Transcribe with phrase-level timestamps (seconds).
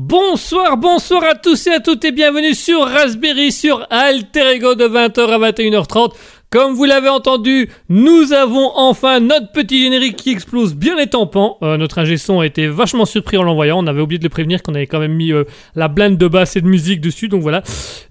[0.00, 4.84] Bonsoir, bonsoir à tous et à toutes et bienvenue sur Raspberry sur Alter Ego de
[4.84, 6.12] 20h à 21h30.
[6.50, 11.56] Comme vous l'avez entendu, nous avons enfin notre petit générique qui explose bien les tampons.
[11.64, 13.82] Euh, notre ingé son a été vachement surpris en l'envoyant.
[13.82, 15.42] On avait oublié de le prévenir qu'on avait quand même mis euh,
[15.74, 17.26] la blinde de basse et de musique dessus.
[17.26, 17.64] Donc voilà.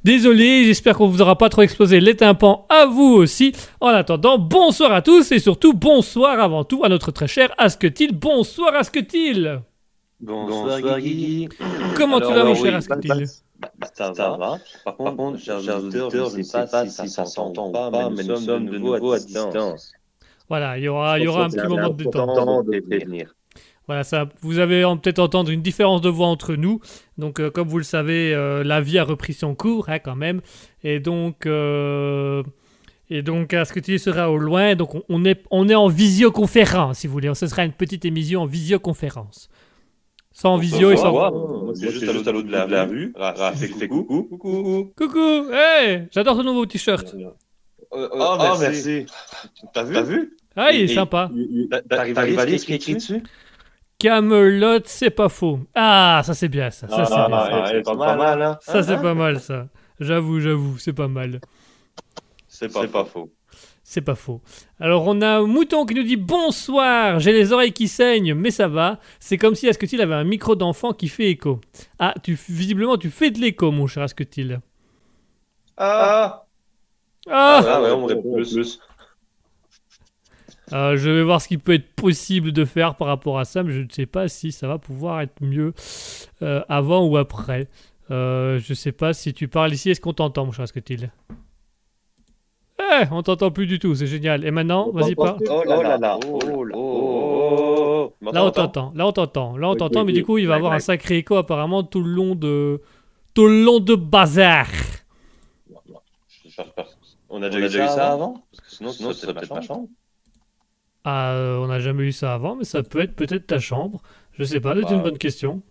[0.03, 3.53] Désolé, j'espère qu'on vous aura pas trop explosé les tympans à vous aussi.
[3.79, 8.11] En attendant, bonsoir à tous et surtout bonsoir avant tout à notre très cher Asketil.
[8.11, 9.61] Bonsoir Asketil.
[10.19, 11.47] Bonsoir, Guigui.
[11.95, 13.25] Comment tu Alors, vas mon cher Asketil
[13.59, 14.57] bah, ça, va.
[14.85, 18.35] Par contre, chers auditeurs, je ne sais pas si ça s'entend ou pas, mais nous
[18.37, 19.91] sommes de nouveau à distance.
[20.49, 22.35] Voilà, il y aura, il y aura un petit moment de détente.
[22.35, 22.83] temps de.
[23.85, 26.81] Voilà, ça, vous avez peut-être entendre une différence de voix entre nous.
[27.17, 30.15] Donc, euh, comme vous le savez, euh, la vie a repris son cours, hein, quand
[30.15, 30.41] même.
[30.83, 32.43] Et donc, euh,
[33.09, 34.75] et donc, à ce que tu seras au loin.
[34.75, 37.33] Donc, on, on est, on est en visioconférence, si vous voulez.
[37.33, 39.49] Ce sera une petite émission en visioconférence.
[40.39, 41.11] Sans visio et sans.
[41.11, 43.11] Moi, C'est juste à l'autre bout de la rue.
[43.15, 44.23] Raph fait coucou.
[44.29, 44.93] Coucou.
[44.95, 47.15] Coucou, hey, j'adore ton nouveau t-shirt.
[47.89, 49.07] Oh, merci.
[49.73, 49.93] T'as vu?
[49.95, 50.37] T'as vu?
[50.55, 51.31] Ah, il est Et- sympa.
[51.89, 53.23] T'arrives à lire ce qui est écrit dessus?
[53.97, 55.59] Camelot, c'est pas faux.
[55.73, 56.87] Ah, ça c'est bien, ça.
[56.87, 57.71] Ça, c'est bien, ça.
[57.73, 58.57] c'est pas mal, hein?
[58.61, 59.67] Ça, c'est pas mal, ça.
[59.99, 61.41] J'avoue, j'avoue, c'est pas mal.
[62.47, 63.31] C'est pas faux.
[63.89, 64.41] C'est pas faux.
[64.81, 68.67] Alors on a Mouton qui nous dit bonsoir, j'ai les oreilles qui saignent, mais ça
[68.67, 68.99] va.
[69.21, 71.61] C'est comme si Asketil avait un micro d'enfant qui fait écho.
[71.97, 74.59] Ah, tu, visiblement tu fais de l'écho, mon cher Asketil.
[75.77, 76.43] Ah
[77.29, 78.77] Ah, Ah ouais, on me répond plus.
[80.73, 83.63] Euh, Je vais voir ce qui peut être possible de faire par rapport à ça,
[83.63, 85.73] mais je ne sais pas si ça va pouvoir être mieux
[86.41, 87.69] euh, avant ou après.
[88.11, 91.09] Euh, je sais pas si tu parles ici, est-ce qu'on t'entend, mon cher Asketil?
[92.79, 94.45] Eh, on t'entend plus du tout, c'est génial.
[94.45, 95.39] Et maintenant, vas-y, parle.
[95.49, 96.19] Oh là là.
[96.27, 96.75] Oh là.
[96.77, 98.13] Oh.
[98.21, 100.19] Là on t'entend, là on t'entend, là on t'entend, mais oui.
[100.19, 102.81] du coup il va avoir un sacré écho apparemment tout le long de
[103.33, 104.67] tout le long de bazar.
[107.29, 109.87] On a déjà eu ça avant Parce que sinon, sinon, c'est peut-être ma chambre.
[111.03, 114.01] Ah, euh, on n'a jamais eu ça avant, mais ça peut être peut-être ta chambre.
[114.33, 115.61] Je sais pas, c'est Bah, une bonne question.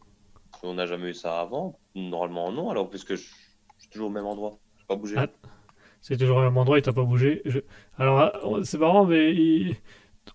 [0.63, 1.79] On n'a jamais eu ça avant.
[1.95, 3.23] Normalement, non, alors, puisque je
[3.77, 4.59] je suis toujours au même endroit.
[4.79, 5.17] Je pas bougé.
[6.07, 6.09] Ah.
[6.09, 7.43] C'est toujours au même endroit, il t'a pas bougé.
[7.45, 7.59] Je-
[7.99, 9.77] Alors euh, c'est marrant, mais il-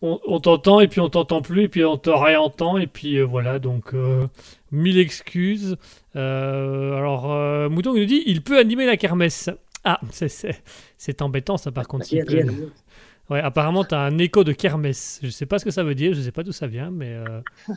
[0.02, 3.18] on, on t'entend et puis on t'entend plus et puis on te réentend et puis
[3.18, 4.28] euh, voilà donc euh,
[4.72, 5.76] mille excuses.
[6.16, 9.50] Euh, alors Mouton nous dit il peut animer la kermesse.
[9.84, 10.00] Ah
[10.98, 12.06] c'est embêtant ça par contre.
[12.06, 12.44] s'il peut.
[13.30, 15.20] Ouais, apparemment, tu as un écho de kermesse.
[15.24, 17.18] Je sais pas ce que ça veut dire, je sais pas d'où ça vient, mais.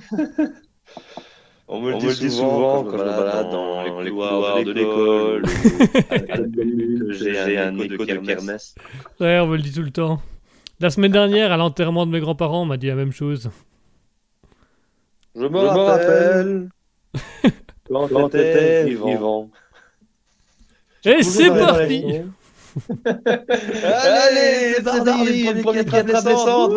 [1.67, 5.45] On me le dit souvent quand je me balade dans les couloirs de l'école.
[7.47, 8.75] J'ai un écho de kermesse.
[9.19, 10.21] Ouais, on me le dit tout le temps.
[10.81, 13.51] La semaine dernière, à l'enterrement de mes grands-parents, on m'a dit la même chose.
[15.35, 16.69] Je me rappelle
[17.89, 19.51] quand t'étais vivant.
[21.05, 22.05] Et c'est parti
[23.05, 26.73] Allez, c'est parti, le premier qui descend.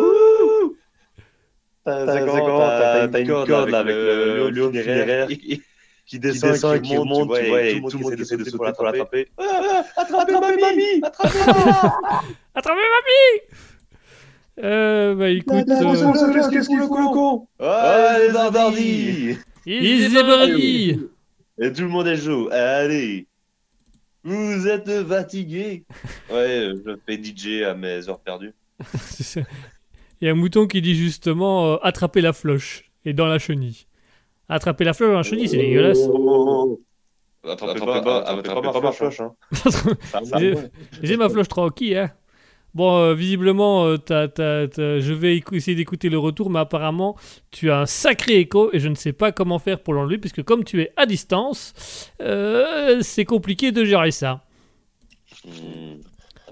[1.88, 5.62] T'as une corde là avec le lion funéraire qui
[6.06, 8.56] qui descend et qui monte, tu vois, et tout le monde qui essaie de sauter
[8.56, 9.28] pour l'attraper.
[9.96, 11.98] Attrapez mamie Attrapez-la
[12.54, 13.60] Attrapez mamie.
[14.64, 17.46] euh, bah écoute, euh, Qu'est-ce qu'il le con?
[17.60, 21.00] Allez, Zardardi easy birdie.
[21.60, 22.48] Et tout le monde est chaud.
[22.52, 23.26] Allez.
[24.24, 25.84] Vous êtes fatigué
[26.30, 28.54] Ouais, je fais DJ à mes heures perdues.
[30.20, 33.38] Il y a un mouton qui dit justement euh, attraper la floche et dans la
[33.38, 33.86] chenille.
[34.48, 36.08] Attraper la floche dans la chenille, c'est dégueulasse.
[37.44, 39.32] Attrapez pas, attrapez pas ma floche, hein.
[40.38, 40.54] J'ai-
[41.02, 42.10] J'ai ma floche tranquille, hein.
[42.74, 47.16] Bon, euh, visiblement, euh, t'as- t'as- t'as- je vais essayer d'écouter le retour, mais apparemment,
[47.50, 50.42] tu as un sacré écho et je ne sais pas comment faire pour l'enlever, puisque
[50.42, 54.44] comme tu es à distance, euh, c'est compliqué de gérer ça.
[55.44, 56.00] Hmm.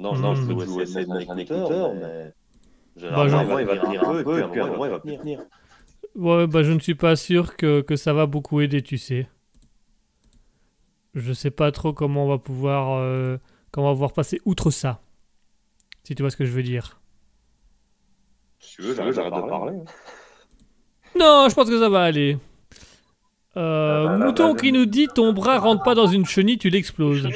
[0.00, 0.56] Non, non, je Hmm.
[0.56, 0.84] peux jouer
[1.28, 2.32] un écouteur, mais.
[3.00, 5.40] Bah, Généralement, il va tenir un peu, et puis à un moment, il va tenir.
[6.14, 9.28] Ouais, bah je ne suis pas sûr que, que ça va beaucoup aider, tu sais.
[11.14, 13.36] Je sais pas trop comment on va pouvoir, euh,
[13.70, 15.00] comment on va pouvoir passer outre ça.
[16.04, 17.00] Si tu vois ce que je veux dire.
[18.60, 19.76] Si tu veux, j'arrête de parler.
[21.18, 22.38] Non, je pense que ça va aller.
[23.56, 26.58] Euh, Ah, bah, Mouton bah, qui nous dit ton bras rentre pas dans une chenille,
[26.58, 27.28] tu l'exploses.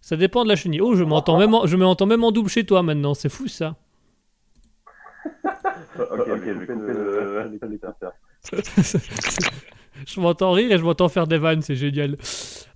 [0.00, 0.80] Ça dépend de la chenille.
[0.82, 3.14] Oh, je m'entends même, en- je m'entends même en double chez toi maintenant.
[3.14, 3.76] C'est fou ça.
[5.98, 7.50] Ok, ok, je vais couper le.
[10.06, 12.16] je m'entends rire et je m'entends faire des vannes, c'est génial.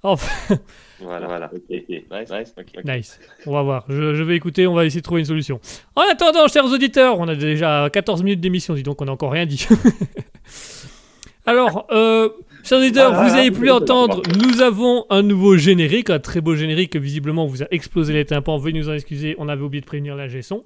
[0.03, 0.57] Enfin,
[1.01, 1.51] Voilà, voilà.
[1.69, 2.85] Nice, nice, ok.
[2.85, 3.21] nice.
[3.47, 3.85] On va voir.
[3.89, 5.61] Je, je vais écouter, on va essayer de trouver une solution.
[5.97, 9.33] En attendant, chers auditeurs, on a déjà 14 minutes d'émission, dis donc on n'a encore
[9.33, 9.67] rien dit.
[11.47, 12.29] Alors, euh,
[12.65, 16.93] Chers auditeurs, vous avez pu entendre, nous avons un nouveau générique, un très beau générique
[16.93, 18.59] que visiblement vous a explosé les tympans.
[18.59, 20.65] Veuillez nous en excuser, on avait oublié de prévenir la son.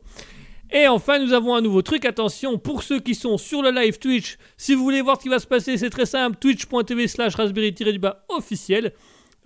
[0.75, 2.07] Et enfin, nous avons un nouveau truc.
[2.07, 5.29] Attention, pour ceux qui sont sur le live Twitch, si vous voulez voir ce qui
[5.29, 6.39] va se passer, c'est très simple.
[6.41, 8.93] Twitch.tv slash raspberry-du-bas officiel.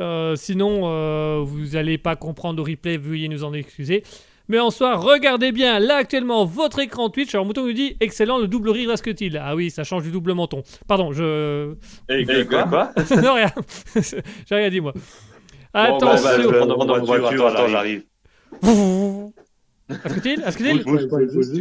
[0.01, 4.05] Euh, sinon, euh, vous n'allez pas comprendre au replay, veuillez nous en excuser.
[4.49, 7.35] Mais en soi, regardez bien là actuellement votre écran Twitch.
[7.35, 10.05] Alors Mouton nous dit excellent, le double rire que t il Ah oui, ça change
[10.05, 10.63] du double menton.
[10.87, 11.75] Pardon, je.
[12.09, 12.93] Et, quoi, quoi?
[13.21, 13.51] Non, rien.
[14.49, 14.93] J'ai rien dit moi.
[15.75, 16.51] Attention.
[16.69, 18.05] Bon, bah, voiture, attends, j'arrive.
[19.89, 20.83] Asketil Asketil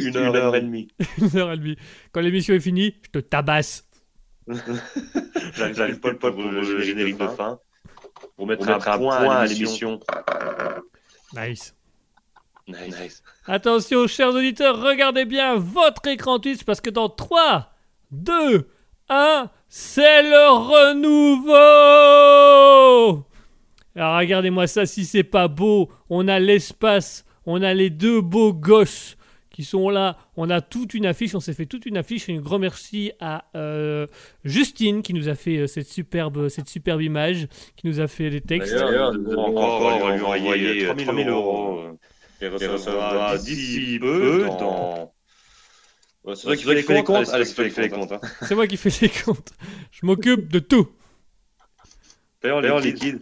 [0.07, 0.87] Une heure et demie.
[1.17, 1.77] Une heure et demie.
[2.11, 3.85] Quand l'émission est finie, je te tabasse.
[5.55, 7.59] J'arrive pas le pour le générique de fin.
[8.35, 9.99] Pour mettre un point à l'émission.
[11.35, 11.75] Nice.
[12.67, 13.21] Nice.
[13.45, 17.71] Attention, chers auditeurs, regardez bien votre écran Twitch parce que dans 3,
[18.11, 18.67] 2,
[19.09, 21.53] 1, c'est le renouveau
[23.95, 28.53] Alors regardez-moi ça, si c'est pas beau, on a l'espace, on a les deux beaux
[28.53, 29.17] gosses
[29.55, 30.17] qui sont là.
[30.35, 32.29] On a toute une affiche, on s'est fait toute une affiche.
[32.29, 34.05] Un grand merci à euh,
[34.43, 37.47] Justine qui nous a fait euh, cette, superbe, cette superbe image,
[37.77, 38.73] qui nous a fait les textes.
[38.75, 41.83] D'ailleurs, encore lui envoyer 3000 euros.
[42.41, 45.13] Et recevra d'ici peu dans.
[46.35, 48.11] c'est toi qui fais les comptes Allez, c'est toi qui fais les comptes.
[48.11, 48.19] Hein.
[48.41, 49.53] C'est moi qui fais les comptes.
[49.91, 50.89] Je m'occupe de tout.
[52.43, 53.21] D'ailleurs, liquide.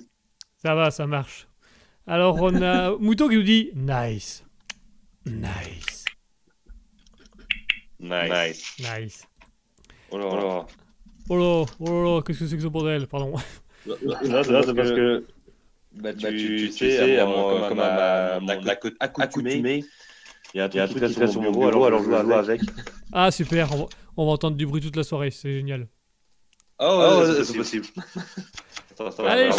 [0.64, 1.48] Ça va, ça marche.
[2.06, 4.44] Alors, on a Mouton qui nous dit Nice.
[5.26, 6.06] Nice.
[8.00, 8.76] Nice.
[8.80, 9.28] Nice.
[10.12, 10.66] Oh là là.
[11.30, 13.34] Oh là, oh là, qu'est-ce que c'est que ce bordel Pardon.
[13.86, 15.26] Là, c'est parce que
[15.94, 19.84] bah, tu, bah, tu, tu, sais, sais à mon, comme, à, ma, ma, accoutumé,
[20.54, 22.62] il y a un truc, qui sur mon bureau, alors, alors je joue avec.
[23.12, 23.86] Ah super, on va,
[24.18, 25.88] on va, entendre du bruit toute la soirée, c'est génial.
[26.80, 27.86] Oh, oh c'est possible.
[29.00, 29.52] attends, Allez,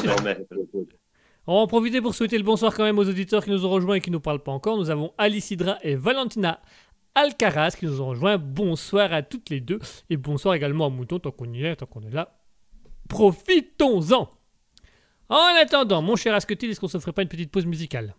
[1.46, 3.70] on va en profiter pour souhaiter le bonsoir quand même aux auditeurs qui nous ont
[3.70, 4.76] rejoints et qui ne nous parlent pas encore.
[4.78, 6.60] Nous avons Alicidra et Valentina
[7.14, 8.38] Alcaraz qui nous ont rejoints.
[8.38, 9.78] Bonsoir à toutes les deux.
[10.10, 12.36] Et bonsoir également à Mouton, tant qu'on y est, tant qu'on est là.
[13.08, 14.30] Profitons-en
[15.28, 18.14] en attendant, mon cher Asketil, est-ce qu'on se ferait pas une petite pause musicale?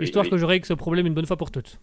[0.00, 1.78] Histoire que je règle ce problème une bonne fois pour toutes.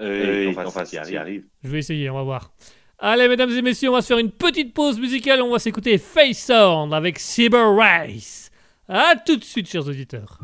[0.00, 1.44] Euh, enfin, enfin si arrive.
[1.62, 2.52] Je vais essayer, on va voir.
[2.98, 5.40] Allez, mesdames et messieurs, on va se faire une petite pause musicale.
[5.42, 8.41] On va s'écouter Face Sound avec Cyber Rice.
[8.94, 10.38] A tout de suite, chers auditeurs.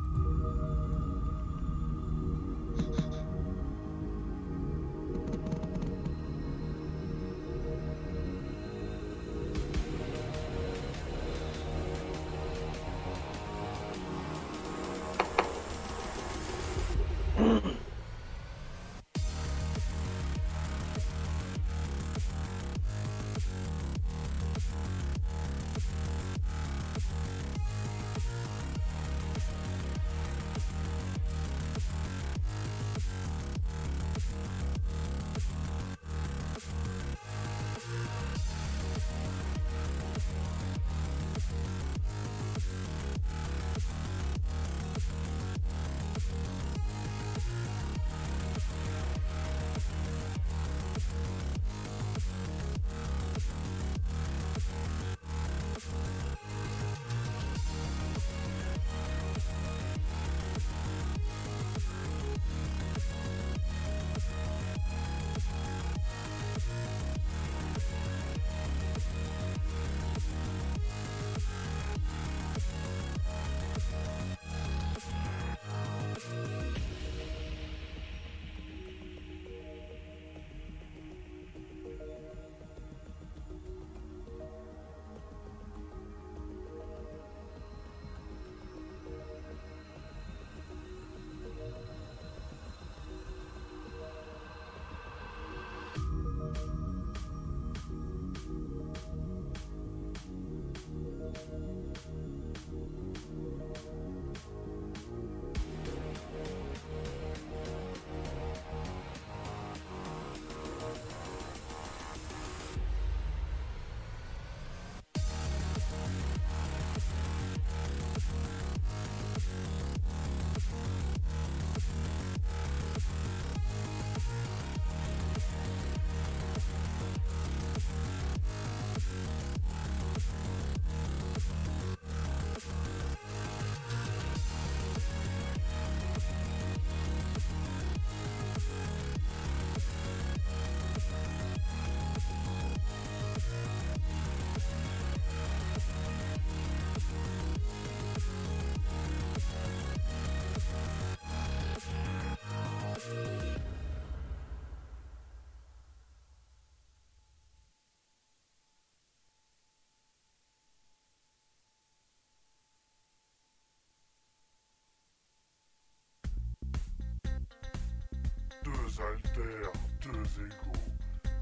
[168.66, 169.70] Alter,
[170.02, 170.82] deux égaux.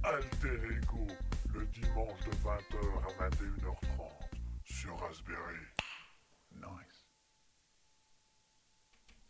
[0.05, 1.07] Alter Ego,
[1.55, 5.65] le dimanche de 20h à 21h30 sur Raspberry.
[6.55, 7.07] Nice.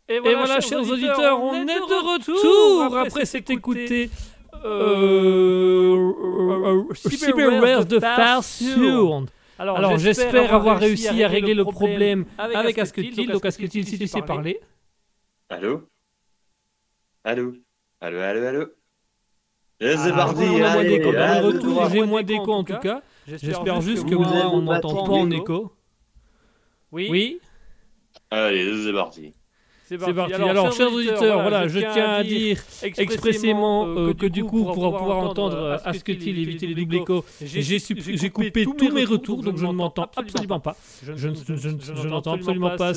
[0.09, 4.09] Et voilà, chers auditeurs, on est de retour après s'être écouté
[4.65, 6.13] euh,
[6.89, 9.29] euh, Cyberware de Farsound.
[9.57, 13.31] Alors, j'espère avoir réussi à régler le problème avec Asketil.
[13.31, 14.59] Donc Asketil, si tu sais parler.
[15.49, 15.87] Allô?
[17.23, 17.53] Allô?
[17.99, 18.67] Allô, allô, allô
[19.79, 21.11] Et c'est parti On a moins d'écho.
[21.11, 23.01] Dans le retour, j'ai moins d'écho en tout cas.
[23.25, 25.73] J'espère juste que moi, on m'entend pas en écho.
[26.91, 27.41] Oui Oui
[28.29, 29.33] Allez, c'est parti.
[29.87, 30.33] C'est parti.
[30.33, 35.19] Alors, chers auditeurs, voilà, je tiens à dire expressément euh, que du coup, pour pouvoir
[35.19, 40.09] entendre Asketil éviter les doubles échos, j'ai coupé tous mes retours, donc je ne m'entends
[40.15, 40.75] absolument pas.
[41.03, 42.91] Je n'entends absolument pas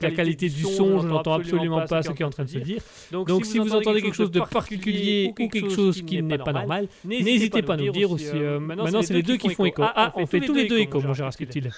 [0.00, 2.58] la qualité du son, je n'entends absolument pas ce qui est en train de se
[2.58, 2.80] dire.
[3.12, 6.88] Donc, si vous entendez quelque chose de particulier ou quelque chose qui n'est pas normal,
[7.04, 8.30] n'hésitez pas à nous dire aussi.
[8.34, 9.82] Euh, maintenant, c'est les deux qui font écho.
[9.82, 11.70] Ah, on fait tous les deux échos, mon cher Asketil.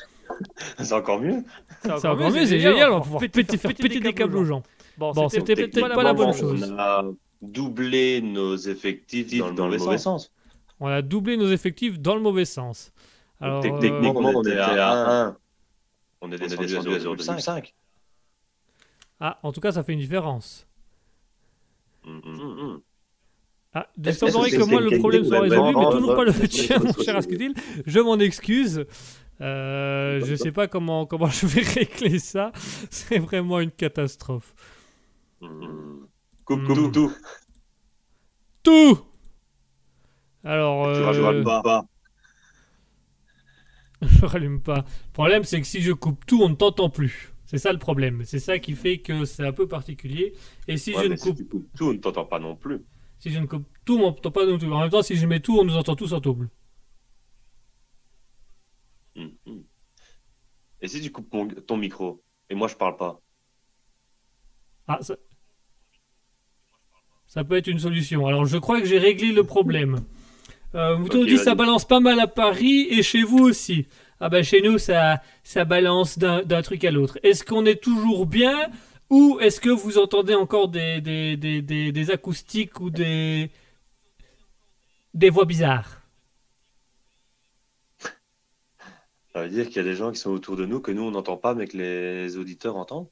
[0.79, 1.42] C'est encore mieux.
[1.83, 3.31] C'est encore mieux, c'est génial, on va pouvoir faire
[3.75, 4.51] péter des câbles aux gens.
[5.12, 6.72] Bon, c'était peut-être pas la bonne chose.
[6.72, 7.04] On a
[7.42, 10.32] doublé nos effectifs dans, le mauvais sens.
[10.78, 12.92] On a doublé nos effectifs dans le mauvais sens.
[13.40, 15.36] Alors, techniquement, on était à 1.
[16.20, 17.72] On est descendu à 0,5.
[19.18, 20.66] Ah, en tout cas, ça fait une différence.
[22.06, 22.80] Hum, hum, hum.
[23.74, 26.92] Ah, il semblerait que moi le problème soit résolu, mais toujours pas le tien, mon
[27.04, 27.54] cher Asketil.
[27.86, 28.84] Je m'en excuse.
[29.40, 32.52] Euh, je sais pas comment, comment je vais régler ça.
[32.90, 34.54] C'est vraiment une catastrophe.
[36.44, 37.12] Coupe, coupe, tout.
[38.62, 38.98] Tout
[40.44, 40.92] Alors.
[40.92, 41.22] Tu euh...
[41.22, 41.85] rallumes pas.
[44.02, 44.85] je rallume pas.
[45.09, 47.33] Le problème, c'est que si je coupe tout, on ne t'entend plus.
[47.44, 48.24] C'est ça le problème.
[48.24, 50.35] C'est ça qui fait que c'est un peu particulier.
[50.68, 51.37] Et si je ne coupe...
[51.37, 52.85] Si tout, on ne t'entend pas non plus.
[53.18, 54.72] Si je ne coupe tout, on ne t'entend pas non plus.
[54.72, 56.50] En même temps, si je mets tout, on nous entend tous en double.
[59.16, 59.64] Hum, hum.
[60.81, 61.28] Et si tu coupes
[61.66, 63.20] ton micro et moi je parle pas?
[64.88, 65.16] Ah, ça...
[67.33, 68.27] ça peut être une solution.
[68.27, 70.01] Alors je crois que j'ai réglé le problème.
[70.75, 73.87] Euh, Mouton okay, dit ça balance pas mal à Paris et chez vous aussi.
[74.21, 77.18] Ah ben chez nous ça, ça balance d'un truc à l'autre.
[77.23, 78.68] Est-ce qu'on est toujours bien
[79.09, 83.51] ou est-ce que vous entendez encore des, des, des, des, des acoustiques ou des,
[85.14, 86.03] des voix bizarres?
[89.33, 91.03] Ça veut dire qu'il y a des gens qui sont autour de nous que nous
[91.03, 93.09] on n'entend pas mais que les auditeurs entendent?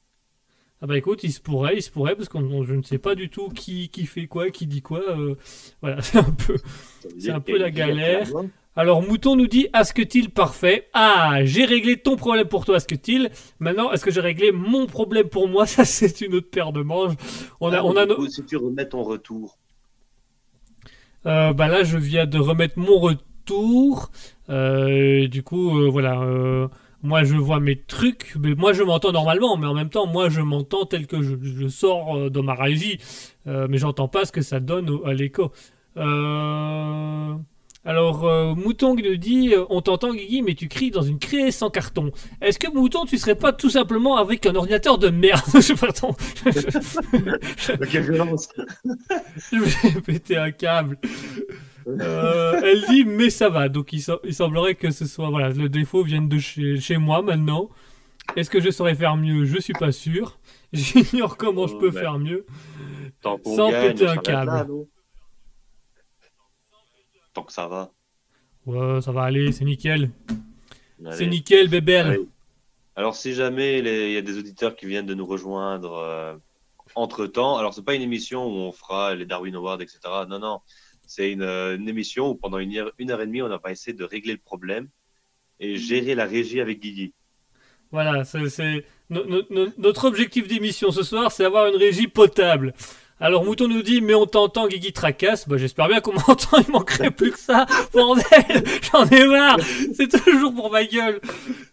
[0.83, 3.13] Ah bah écoute, il se pourrait, il se pourrait, parce que je ne sais pas
[3.13, 5.01] du tout qui, qui fait quoi, qui dit quoi.
[5.09, 5.35] Euh,
[5.79, 6.57] voilà, c'est un peu,
[7.19, 8.27] c'est un peu la galère.
[8.75, 10.87] Alors Mouton nous dit Asketil parfait?
[10.93, 13.29] Ah, j'ai réglé ton problème pour toi, Asketil.
[13.59, 15.65] Maintenant, est-ce que j'ai réglé mon problème pour moi?
[15.67, 17.13] Ça, c'est une autre paire de manches.
[17.59, 18.07] On a, ah, on a.
[18.07, 18.27] No...
[18.27, 19.59] Si tu remets ton retour.
[21.27, 24.09] Euh, bah là, je viens de remettre mon retour.
[24.49, 26.25] Euh, du coup, voilà.
[27.03, 30.07] Euh, moi, je vois mes trucs, mais moi, je m'entends normalement, mais en même temps,
[30.07, 32.99] moi, je m'entends tel que je, je sors euh, dans ma régie,
[33.47, 35.51] euh, mais j'entends pas ce que ça donne au, à l'écho.
[35.97, 37.35] Euh...
[37.83, 41.71] Alors, euh, Mouton nous dit On t'entend, Guigui, mais tu cries dans une craie sans
[41.71, 42.11] carton.
[42.39, 45.41] Est-ce que, Mouton, tu serais pas tout simplement avec un ordinateur de merde?
[45.79, 46.15] Pardon.
[47.91, 48.49] Quelle violence
[49.51, 50.99] Je vais péter un câble.
[51.87, 53.69] Euh, elle dit mais ça va.
[53.69, 57.21] Donc il, il, semblerait que ce soit voilà le défaut vienne de chez, chez moi
[57.21, 57.69] maintenant.
[58.35, 59.45] Est-ce que je saurais faire mieux?
[59.45, 60.39] Je suis pas sûr.
[60.73, 62.45] J'ignore comment je peux faire mieux
[63.21, 64.51] sans gagne, péter un câble.
[64.51, 64.67] Là,
[67.33, 67.91] Tant que ça va.
[68.65, 70.11] Ouais, ça va aller, c'est nickel.
[71.11, 72.25] C'est nickel, bébé.
[72.95, 76.35] Alors si jamais il y a des auditeurs qui viennent de nous rejoindre euh,
[76.93, 79.99] entre temps, alors c'est pas une émission où on fera les Darwin Awards, etc.
[80.27, 80.59] Non, non.
[81.13, 83.91] C'est une, une, émission où pendant une heure, une heure et demie, on va essayer
[83.91, 84.87] de régler le problème
[85.59, 87.13] et gérer la régie avec Guigui.
[87.91, 92.73] Voilà, c'est no, no, no, notre objectif d'émission ce soir, c'est avoir une régie potable.
[93.19, 95.49] Alors Mouton nous dit mais on t'entend Guigui tracasse.
[95.49, 97.65] Bah j'espère bien qu'on m'entend, il manquerait plus que ça.
[97.91, 98.23] Bordel,
[98.93, 99.59] j'en ai marre.
[99.93, 101.19] C'est toujours pour ma gueule.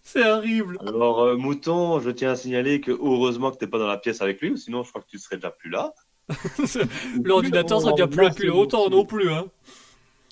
[0.03, 0.79] C'est horrible.
[0.85, 4.21] Alors euh, Mouton, je tiens à signaler que heureusement que t'es pas dans la pièce
[4.21, 5.95] avec lui, sinon je crois que tu serais déjà plus là.
[7.25, 9.31] l'ordinateur serait déjà plus là depuis longtemps non plus.
[9.31, 9.47] Hein.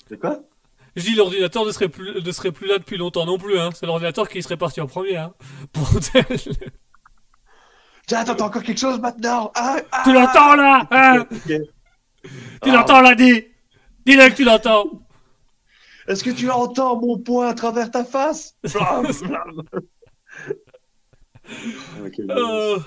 [0.07, 0.41] C'est quoi?
[0.95, 3.59] Je dis l'ordinateur ne serait, plus, ne serait plus là depuis longtemps non plus.
[3.59, 3.69] Hein.
[3.73, 5.17] C'est l'ordinateur qui serait parti en premier.
[5.17, 5.33] Hein.
[8.07, 11.61] Tiens, t'entends encore quelque chose maintenant ah, ah Tu l'entends là hein okay.
[12.23, 12.73] Tu ah.
[12.73, 13.45] l'entends là, dis
[14.05, 14.85] Dis-le que tu l'entends
[16.07, 18.55] Est-ce que tu entends mon poing à travers ta face?
[22.05, 22.77] Okay, oh.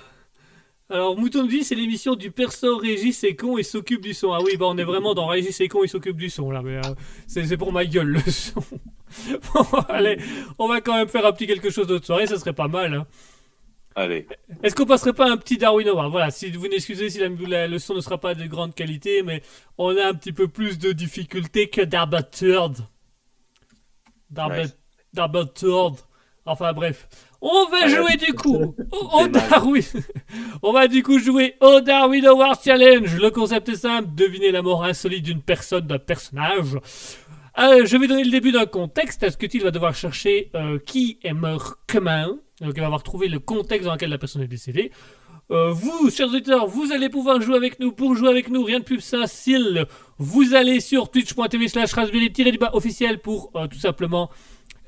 [0.90, 4.32] Alors, Mouton dit c'est l'émission du perso Régis et con et s'occupe du son.
[4.32, 6.62] Ah oui, bah on est vraiment dans Régis et con et s'occupe du son là,
[6.62, 6.94] mais euh,
[7.28, 8.60] c'est pour ma gueule le son.
[9.54, 10.18] bon, allez,
[10.58, 12.92] on va quand même faire un petit quelque chose d'autre soirée, ça serait pas mal.
[12.94, 13.06] Hein.
[13.94, 14.26] Allez.
[14.62, 17.66] Est-ce qu'on passerait pas un petit Darwin Award Voilà, si vous m'excusez si la, la-
[17.68, 19.42] le son ne sera pas de grande qualité, mais
[19.78, 22.78] on a un petit peu plus de difficulté que d'Arbaturd.
[24.30, 24.76] Nice.
[25.12, 25.96] D'Arbaturd.
[26.46, 27.08] Enfin bref.
[27.42, 28.74] On va Allez, jouer du coup
[29.12, 29.26] au.
[29.28, 29.82] Darwin.
[30.62, 33.16] On va du coup jouer au Darwin Award Challenge.
[33.16, 36.76] Le concept est simple, deviner la mort insolite d'une personne, d'un personnage.
[37.58, 39.22] Euh, je vais donner le début d'un contexte.
[39.22, 42.28] Est-ce que tu va devoir chercher euh, qui est mort comment
[42.60, 44.92] Donc il va avoir trouvé le contexte dans lequel la personne est décédée.
[45.50, 47.90] Euh, vous, chers auditeurs, vous allez pouvoir jouer avec nous.
[47.90, 49.86] Pour jouer avec nous, rien de plus facile.
[50.18, 54.30] Vous allez sur twitch.tv slash raspberry-du-bas officiel pour tout simplement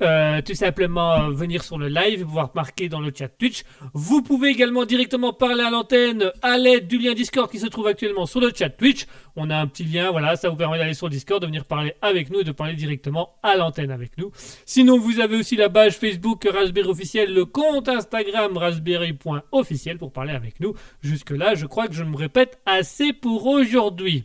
[0.03, 3.63] euh, tout simplement euh, venir sur le live et pouvoir marquer dans le chat Twitch.
[3.95, 7.87] Vous pouvez également directement parler à l'antenne à l'aide du lien Discord qui se trouve
[7.87, 9.07] actuellement sur le chat Twitch.
[9.37, 11.65] On a un petit lien, voilà, ça vous permet d'aller sur le Discord, de venir
[11.65, 14.31] parler avec nous et de parler directement à l'antenne avec nous.
[14.67, 20.33] Sinon, vous avez aussi la page Facebook Raspberry officiel, le compte Instagram raspberry.officiel pour parler
[20.33, 20.75] avec nous.
[21.01, 24.25] Jusque-là, je crois que je me répète assez pour aujourd'hui.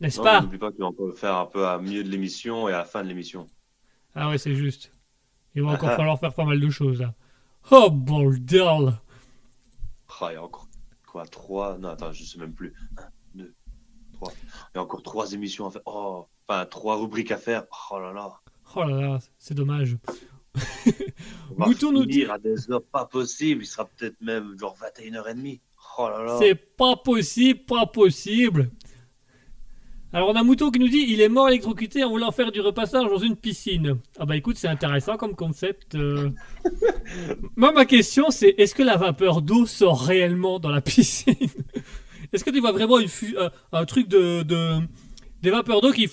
[0.00, 0.40] N'est-ce pas?
[0.40, 3.02] N'oublie pas qu'on encore faire un peu à milieu de l'émission et à la fin
[3.02, 3.46] de l'émission.
[4.14, 4.92] Ah ouais, c'est juste.
[5.54, 7.14] Il va encore falloir faire pas mal de choses là.
[7.70, 8.92] Oh bordel
[10.20, 10.68] Ah, il y a encore
[11.06, 11.78] quoi Trois?
[11.78, 12.72] Non, attends, je sais même plus.
[12.96, 13.54] Un, deux,
[14.12, 14.32] trois.
[14.74, 15.82] Il y a encore trois émissions à faire.
[15.86, 17.64] Oh, enfin, trois rubriques à faire.
[17.90, 18.32] Oh là là.
[18.74, 19.96] Oh là là, c'est dommage.
[21.50, 23.62] On va finir à des heures pas possibles.
[23.62, 25.60] Il sera peut-être même genre 21h30.
[25.98, 26.38] Oh là là.
[26.38, 28.70] C'est pas possible, pas possible.
[30.12, 32.60] Alors on a Mouton qui nous dit il est mort électrocuté en voulant faire du
[32.60, 33.98] repassage dans une piscine.
[34.18, 35.94] Ah bah écoute, c'est intéressant comme concept.
[35.96, 36.30] euh.
[37.56, 41.34] Moi ma question c'est est-ce que la vapeur d'eau sort réellement dans la piscine?
[42.32, 44.80] Est-ce que tu vois vraiment une fu- euh, un truc de, de-
[45.42, 46.04] des vapeurs d'eau qui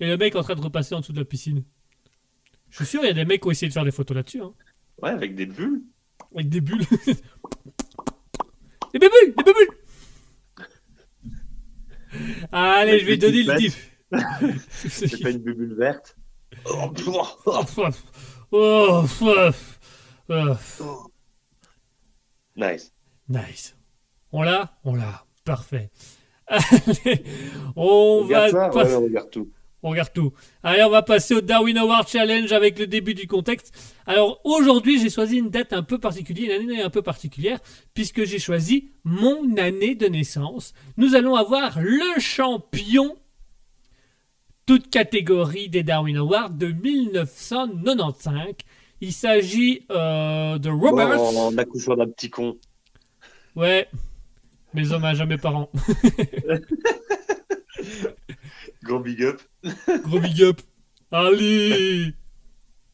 [0.00, 1.62] et le mec est en train de repasser en dessous de la piscine?
[2.70, 4.16] Je suis sûr il y a des mecs qui ont essayé de faire des photos
[4.16, 4.40] là-dessus.
[4.42, 4.52] hein.
[5.02, 5.82] Ouais, avec des bulles.
[6.34, 6.84] Avec des bulles.
[8.92, 9.77] des bulles, des bulles.
[12.52, 13.90] Allez, je vais des donner le diff.
[14.70, 16.16] C'est pas une bulle verte.
[16.66, 16.90] Oh,
[17.46, 17.62] Oh.
[18.50, 19.04] Oh.
[20.30, 21.10] Oh,
[22.56, 22.92] nice.
[23.28, 23.76] Nice.
[24.32, 24.78] On l'a?
[24.84, 25.24] On l'a.
[25.44, 25.90] Parfait.
[26.48, 27.24] Allez,
[27.76, 28.68] on va Regarde ça.
[28.70, 29.50] pas- Ouais, on regarde tout.
[29.82, 30.32] On regarde tout.
[30.64, 33.72] Allez, on va passer au Darwin Award Challenge avec le début du contexte.
[34.06, 37.60] Alors aujourd'hui, j'ai choisi une date un peu particulière, une année un peu particulière,
[37.94, 40.74] puisque j'ai choisi mon année de naissance.
[40.96, 43.16] Nous allons avoir le champion,
[44.66, 48.54] toute catégorie des Darwin Awards de 1995.
[49.00, 51.16] Il s'agit euh, de Robert.
[51.16, 52.56] Bon, on accouche d'un petit con.
[53.54, 53.88] Ouais.
[54.74, 55.70] Mes hommages à mes parents.
[58.88, 59.42] Gros big up.
[60.04, 60.62] Gros big up.
[61.12, 62.14] Allez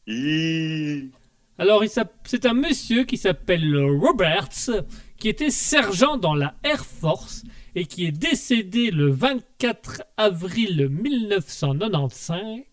[0.05, 1.09] Hi.
[1.57, 1.83] Alors,
[2.25, 4.71] c'est un monsieur qui s'appelle Roberts,
[5.17, 7.43] qui était sergent dans la Air Force
[7.75, 12.63] et qui est décédé le 24 avril 1995.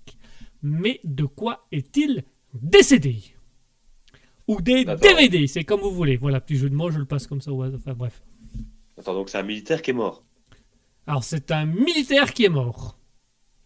[0.64, 3.22] Mais de quoi est-il décédé?
[4.48, 4.84] Ou des.
[4.84, 6.16] DVD, c'est comme vous voulez.
[6.16, 7.52] Voilà, petit jeu de mots, je le passe comme ça.
[7.52, 8.20] Enfin bref.
[8.98, 10.24] Attends, donc c'est un militaire qui est mort.
[11.06, 12.98] Alors, c'est un militaire qui est mort.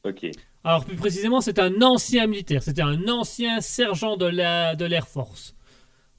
[0.06, 0.26] Ok.
[0.64, 2.62] Alors, plus précisément, c'est un ancien militaire.
[2.62, 5.54] C'était un ancien sergent de la de l'Air Force.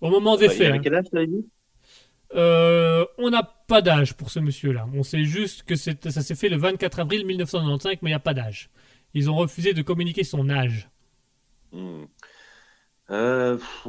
[0.02, 0.67] Au moment des il faits.
[0.67, 0.82] avait hein.
[0.84, 1.45] quel âge, dit?
[2.36, 4.88] Euh, on n'a pas d'âge pour ce monsieur-là.
[4.93, 8.19] On sait juste que ça s'est fait le 24 avril 1995, mais il n'y a
[8.19, 8.69] pas d'âge.
[9.13, 10.89] Ils ont refusé de communiquer son âge.
[11.71, 12.04] Hmm.
[13.10, 13.88] Euh, pff,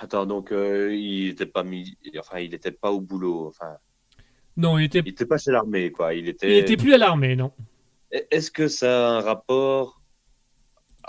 [0.00, 3.76] attends, donc euh, il était pas mis, enfin il était pas au boulot, enfin
[4.56, 6.14] Non, il était, il était pas chez l'armée quoi.
[6.14, 6.48] Il était.
[6.48, 7.52] il était plus à l'armée, non.
[8.12, 10.00] Est-ce que ça a un rapport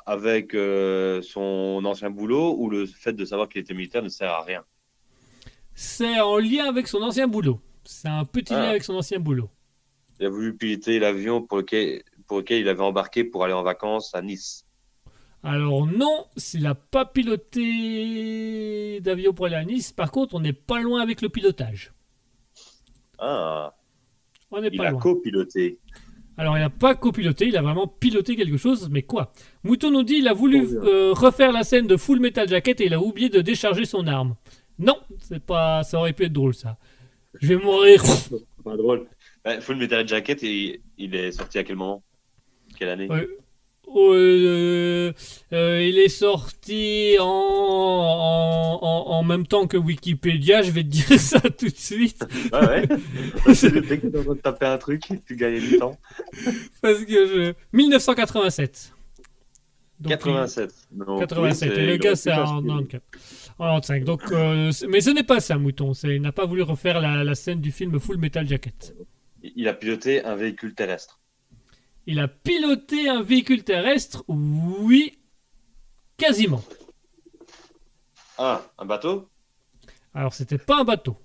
[0.05, 4.31] avec euh, son ancien boulot ou le fait de savoir qu'il était militaire ne sert
[4.31, 4.63] à rien?
[5.75, 7.59] C'est en lien avec son ancien boulot.
[7.83, 8.69] C'est un petit lien Ah.
[8.69, 9.49] avec son ancien boulot.
[10.19, 13.63] Il a voulu piloter l'avion pour lequel, pour lequel il avait embarqué pour aller en
[13.63, 14.65] vacances à Nice.
[15.41, 19.91] Alors non, il n'a pas piloté d'avion pour aller à Nice.
[19.91, 21.91] Par contre, on n'est pas loin avec le pilotage.
[23.19, 23.75] Ah,
[24.51, 25.01] On n'est il pas a loin.
[25.01, 25.79] copiloté.
[26.37, 29.31] Alors, il n'a pas copiloté, il a vraiment piloté quelque chose, mais quoi?
[29.63, 32.85] Mouton nous dit il a voulu euh, refaire la scène de Full Metal Jacket et
[32.87, 34.35] il a oublié de décharger son arme.
[34.79, 36.77] Non, c'est pas, ça aurait pu être drôle ça.
[37.39, 38.01] Je vais mourir.
[38.63, 39.07] Pas drôle.
[39.61, 42.01] Full Metal Jacket, il, il est sorti à quel moment?
[42.77, 43.07] Quelle année?
[43.07, 43.27] Ouais.
[43.95, 45.11] Euh,
[45.51, 51.05] euh, il est sorti en, en, en, même temps que Wikipédia, je vais te dire
[51.19, 52.25] ça tout de suite.
[52.51, 53.53] Ouais, ouais.
[53.53, 55.97] C'est le fait que t'es en train de taper un truc, tu gagnes du temps.
[56.81, 57.53] Parce que je...
[57.73, 58.93] 1987.
[59.99, 60.73] Donc, 87.
[60.91, 61.71] Non, 87.
[61.71, 63.01] oui, et le gars, c'est en ce qu'il- 94.
[63.59, 64.03] En 95.
[64.05, 65.91] Donc, euh, mais ce n'est pas ça, Mouton.
[66.03, 68.95] Il n'a pas voulu refaire la, la scène du film Full Metal Jacket.
[69.55, 71.19] Il a piloté un véhicule terrestre.
[72.07, 75.19] Il a piloté un véhicule terrestre Oui,
[76.17, 76.63] quasiment.
[78.37, 79.31] Ah, un bateau?
[80.13, 81.17] Alors, c'était pas un bateau.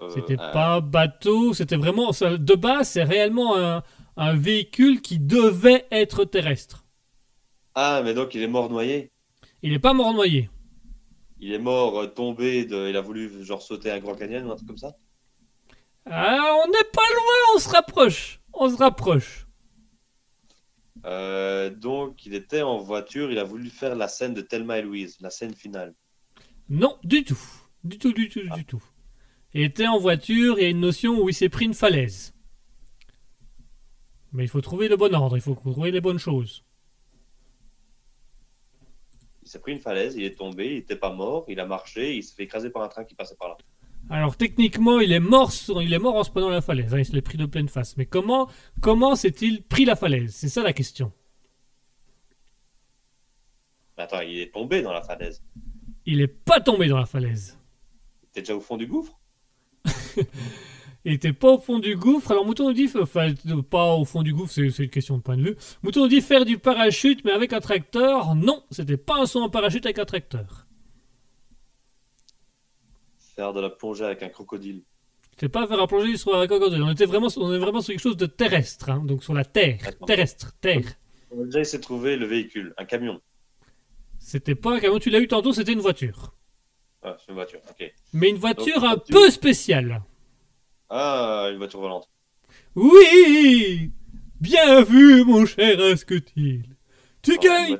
[0.00, 1.54] Euh, C'était un- pas un bateau.
[1.54, 2.10] C'était vraiment.
[2.10, 3.82] De base, c'est réellement un,
[4.16, 6.84] un véhicule qui devait être terrestre.
[7.76, 9.12] Ah, mais donc il est mort noyé?
[9.60, 10.48] Il n'est pas mort noyé.
[11.38, 12.90] Il est mort euh, tombé, de...
[12.90, 14.94] il a voulu genre sauter un grand canyon ou un truc comme ça?
[16.06, 18.40] Ah, on n'est pas loin, on se rapproche.
[18.52, 19.46] On se rapproche.
[21.04, 24.82] Euh, donc il était en voiture, il a voulu faire la scène de Thelma et
[24.82, 25.94] Louise, la scène finale.
[26.68, 27.38] Non, du tout.
[27.84, 28.82] Du tout, du tout, du tout.
[29.54, 32.34] Il était en voiture, il y a une notion où il s'est pris une falaise.
[34.32, 36.64] Mais il faut trouver le bon ordre, il faut trouver les bonnes choses.
[39.42, 42.16] Il s'est pris une falaise, il est tombé, il n'était pas mort, il a marché,
[42.16, 43.56] il s'est fait écraser par un train qui passait par là.
[44.08, 46.94] Alors techniquement, il est mort, sur- il est mort en se prenant la falaise.
[46.94, 47.96] hein, il se l'est pris de pleine face.
[47.96, 48.48] Mais comment,
[48.80, 50.34] comment s'est-il pris la falaise?
[50.34, 51.12] C'est ça la question.
[53.96, 55.42] Mais attends, il est tombé dans la falaise.
[56.04, 57.58] Il n'est pas tombé dans la falaise.
[58.22, 59.18] Il était déjà au fond du gouffre?
[61.04, 62.32] Il était pas au fond du gouffre.
[62.32, 63.32] Alors Mouton nous dit, enfin
[63.70, 65.56] pas au fond du gouffre, c'est c'est une question de point de vue.
[65.84, 68.34] Mouton nous dit faire du parachute mais avec un tracteur?
[68.34, 70.65] Non, c'était pas un saut en parachute avec un tracteur.
[73.36, 74.82] Faire de la plongée avec un crocodile.
[75.32, 76.82] C'était pas faire un plongée sur un crocodile.
[76.82, 79.44] On était vraiment, on est vraiment sur quelque chose de terrestre, hein, donc sur la
[79.44, 80.84] terre, terrestre, terre.
[81.30, 83.20] On a déjà essayé de trouver le véhicule, un camion.
[84.18, 84.98] C'était pas un camion.
[84.98, 86.34] Tu l'as eu tantôt, c'était une voiture.
[87.02, 87.92] Ah, c'est une voiture, ok.
[88.14, 90.02] Mais une voiture Donc, un peu spéciale.
[90.88, 92.08] Ah, une voiture volante.
[92.74, 93.92] Oui
[94.40, 96.64] Bien vu, mon cher Asketil.
[97.22, 97.78] Tu Oh, gagnes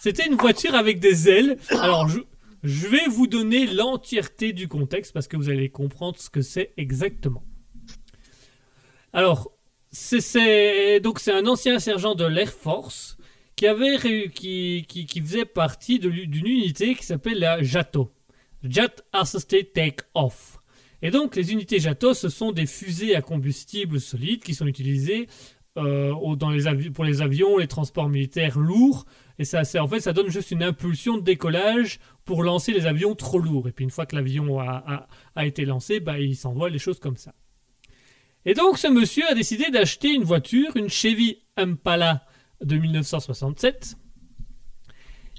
[0.00, 1.58] C'était une voiture avec des ailes.
[1.70, 2.20] Alors, je,
[2.62, 6.72] je vais vous donner l'entièreté du contexte parce que vous allez comprendre ce que c'est
[6.76, 7.44] exactement.
[9.12, 9.52] Alors,
[9.90, 13.16] c'est- donc c'est un ancien sergent de l'Air Force
[13.56, 13.66] qui
[15.22, 18.10] faisait partie d'une unité qui s'appelle la JATO,
[18.62, 20.58] Jet Assisted Take Off.
[21.02, 25.26] Et donc, les unités JATO, ce sont des fusées à combustible solide qui sont utilisées
[25.78, 26.52] euh, dans
[26.94, 29.04] pour les avions, les transports militaires lourds.
[29.38, 33.14] Et ça, en fait, ça donne juste une impulsion de décollage pour lancer les avions
[33.14, 33.68] trop lourds.
[33.68, 36.78] Et puis, une fois que l'avion a, a- a été lancé, bah, il s'envole, les
[36.78, 37.34] choses comme ça.
[38.44, 42.24] Et donc, ce monsieur a décidé d'acheter une voiture, une Chevy Impala
[42.60, 43.94] de 1967.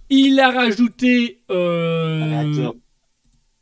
[0.10, 1.44] Il a rajouté.
[1.50, 2.74] euh, Un réacteur.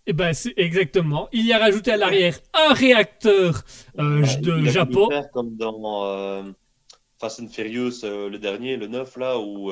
[0.07, 1.29] eh ben, c'est exactement.
[1.31, 3.63] Il y a rajouté à l'arrière un réacteur
[3.99, 5.10] euh, Ouais, de Japon.
[5.31, 6.43] comme dans euh,
[7.19, 9.71] Fast and Furious, euh, le dernier, le 9, là, où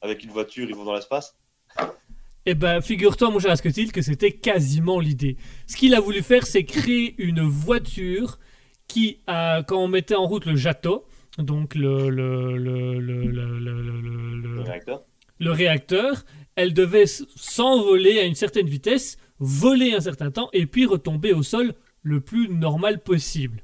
[0.00, 1.36] avec une voiture, ils vont dans l'espace.
[2.44, 5.36] Eh ben, figure-toi, mon cher Asketil, que c'était quasiment l'idée.
[5.68, 8.38] Ce qu'il a voulu faire, c'est créer une voiture
[8.88, 11.04] qui, quand on mettait en route le Jato,
[11.38, 15.04] donc le, le, le, le, réacteur.
[15.38, 16.24] le réacteur,
[16.56, 21.42] elle devait s'envoler à une certaine vitesse, voler un certain temps, et puis retomber au
[21.42, 23.62] sol le plus normal possible.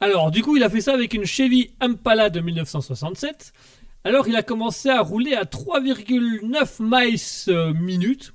[0.00, 3.52] Alors, du coup, il a fait ça avec une Chevy Impala de 1967.
[4.04, 8.34] Alors, il a commencé à rouler à 3,9 miles euh, minute,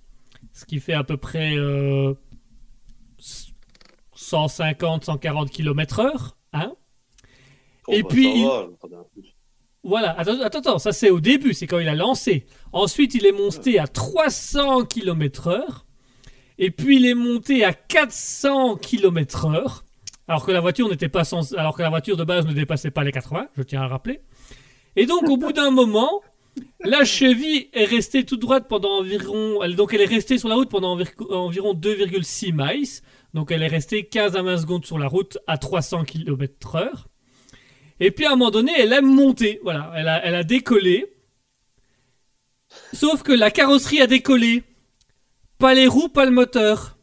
[0.53, 2.13] ce qui fait à peu près euh,
[4.15, 6.38] 150-140 km heure.
[6.53, 6.73] Hein
[7.89, 8.67] Oh, Et bah, puis, il- va,
[9.84, 12.45] voilà, attends, attends, attends, ça c'est au début, c'est quand il a lancé.
[12.73, 15.86] Ensuite, il est monté à 300 km heure.
[16.58, 19.86] Et puis, il est monté à 400 km heure.
[20.27, 22.91] Alors que la voiture n'était pas sans, alors que la voiture de base ne dépassait
[22.91, 24.19] pas les 80, je tiens à le rappeler.
[24.97, 26.21] Et donc, au bout d'un moment,
[26.83, 30.69] la cheville est restée toute droite pendant environ, donc elle est restée sur la route
[30.69, 32.88] pendant envir- environ 2,6 miles.
[33.33, 37.07] Donc, elle est restée 15 à 20 secondes sur la route à 300 km heure.
[37.99, 39.60] Et puis à un moment donné, elle a monté.
[39.63, 41.07] Voilà, elle a, elle a décollé.
[42.93, 44.63] Sauf que la carrosserie a décollé.
[45.57, 46.97] Pas les roues, pas le moteur.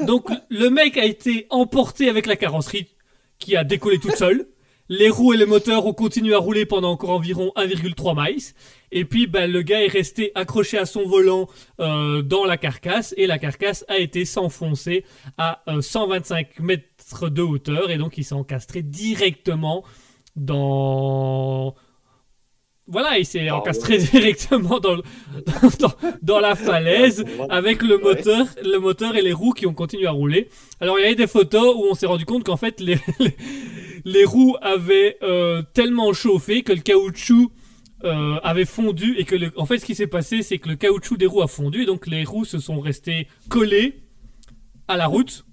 [0.00, 2.86] Donc le mec a été emporté avec la carrosserie
[3.38, 4.46] qui a décollé toute seule.
[4.88, 8.42] Les roues et le moteur ont continué à rouler pendant encore environ 1,3 miles.
[8.92, 11.48] Et puis ben, le gars est resté accroché à son volant
[11.80, 15.04] euh, dans la carcasse et la carcasse a été s'enfoncer
[15.38, 19.84] à euh, 125 mètres de hauteur et donc il s'est encastré directement
[20.36, 21.74] dans
[22.88, 25.02] Voilà, il s'est Ah encastré directement dans, le-
[25.80, 30.06] dans, dans la falaise avec le moteur, le moteur et les roues qui ont continué
[30.06, 30.48] à rouler.
[30.80, 33.36] Alors il y avait des photos où on s'est rendu compte qu'en fait les, les,
[34.04, 37.50] les roues avaient euh, tellement chauffé que le caoutchouc
[38.04, 40.76] euh, avait fondu et que le, en fait ce qui s'est passé c'est que le
[40.76, 44.02] caoutchouc des roues a fondu et donc les roues se sont restées collées
[44.86, 45.44] à la route.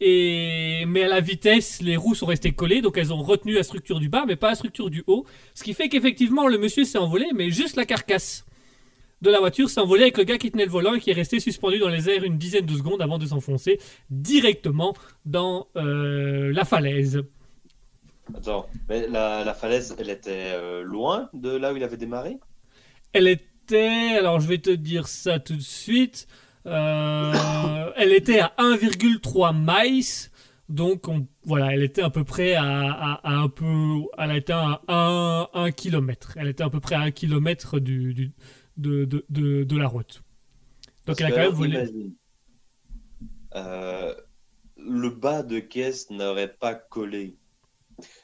[0.00, 3.62] Et mais à la vitesse, les roues sont restées collées, donc elles ont retenu la
[3.62, 5.24] structure du bas, mais pas la structure du haut.
[5.54, 8.44] Ce qui fait qu'effectivement, le monsieur s'est envolé, mais juste la carcasse
[9.22, 11.14] de la voiture s'est envolée avec le gars qui tenait le volant et qui est
[11.14, 13.78] resté suspendu dans les airs une dizaine de secondes avant de s'enfoncer
[14.10, 17.22] directement dans euh, la falaise.
[18.36, 22.36] Attends, mais la, la falaise, elle était euh, loin de là où il avait démarré?
[23.14, 26.26] Elle était, alors je vais te dire ça tout de suite,
[26.72, 30.30] elle était à 1,3 miles.
[30.68, 34.52] Donc on, voilà, elle était à peu près à, à- à un peu, elle était
[34.52, 36.34] à 1, 1 km.
[36.36, 38.32] Elle était à peu près à 1 km du, du-
[38.76, 40.22] de, de, de, de la route.
[41.06, 41.76] Donc Parce elle a quand même volé.
[41.76, 42.12] imagine,
[43.54, 44.14] euh,
[44.76, 47.36] le bas de caisse n'aurait pas collé.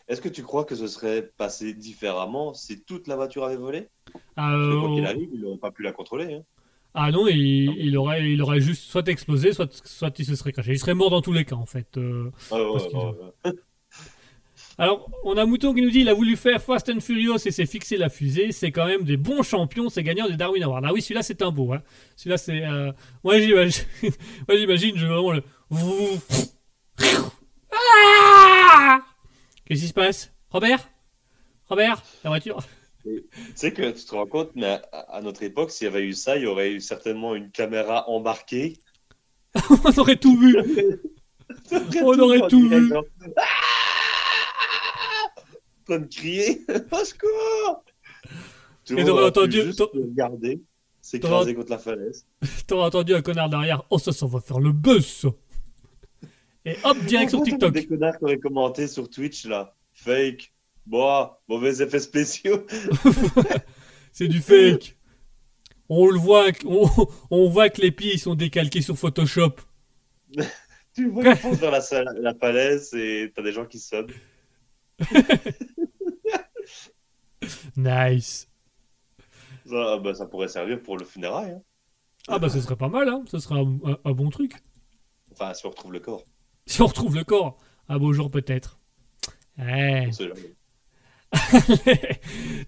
[0.09, 3.89] Est-ce que tu crois que ce serait passé différemment si toute la voiture avait volé?
[4.39, 6.35] Euh, Quoi qu'il arrive, ils n'auraient pas pu la contrôler.
[6.35, 6.43] hein.
[6.95, 10.53] Ah non, il, il aurait, il aurait juste soit explosé, soit, soit il se serait
[10.53, 10.73] craché.
[10.73, 11.87] Il serait mort dans tous les cas en fait.
[11.97, 12.31] euh.
[12.51, 12.95] Ah ouais, ouais,
[13.45, 13.53] ouais.
[14.79, 17.51] Alors, on a Mouton qui nous dit il a voulu faire Fast and Furious et
[17.51, 18.53] s'est fixé la fusée.
[18.53, 20.81] C'est quand même des bons champions, c'est gagnant des Darwin Awards.
[20.85, 21.73] Ah oui, celui-là c'est un beau.
[21.73, 21.83] Hein.
[22.17, 22.65] Celui-là c'est.
[22.65, 22.91] euh,
[23.23, 23.85] Moi j'imagine,
[24.49, 25.43] moi j'imagine, je veux vraiment le.
[27.75, 29.01] Ah
[29.65, 30.33] Qu'est-ce qui se passe?
[30.51, 30.81] Robert?
[31.69, 32.03] Robert?
[32.25, 32.59] La voiture?
[33.05, 33.25] Tu
[33.57, 36.13] sais que tu te rends compte, mais à, à notre époque, s'il y avait eu
[36.13, 38.79] ça, il y aurait eu certainement une caméra embarquée.
[39.85, 40.57] On aurait tout vu
[42.03, 42.89] On aurait tout vu.
[42.89, 43.05] Genre,
[43.37, 43.43] Ah
[45.99, 46.63] de crier
[46.93, 47.85] Au secours
[48.85, 50.61] Tout le monde aurait entendu- juste regarder,
[51.01, 52.27] s'écraser contre la falaise.
[52.67, 55.27] T'aurais entendu un connard derrière Oh, ça, ça va faire le buzz
[56.65, 59.75] Et hop, direct sur TikTok Des connards qui auraient commenté sur Twitch là?
[59.93, 60.52] Fake.
[60.87, 62.67] Boah, mauvais effets spéciaux.
[64.13, 64.97] C'est du fake.
[65.89, 66.89] On le voit, on,
[67.31, 69.57] on voit que les pieds ils sont décalqués sur Photoshop.
[70.95, 74.11] Tu vois, ils foncent vers la, salle- la falaise et t'as des gens qui sonnent.
[77.77, 78.49] Nice.
[79.67, 81.53] Ça, bah, ça pourrait servir pour le funérail.
[81.53, 81.63] hein.
[82.29, 83.25] Ah bah ce serait pas mal, hein.
[83.27, 84.53] Ce serait un, un- un bon truc.
[85.33, 86.25] Enfin, si on retrouve le corps.
[86.67, 87.57] Si on retrouve le corps,
[87.89, 88.79] un beau jour peut-être.
[89.59, 90.09] Eh.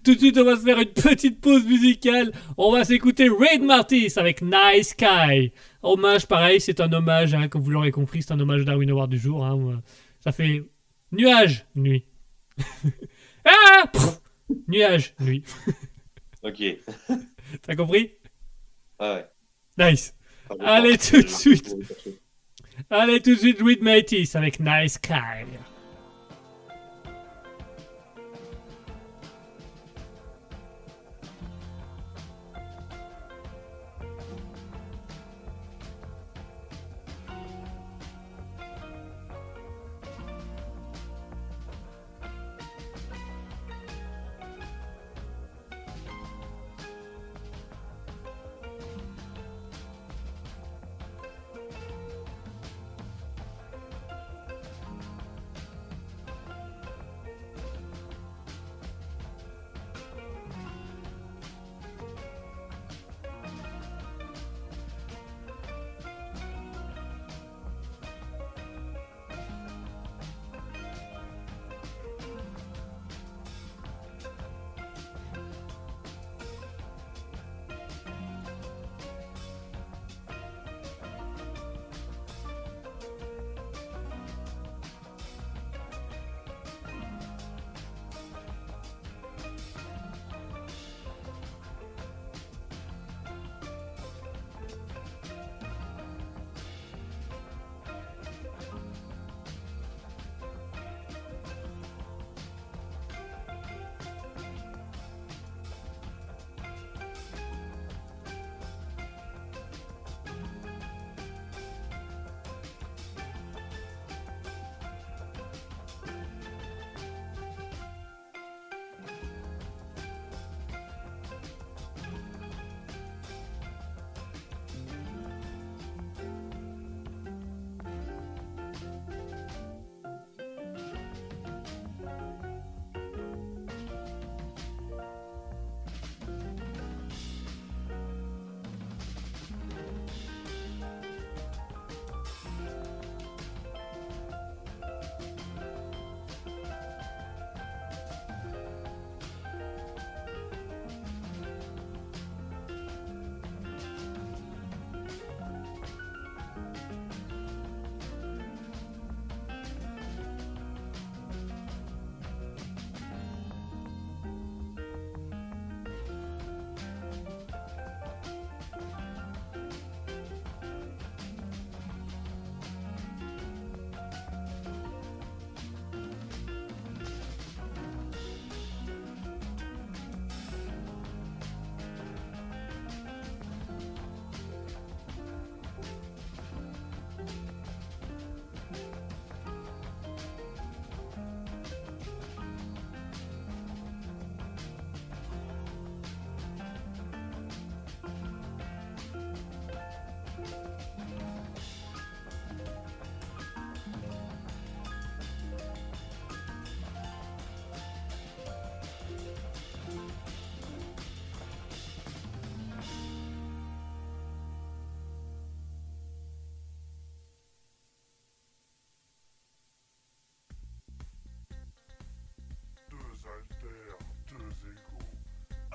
[0.03, 2.31] Tout de suite, on va se faire une petite pause musicale.
[2.57, 5.51] On va s'écouter Raid Martis avec Nice Sky.
[5.83, 8.89] Hommage, pareil, c'est un hommage, hein, comme vous l'aurez compris, c'est un hommage au Darwin
[8.89, 9.45] Award du jour.
[9.45, 9.81] hein.
[10.19, 10.63] Ça fait
[11.11, 12.05] nuage, nuit.
[13.45, 14.19] ah Pff
[14.67, 15.43] Nuage, nuit.
[16.43, 16.61] Ok.
[17.63, 18.11] T'as compris?
[18.99, 19.25] Ah ouais.
[19.91, 20.13] Nice.
[20.59, 21.75] Allez, tout de suite.
[22.91, 25.45] Allez, tout de suite, Read Matisse avec Nice Sky.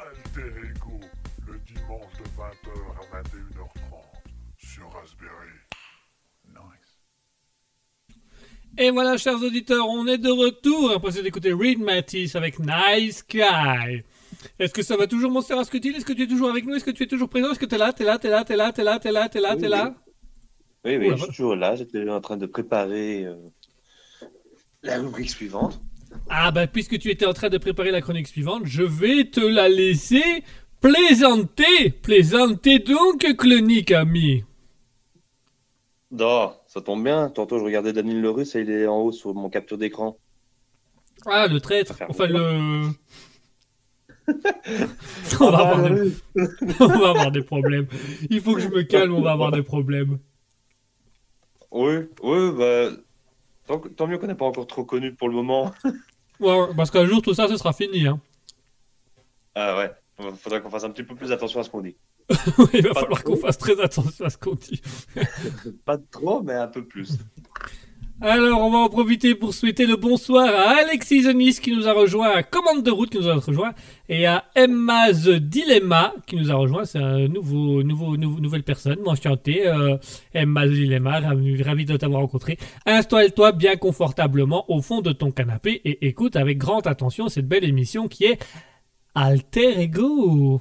[0.01, 0.99] Alter Ego,
[1.47, 4.01] le dimanche de 20h à 21h30
[4.57, 5.53] sur Raspberry.
[6.49, 8.17] Nice.
[8.79, 14.03] Et voilà, chers auditeurs, on est de retour après écouté Reed Matisse avec Nice Guy.
[14.59, 16.77] Est-ce que ça va toujours, mon Ascutil Est-ce que tu es toujours avec nous?
[16.77, 17.51] Est-ce que tu es toujours présent?
[17.51, 17.93] Est-ce que tu es là?
[17.93, 19.95] T'es là T'es là T'es là T'es là T'es là T'es là T'es là?
[20.83, 21.75] Oui, oui, je suis toujours là.
[21.77, 23.37] J'étais en train de préparer euh,
[24.83, 25.79] la rubrique suivante.
[26.33, 29.41] Ah bah puisque tu étais en train de préparer la chronique suivante, je vais te
[29.41, 30.45] la laisser
[30.81, 31.91] plaisanter.
[31.91, 34.45] Plaisanter donc, clonique ami.
[36.13, 37.31] Non, ça tombe bien.
[37.31, 40.19] Tantôt, je regardais Daniel Lerus et il est en haut sur mon capture d'écran.
[41.27, 42.01] Ah, le traître.
[42.09, 42.91] Enfin, le...
[45.41, 46.13] on, va avoir des...
[46.81, 47.89] on va avoir des problèmes.
[48.31, 50.21] Il faut que je me calme, on va avoir des problèmes.
[51.73, 52.91] Oui, oui, bah.
[53.67, 55.73] Tant, tant mieux qu'on n'est pas encore trop connu pour le moment.
[56.41, 58.07] Ouais, parce qu'un jour, tout ça, ce sera fini.
[58.07, 58.21] Hein.
[59.55, 61.97] Ah ouais, il faudrait qu'on fasse un petit peu plus attention à ce qu'on dit.
[62.73, 64.81] Il va Pas falloir qu'on fasse très attention à ce qu'on dit.
[65.85, 67.19] Pas trop, mais un peu plus.
[68.23, 71.93] Alors, on va en profiter pour souhaiter le bonsoir à Alexis Zonis qui nous a
[71.95, 73.73] rejoint, à Commande de route qui nous a rejoint,
[74.11, 76.85] et à Emma's Dilemma qui nous a rejoint.
[76.85, 78.99] C'est un nouveau, nouveau, nouveau- nouvelle personne.
[79.07, 79.97] Enchanté, euh,
[80.35, 82.59] Emma's Dilemma, ravi, ravi de t'avoir rencontré.
[82.85, 87.65] Installe-toi bien confortablement au fond de ton canapé et écoute avec grande attention cette belle
[87.65, 88.39] émission qui est
[89.15, 90.61] Alter Ego.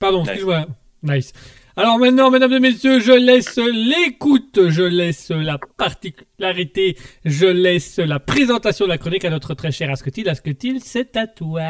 [0.00, 0.66] Pardon, excuse-moi.
[1.04, 1.32] Nice.
[1.78, 8.18] Alors maintenant, mesdames et messieurs, je laisse l'écoute, je laisse la particularité, je laisse la
[8.18, 10.28] présentation de la chronique à notre très cher Asketil.
[10.28, 11.62] Asketil, c'est à toi.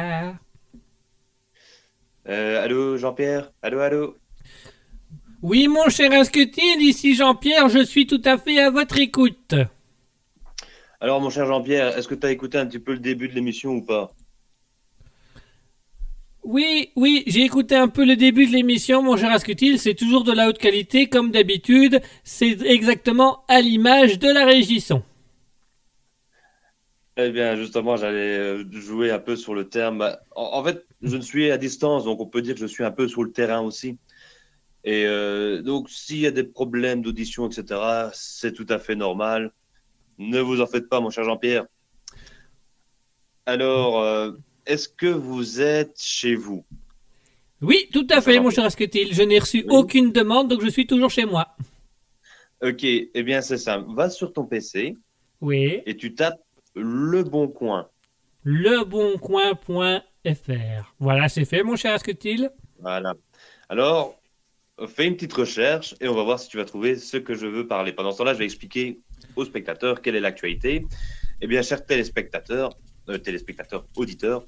[2.26, 3.52] Euh, allô, Jean-Pierre?
[3.60, 4.16] Allô, allô?
[5.42, 9.54] Oui, mon cher Asketil, ici Jean-Pierre, je suis tout à fait à votre écoute.
[11.02, 13.34] Alors, mon cher Jean-Pierre, est-ce que tu as écouté un petit peu le début de
[13.34, 14.10] l'émission ou pas?
[16.48, 20.24] Oui, oui, j'ai écouté un peu le début de l'émission, mon cher Asketil, c'est toujours
[20.24, 25.02] de la haute qualité, comme d'habitude, c'est exactement à l'image de la régisson.
[27.18, 30.16] Eh bien, justement, j'allais euh, jouer un peu sur le terme.
[30.34, 32.82] En, en fait, je ne suis à distance, donc on peut dire que je suis
[32.82, 33.98] un peu sur le terrain aussi.
[34.84, 39.52] Et euh, donc, s'il y a des problèmes d'audition, etc., c'est tout à fait normal.
[40.16, 41.66] Ne vous en faites pas, mon cher Jean-Pierre.
[43.44, 44.32] Alors, euh,
[44.68, 46.64] est-ce que vous êtes chez vous
[47.60, 49.70] Oui, tout à fait, mon cher Asketil, je n'ai reçu Oui.
[49.70, 51.48] aucune demande, donc je suis toujours chez moi.
[52.62, 53.92] Ok, eh bien, c'est simple.
[53.94, 54.96] Va sur ton PC
[55.40, 55.80] Oui.
[55.86, 56.40] et tu tapes
[56.74, 57.88] Le Bon Coin.
[58.44, 60.94] leboncoin.fr.
[60.98, 62.50] Voilà, c'est fait, mon cher Asketil.
[62.80, 63.14] Voilà.
[63.68, 64.20] Alors,
[64.86, 67.46] fais une petite recherche et on va voir si tu vas trouver ce que je
[67.46, 67.92] veux parler.
[67.92, 69.00] Pendant ce temps-là, je vais expliquer
[69.36, 70.86] aux spectateurs quelle est l'actualité.
[71.40, 72.70] Eh bien, chers téléspectateurs,
[73.08, 74.46] euh, téléspectateurs, auditeurs,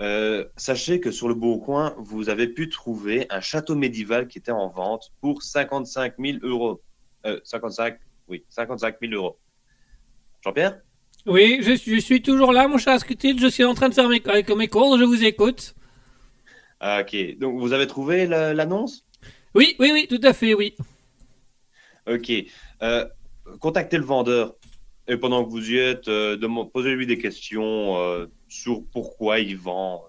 [0.00, 4.38] euh, sachez que sur le Bon Coin, vous avez pu trouver un château médiéval qui
[4.38, 6.82] était en vente pour 55 000 euros.
[7.26, 9.38] Euh, 55, oui, 55 000 euros.
[10.42, 10.80] Jean-Pierre?
[11.26, 13.38] Oui, je, suis- je suis toujours là, mon cher Asketil.
[13.40, 15.74] Je suis en train de faire mes, avec mes cours, je vous écoute.
[16.80, 19.06] Ah, Ok, donc vous avez trouvé la- l'annonce?
[19.54, 20.74] Oui, oui, oui, tout à fait, oui.
[22.06, 22.30] Ok.
[22.82, 23.06] Euh,
[23.60, 24.54] contactez le vendeur.
[25.06, 26.36] Et pendant que vous y êtes, euh,
[26.72, 30.02] posez-lui des questions euh, sur pourquoi il vend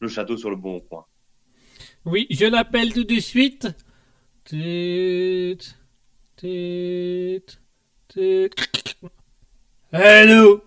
[0.00, 1.06] le château sur le bon coin.
[2.04, 3.68] Oui, je l'appelle tout de suite.
[4.44, 5.58] Tut.
[9.92, 10.62] Allô?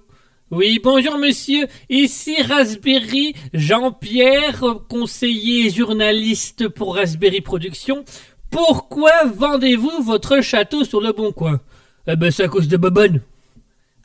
[0.49, 1.67] Oui, bonjour monsieur.
[1.89, 8.05] Ici Raspberry, Jean-Pierre, conseiller journaliste pour Raspberry Productions.
[8.49, 11.59] Pourquoi vendez-vous votre château sur le bon coin?
[12.07, 13.21] Eh ben, c'est à cause de Bobonne.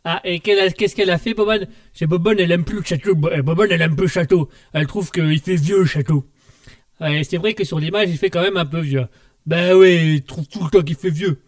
[0.05, 3.15] Ah, et qu'est-ce qu'elle a fait, Bobonne C'est Bobonne, elle aime plus le château.
[3.33, 4.49] Eh, Bobonne, elle aime plus le château.
[4.73, 6.27] Elle trouve qu'il fait vieux, le château.
[7.01, 9.07] Ouais, c'est vrai que sur l'image, il fait quand même un peu vieux.
[9.47, 11.41] Ben oui, il trouve tout le temps qu'il fait vieux.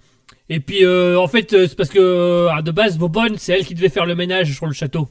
[0.49, 3.65] Et puis, euh, en fait, euh, c'est parce que, euh, de base, Bobonne, c'est elle
[3.65, 5.09] qui devait faire le ménage sur le château.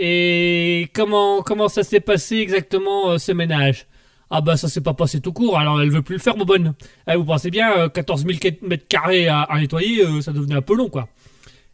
[0.00, 3.86] Et comment, comment ça s'est passé exactement, euh, ce ménage?
[4.30, 6.74] Ah bah ça s'est pas passé tout court, alors elle veut plus le faire, Bobonne.
[7.10, 10.62] Eh, vous pensez bien, euh, 14 000 mètres carrés à, nettoyer, euh, ça devenait un
[10.62, 11.08] peu long, quoi.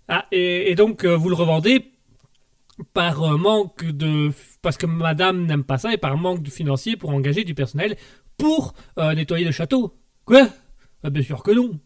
[0.09, 1.93] Ah, et, donc, euh, vous le revendez
[2.93, 4.31] par euh, manque de
[4.61, 7.97] parce que madame n'aime pas ça et par manque de financier pour engager du personnel
[8.37, 9.97] pour euh, nettoyer le château.
[10.25, 10.49] Quoi?
[11.03, 11.79] Ah, Bien sûr que non.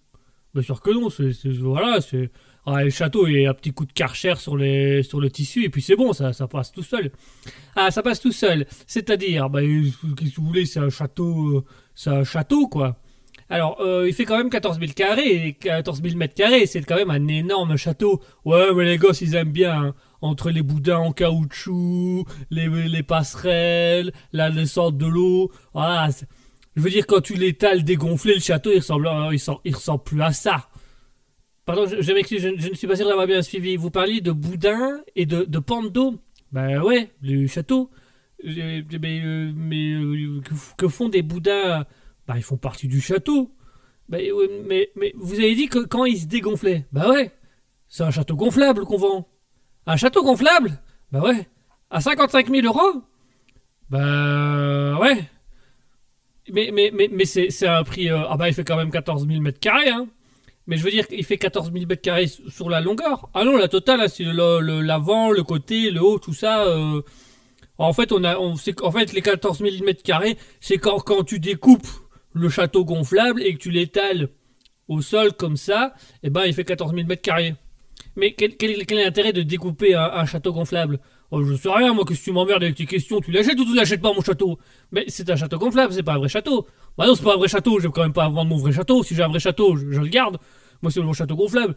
[0.54, 1.08] Bien sûr que non.
[1.60, 2.30] Voilà, c'est
[2.64, 5.70] ah, le château et un petit coup de karcher sur les sur le tissu et
[5.70, 7.12] puis c'est bon, ça ça passe tout seul.
[7.76, 8.66] Ah, ça passe tout seul.
[8.86, 11.64] C'est-à-dire, bah, que vous voulez, c'est un château,
[11.94, 12.98] c'est un château quoi.
[13.50, 16.82] Alors, euh, il fait quand même 14 000 carrés, et 14 000 mètres carrés, c'est
[16.82, 18.20] quand même un énorme château.
[18.44, 19.82] Ouais, mais les gosses, ils aiment bien.
[19.82, 19.94] hein.
[20.20, 25.50] entre les boudins en caoutchouc, les, les passerelles, la descente de l'eau.
[25.72, 26.10] Voilà.
[26.76, 30.22] Je veux dire, quand tu l'étales dégonflé, le château, il ressemble, ressemble, il ressemble plus
[30.22, 30.68] à ça.
[31.64, 33.76] Pardon, je, m'excuse, je, ne suis pas sûr d'avoir bien suivi.
[33.76, 36.14] Vous parliez de boudin et de, de d'eau
[36.52, 37.90] Ben ouais, le château.
[38.46, 40.40] Euh, Mais, euh, euh,
[40.76, 41.84] que font des boudins
[42.28, 43.50] Bah, ils font partie du château.
[44.08, 44.18] Bah,
[44.66, 47.32] mais, vous avez dit que quand ils se dégonflaient Bah ouais,
[47.88, 49.28] c'est un château gonflable qu'on vend.
[49.86, 50.78] Un château gonflable
[51.10, 51.48] Bah ouais.
[51.90, 53.02] À 55 000 euros
[53.90, 55.24] Bah ouais.
[56.52, 58.10] Mais, c'est un prix.
[58.10, 60.06] euh, ah bah il fait quand même 14 000 mètres carrés, hein.
[60.66, 63.30] Mais je veux dire qu'il fait 14 000 mètres carrés sur la longueur.
[63.32, 66.64] Ah non, la totale, là, c'est l'avant, le, côté, le haut, tout ça.
[66.64, 67.00] euh,
[67.78, 68.52] En fait, on a, on,
[68.82, 71.86] en fait, les 14 000 mètres carrés, c'est quand, quand tu découpes
[72.38, 74.28] le château gonflable et que tu l'étales
[74.88, 77.54] au sol comme ça, et ben il fait 14 000 mètres carrés.
[78.16, 80.98] Mais quel, quel- est l'intérêt de découper un, château gonflable?
[81.30, 83.64] Oh, Je sais rien, moi, que si tu m'emmerdes avec tes questions, tu l'achètes ou
[83.64, 84.58] tu l'achètes pas, mon château?
[84.92, 86.66] Mais c'est un château gonflable, c'est pas un vrai château.
[86.96, 88.72] Bah non, c'est pas un vrai château, je vais quand même pas vendre mon vrai
[88.72, 89.02] château.
[89.02, 90.38] Si j'ai un vrai château, je, je le garde.
[90.80, 91.76] Moi, c'est mon château gonflable.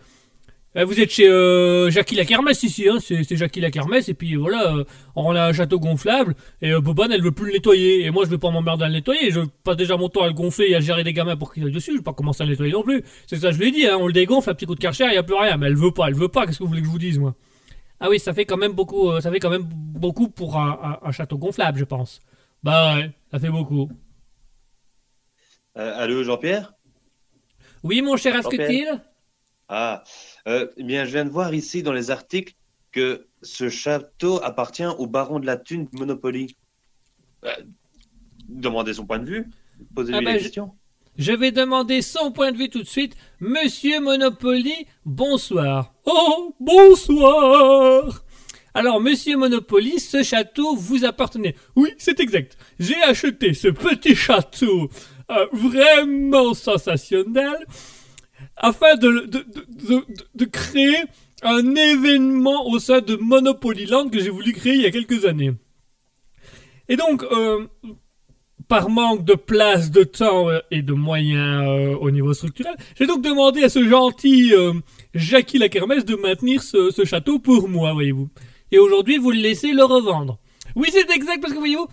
[0.78, 4.14] Euh, Vous êtes chez euh, Jackie la Kermesse ici, hein c'est Jackie la Kermesse, et
[4.14, 4.84] puis voilà, euh,
[5.18, 8.24] on a un château gonflable, et euh, Bobane, elle veut plus le nettoyer, et moi
[8.24, 10.68] je vais pas m'emmerder à le nettoyer, je passe déjà mon temps à le gonfler
[10.70, 12.52] et à gérer des gamins pour qu'ils aillent dessus, je vais pas commencer à le
[12.54, 13.04] nettoyer non plus.
[13.28, 15.06] C'est ça, je lui ai dit, hein, on le dégonfle, un petit coup de karcher,
[15.08, 16.70] il y a plus rien, mais elle veut pas, elle veut pas, qu'est-ce que vous
[16.70, 17.36] voulez que je vous dise, moi?
[18.00, 21.00] Ah oui, ça fait quand même beaucoup, euh, ça fait quand même beaucoup pour un,
[21.04, 22.22] un- un château gonflable, je pense.
[22.64, 23.90] Bah ouais, ça fait beaucoup.
[25.76, 26.74] Allô, Jean-Pierre?
[27.84, 28.36] Oui, mon cher.
[28.36, 29.02] Asketil
[29.74, 30.04] Ah,
[30.50, 32.56] euh, eh bien, je viens de voir ici dans les articles
[32.92, 36.58] que ce château appartient au baron de la Thune Monopoly.
[37.46, 37.50] Euh,
[38.50, 39.48] demandez son point de vue,
[39.96, 40.74] posez-lui Ah bah, la question.
[41.18, 43.16] Je vais demander son point de vue tout de suite.
[43.40, 45.94] Monsieur Monopoly, bonsoir.
[46.06, 48.26] Oh, bonsoir.
[48.74, 51.56] Alors, monsieur Monopoly, ce château vous appartenait.
[51.78, 52.58] Oui, c'est exact.
[52.78, 54.90] J'ai acheté ce petit château
[55.30, 57.66] euh, vraiment sensationnel
[58.58, 59.46] afin de, de,
[59.88, 60.98] de, de- créer
[61.44, 65.26] un événement au sein de Monopoly Land que j'ai voulu créer il y a quelques
[65.26, 65.54] années.
[66.90, 67.66] Et donc, euh,
[68.68, 73.22] par manque de place, de temps et de moyens euh, au niveau structurel, j'ai donc
[73.22, 74.74] demandé à ce gentil euh,
[75.14, 78.30] Jackie la Kermesse de maintenir ce, ce château pour moi, voyez-vous.
[78.72, 80.38] Et aujourd'hui, vous le laissez le revendre.
[80.76, 81.88] Oui, c'est exact, parce que voyez-vous,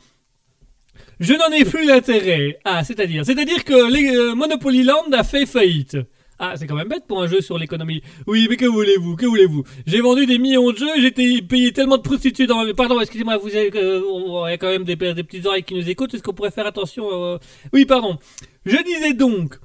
[1.20, 2.59] je n'en ai plus l'intérêt.
[2.64, 5.96] Ah, c'est-à-dire, c'est-à-dire que les, euh, Monopoly Land a fait faillite.
[6.41, 8.01] Ah, c'est quand même bête pour un jeu sur l'économie.
[8.28, 9.64] Oui, mais que voulez-vous Que voulez-vous?
[9.86, 12.72] J'ai vendu des millions de jeux, j'ai été payé tellement de prostituées dans ma...
[12.74, 15.74] Pardon, excusez-moi, vous avez, euh, on- il y a quand même des, petites oreilles qui
[15.74, 16.14] nous écoutent.
[16.14, 17.39] Est-ce qu'on pourrait faire attention euh,
[17.72, 18.18] Oui, pardon.
[18.64, 19.59] Je disais donc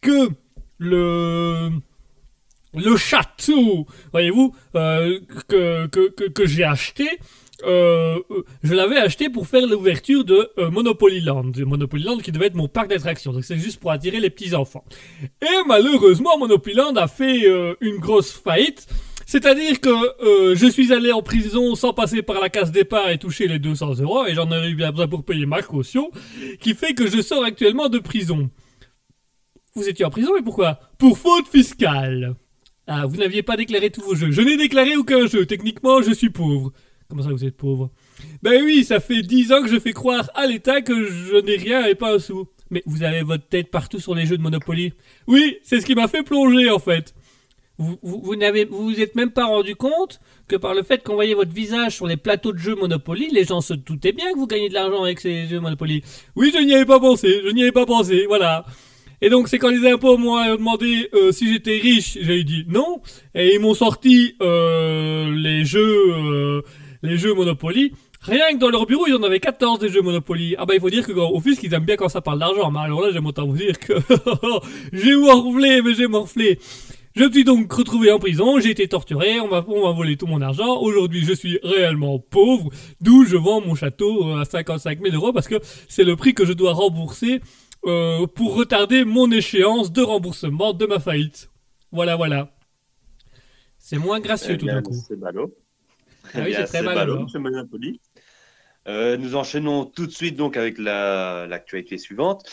[0.00, 0.30] que
[0.78, 1.70] le
[2.74, 5.18] le château, voyez-vous, euh,
[5.48, 7.08] que, que, que j'ai acheté,
[7.64, 11.52] euh, euh, je l'avais acheté pour faire l'ouverture de euh, Monopoly Land.
[11.58, 13.32] Monopoly Land qui devait être mon parc d'attractions.
[13.32, 14.84] Donc c'est juste pour attirer les petits enfants.
[15.42, 18.86] Et malheureusement, Monopoly Land a fait euh, une grosse faillite.
[19.28, 23.48] C'est-à-dire que je suis allé en prison sans passer par la case départ et toucher
[23.48, 26.12] les 200 euros, et j'en ai eu bien besoin pour payer ma caution,
[26.60, 28.48] qui fait que je sors actuellement de prison.
[29.74, 30.78] Vous étiez en prison, mais pourquoi?
[30.96, 32.36] Pour faute fiscale.
[32.86, 34.30] Ah, vous n'aviez pas déclaré tous vos jeux.
[34.30, 35.44] Je n'ai déclaré aucun jeu.
[35.44, 36.72] Techniquement, je suis pauvre.
[37.08, 37.90] Comment ça, vous êtes pauvre
[38.42, 41.56] Ben oui, ça fait dix ans que je fais croire à l'État que je n'ai
[41.56, 42.46] rien et pas un sou.
[42.70, 44.92] Mais vous avez votre tête partout sur les jeux de Monopoly.
[45.28, 47.14] Oui, c'est ce qui m'a fait plonger, en fait.
[47.78, 51.14] Vous, vous, n'avez, vous vous êtes même pas rendu compte que par le fait qu'on
[51.14, 54.38] voyait votre visage sur les plateaux de jeux Monopoly, les gens se doutaient bien que
[54.38, 56.02] vous gagnez de l'argent avec ces jeux Monopoly.
[56.36, 58.64] Oui, je n'y avais pas pensé, je n'y avais pas pensé, voilà.
[59.20, 62.64] Et donc c'est quand les impôts m'ont euh, demandé euh, si j'étais riche, j'ai dit
[62.68, 63.00] non,
[63.34, 66.62] et ils m'ont sorti euh, les jeux,
[67.06, 67.92] les jeux Monopoly.
[68.22, 70.56] Rien que dans leur bureau, ils en avaient 14 des jeux Monopoly.
[70.58, 72.38] Ah bah il faut dire que quand- au fisc, ils aiment bien quand ça parle
[72.40, 72.70] d'argent.
[72.70, 73.92] Mais alors là, j'aime autant vous dire que
[74.92, 76.58] j'ai morflé, mais j'ai morflé.
[77.14, 80.16] Je me suis donc retrouvé en prison, j'ai été torturé, on m'a on m'a volé
[80.18, 80.78] tout mon argent.
[80.82, 82.68] Aujourd'hui, je suis réellement pauvre,
[83.00, 85.54] d'où je vends mon château à 55 000 euros parce que
[85.88, 87.40] c'est le prix que je dois rembourser
[87.86, 91.48] euh, pour retarder mon échéance de remboursement de ma faillite.
[91.90, 92.50] Voilà, voilà.
[93.78, 94.94] C'est moins gracieux Eh tout d'un coup.
[95.08, 95.54] C'est ballot.
[96.34, 97.26] Ah oui, c'est très hein.
[97.38, 98.00] Monopoly.
[98.88, 102.48] Euh, nous enchaînons tout de suite donc avec la- l'actualité suivante.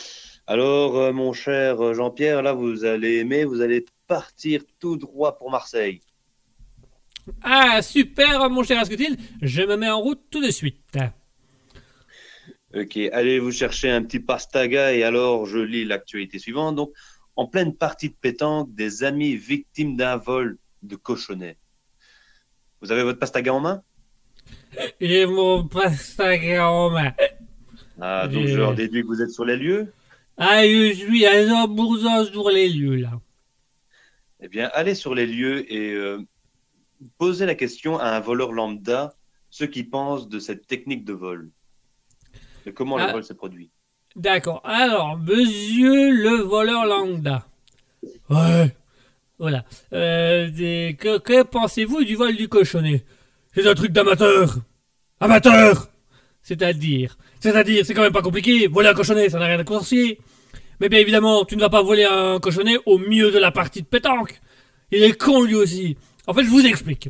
[0.48, 5.38] Alors, euh, mon cher euh, Jean-Pierre, là, vous allez aimer, vous allez partir tout droit
[5.38, 6.02] pour Marseille.
[7.42, 9.18] Ah, super, mon cher Asketil.
[9.42, 10.82] Je me mets en route tout de suite.
[12.76, 16.76] Ok, allez vous chercher un petit pastaga et alors je lis l'actualité suivante.
[16.76, 16.92] Donc,
[17.36, 21.58] en pleine partie de pétanque, des amis victimes d'un vol de cochonnet.
[22.84, 23.82] Vous avez votre pastaga en main?
[25.00, 27.14] J'ai mon pastaga en main.
[28.02, 29.94] Ah, donc je leur déduis que vous êtes sur les lieux?
[30.38, 33.12] Ah, je suis à 100% sur les lieux, là.
[34.42, 36.20] Eh bien, allez sur les lieux et euh,
[37.18, 39.16] posez la question à un voleur lambda
[39.50, 41.52] ce qu'il pense de cette technique de vol.
[42.66, 43.08] De comment Ah.
[43.08, 43.72] le vol s'est produit.
[44.18, 44.60] D'accord.
[44.66, 47.48] Alors, monsieur le voleur lambda.
[48.30, 48.76] Ouais.
[49.44, 49.66] Voilà.
[49.92, 50.50] Euh,
[50.94, 53.04] que pensez-vous du vol du cochonnet?
[53.54, 54.56] C'est un truc d'amateur.
[55.20, 55.90] Amateur
[56.42, 58.68] C'est-à-dire C'est-à-dire, c'est quand même pas compliqué.
[58.68, 60.18] Voler un cochonnet, ça n'a rien de sorcier.
[60.80, 63.82] Mais bien évidemment, tu ne vas pas voler un cochonnet au milieu de la partie
[63.82, 64.40] de pétanque.
[64.94, 65.98] Il est con lui aussi.
[66.26, 67.10] En fait, je vous explique.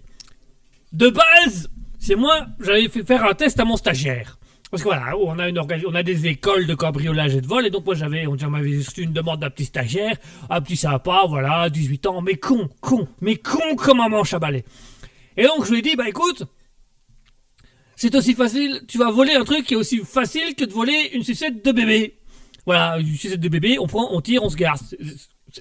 [0.91, 1.69] De base,
[1.99, 4.39] c'est moi, j'avais fait faire un test à mon stagiaire.
[4.73, 5.37] Parce que voilà, on
[5.93, 9.03] a, des écoles de cambriolage et de vol, et donc moi j'avais, on m'avait reçu
[9.03, 10.17] une demande d'un petit stagiaire,
[10.49, 14.39] un petit sympa, voilà, 18 ans, mais con, con, mais con comme un manche à
[14.39, 14.65] balai.
[15.37, 16.45] Et donc je lui ai dit, bah écoute,
[17.95, 21.11] c'est aussi facile, tu vas voler un truc qui est aussi facile que de voler
[21.13, 22.17] une sucette de bébé.
[22.65, 24.79] Voilà, une sucette de bébé, on prend, on tire, on se garde.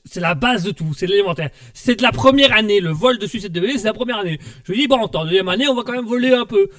[0.06, 1.50] C'est la base de tout, c'est l'élémentaire.
[1.74, 4.40] C'est de la première année, le vol de sucette de bébé, c'est la première année.
[4.64, 6.70] Je lui dis, bon, en deuxième année, on va quand même voler un peu.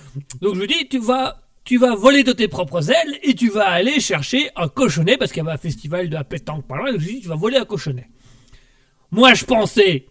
[0.41, 3.49] Donc je lui dis, tu vas, tu vas voler de tes propres ailes et tu
[3.49, 6.83] vas aller chercher un cochonnet parce qu'il y avait un festival de la pétanque par
[6.83, 6.91] là.
[6.91, 8.09] Donc je dis, tu vas voler un cochonnet.
[9.11, 10.07] Moi, je pensais,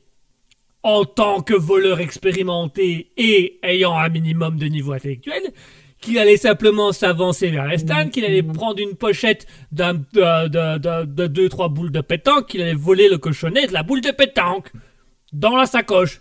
[0.83, 5.43] en tant que voleur expérimenté et ayant un minimum de niveau intellectuel,
[6.01, 7.79] qu'il allait simplement s'avancer vers les
[8.11, 12.49] qu'il allait prendre une pochette d'un, de, de, de, de deux, trois boules de pétanque,
[12.49, 14.73] qu'il allait voler le cochonnet de la boule de pétanque
[15.33, 16.21] dans la sacoche.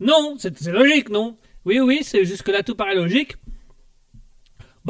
[0.00, 1.36] Non, c'est, c'est logique, non?
[1.64, 3.34] Oui, oui, c'est jusque-là tout paraît logique.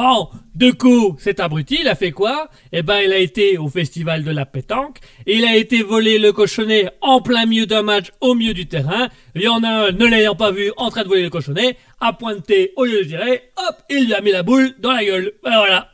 [0.02, 2.48] Bon, du coup, cet abruti, il a fait quoi?
[2.72, 4.96] Eh ben, il a été au festival de la pétanque,
[5.26, 9.08] il a été volé le cochonnet en plein milieu d'un match au milieu du terrain.
[9.34, 11.76] Il y en a un, ne l'ayant pas vu, en train de voler le cochonnet,
[12.00, 15.04] a pointé au lieu de tirer, hop, il lui a mis la boule dans la
[15.04, 15.32] gueule.
[15.44, 15.90] Ben voilà.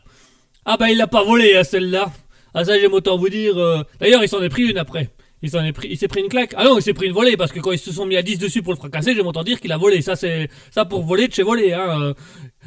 [0.64, 2.12] Ah ben, il l'a pas volé, hein, celle-là.
[2.54, 3.58] Ah ça, j'aime autant vous dire...
[3.58, 5.10] euh, D'ailleurs, il s'en est pris une après.
[5.42, 6.54] Il s'en est pris, il s'est pris une claque.
[6.56, 8.22] Ah non, il s'est pris une volée parce que quand ils se sont mis à
[8.22, 10.00] 10 dessus pour le fracasser, j'aime autant dire qu'il a volé.
[10.00, 12.14] Ça, c'est, ça pour voler de chez voler, hein.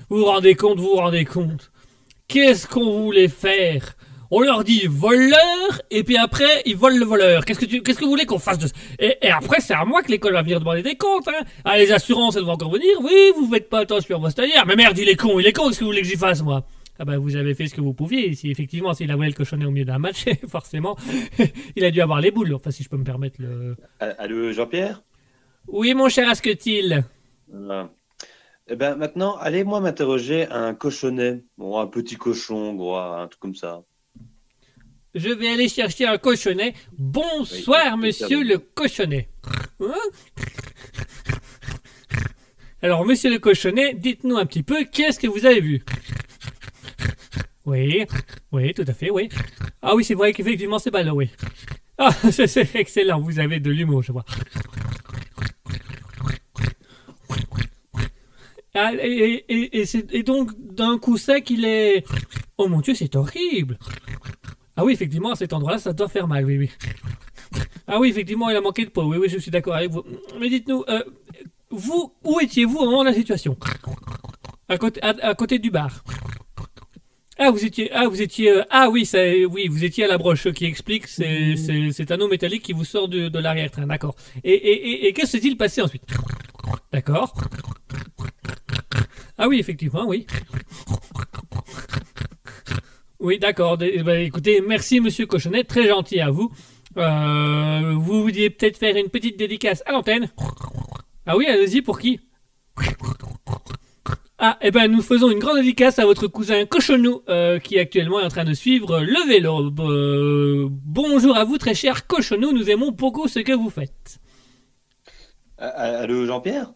[0.10, 1.72] Vous vous rendez compte, vous vous rendez compte.
[2.28, 3.96] Qu'est-ce qu'on voulait faire?
[4.32, 7.46] On leur dit voleur, et puis après, ils volent le voleur.
[7.46, 9.74] Qu'est-ce que tu, qu'est-ce que vous voulez qu'on fasse de ça et, et après, c'est
[9.74, 11.44] à moi que l'école va venir demander des comptes, hein.
[11.66, 12.90] Ah, les assurances, elles vont encore venir?
[13.02, 14.68] Oui, vous faites pas attention à vos stagiaires.
[14.68, 16.44] Mais merde, il est con, il est con, qu'est-ce que vous voulez que j'y fasse,
[16.44, 16.64] moi?
[17.02, 18.36] Ah bah vous avez fait ce que vous pouviez.
[18.36, 20.98] Si effectivement s'il a volé le cochonnet au milieu d'un match, forcément,
[21.78, 22.54] il a dû avoir les boules.
[22.54, 23.78] Enfin si je peux me permettre le.
[24.02, 25.02] Ah, Allô, Jean-Pierre?
[25.68, 27.06] Oui mon cher Asketil.
[27.48, 27.90] Voilà.
[28.72, 31.44] Eh ben maintenant, allez-moi m'interroger un cochonnet.
[31.58, 33.82] Bon, un petit cochon, gros, un truc comme ça.
[35.16, 36.76] Je vais aller chercher un cochonnet.
[36.96, 39.28] Bonsoir, Oui, monsieur le cochonnet.
[39.80, 39.94] Hein
[42.84, 45.84] Alors, monsieur le cochonnet, dites-nous un petit peu, qu'est-ce que vous avez vu?
[47.66, 48.06] Oui,
[48.52, 49.30] oui, tout à fait, oui.
[49.82, 51.32] Ah oui, c'est vrai qu'effectivement, c'est ballot, oui.
[51.98, 54.26] Ah, c'est excellent, vous avez de l'humour, je vois.
[58.76, 62.06] Ah, et, donc, d'un coup sec, il est...
[62.58, 63.78] Oh mon dieu, c'est horrible
[64.80, 66.70] ah oui, effectivement, à cet endroit-là, ça doit faire mal, oui, oui.
[67.86, 70.06] Ah oui, effectivement, il a manqué de peau, oui, oui, je suis d'accord avec vous.
[70.40, 71.04] Mais dites-nous, euh,
[71.70, 73.58] vous, où étiez-vous au moment de la situation?
[74.70, 76.02] À côté du bar
[77.42, 79.20] Ah, vous étiez, ah, vous étiez, euh, ah oui, ça,
[79.50, 82.84] oui, vous étiez à la broche qui explique, c'est, c'est, cet anneau métallique qui vous
[82.84, 84.14] sort de, de l'arrière-train, d'accord.
[84.44, 86.04] Et, et, et, qui s'est-il passé ensuite?
[86.92, 87.34] D'accord.
[89.38, 90.28] Ah oui, effectivement, oui.
[93.22, 93.78] Oui, d'accord.
[93.82, 96.52] Eh ben, écoutez, merci Monsieur Cochonnet, très gentil à vous.
[96.98, 100.30] Euh, vous vouliez peut-être faire une petite dédicace à l'antenne?
[101.26, 102.20] Ah oui, allez-y, pour qui?
[104.42, 108.22] Ah, eh ben nous faisons une grande dédicace à votre cousin Cochonou, euh, qui actuellement
[108.22, 109.70] est en train de suivre le vélo.
[109.80, 114.20] Euh, bonjour à vous, très cher Cochonou, nous aimons beaucoup ce que vous faites.
[115.58, 116.72] Ah, Allô, Jean-Pierre?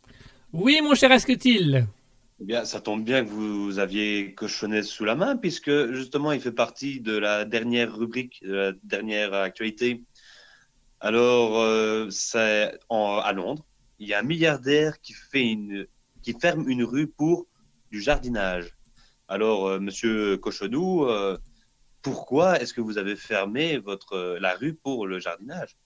[0.51, 1.87] Oui, mon cher Asketil.
[2.41, 6.41] Eh bien, ça tombe bien que vous aviez cochonnet sous la main, puisque justement, il
[6.41, 10.03] fait partie de la dernière rubrique, de la dernière actualité.
[10.99, 13.63] Alors, euh, c'est à Londres,
[13.99, 15.87] il y a un milliardaire qui fait une,
[16.23, 17.45] qui ferme une rue pour
[17.91, 18.75] du jardinage.
[19.27, 21.37] Alors, euh, Monsieur Cochonou, euh,
[22.01, 25.77] pourquoi est-ce que vous avez fermé votre euh, la rue pour le jardinage?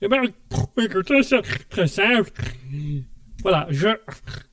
[0.00, 0.22] Eh ben,
[0.78, 2.30] écoutez, c'est très simple.
[3.42, 3.88] Voilà, je,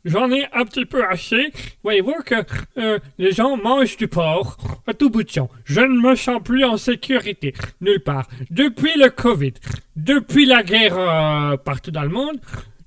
[0.05, 1.51] j'en ai un petit peu assez.
[1.83, 2.35] Voyez-vous que
[2.77, 5.49] euh, les gens mangent du porc à tout bout de champ.
[5.65, 8.27] Je ne me sens plus en sécurité, nulle part.
[8.49, 9.53] Depuis le Covid,
[9.95, 12.39] depuis la guerre partout dans le monde,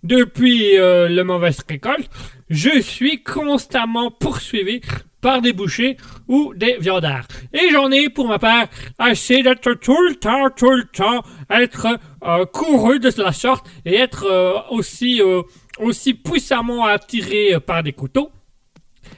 [0.03, 2.11] depuis euh, le mauvaise récolte,
[2.49, 4.81] je suis constamment poursuivi
[5.21, 5.97] par des bouchers
[6.29, 7.27] ou des viandards.
[7.53, 8.67] Et j'en ai, pour ma part,
[8.99, 11.87] assez d'être tout le temps, tout le temps, être
[12.25, 15.43] euh, couru de la sorte et être euh, aussi, euh,
[15.79, 18.31] aussi puissamment attiré par des couteaux.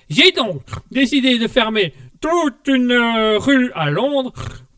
[0.09, 4.33] J'ai donc décidé de fermer toute une euh, rue à Londres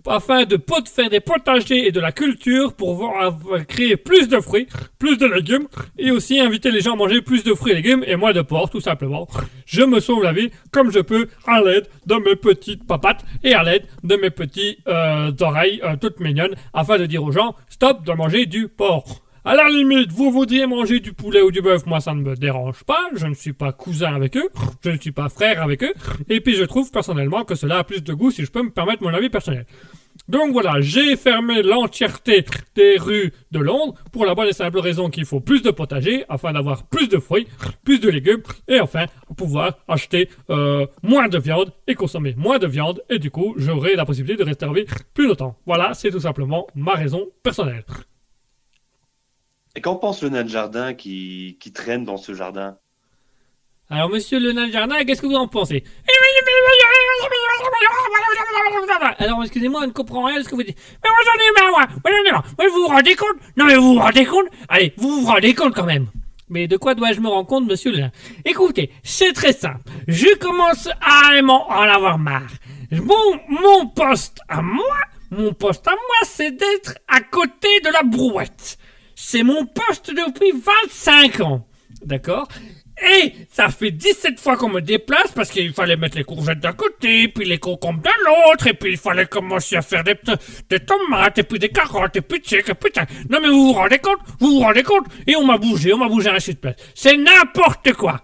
[0.06, 4.38] afin de pot- faire des potagers et de la culture pour euh, créer plus de
[4.40, 4.66] fruits,
[4.98, 5.66] plus de légumes
[5.98, 8.42] et aussi inviter les gens à manger plus de fruits et légumes et moins de
[8.42, 9.26] porc tout simplement.
[9.66, 13.54] Je me sauve la vie comme je peux à l'aide de mes petites papates et
[13.54, 17.54] à l'aide de mes petits euh, oreilles euh, toutes mignonnes afin de dire aux gens
[17.68, 19.22] stop de manger du porc.
[19.46, 22.34] À la limite, vous voudriez manger du poulet ou du bœuf, moi ça ne me
[22.34, 24.48] dérange pas, je ne suis pas cousin avec eux,
[24.82, 25.92] je ne suis pas frère avec eux,
[26.30, 28.70] et puis je trouve personnellement que cela a plus de goût si je peux me
[28.70, 29.66] permettre mon avis personnel.
[30.28, 35.10] Donc voilà, j'ai fermé l'entièreté des rues de Londres pour la bonne et simple raison
[35.10, 37.46] qu'il faut plus de potager afin d'avoir plus de fruits,
[37.84, 39.04] plus de légumes et enfin
[39.36, 43.94] pouvoir acheter euh, moins de viande et consommer moins de viande et du coup j'aurai
[43.94, 45.58] la possibilité de rester en vie plus longtemps.
[45.66, 47.84] Voilà, c'est tout simplement ma raison personnelle.
[49.76, 52.76] Et qu'en pense le nain de jardin qui, qui traîne dans ce jardin?
[53.90, 55.84] Alors monsieur le nain de jardin, qu'est-ce que vous en pensez?
[59.18, 60.78] Alors excusez-moi, je ne comprends rien de ce que vous dites.
[61.02, 61.86] Mais moi j'en ai marre, moi?
[62.04, 63.36] Moi j'en ai marre vous vous rendez compte?
[63.56, 64.46] Non mais vous vous rendez compte?
[64.68, 66.06] Allez, vous vous rendez compte quand même
[66.50, 68.04] mais de quoi dois-je me rendre compte, monsieur le
[68.44, 69.80] Écoutez, c'est très simple.
[70.06, 72.52] Je commence à en avoir marre.
[72.92, 74.96] Mon, mon poste à moi,
[75.30, 78.78] mon poste à moi, c'est d'être à côté de la brouette.
[79.14, 81.66] C'est mon poste depuis 25 ans.
[82.04, 82.48] D'accord?
[83.02, 86.72] Et ça fait 17 fois qu'on me déplace parce qu'il fallait mettre les courgettes d'un
[86.72, 90.14] côté, puis les concombres de l'autre, et puis il fallait commencer à faire des,
[90.70, 93.08] des tomates, et puis des carottes, et puis tchic, et tchac.
[93.28, 94.18] Non mais vous vous rendez compte?
[94.38, 95.06] Vous vous rendez compte?
[95.26, 96.76] Et on m'a bougé, on m'a bougé à la de place.
[96.94, 98.22] C'est n'importe quoi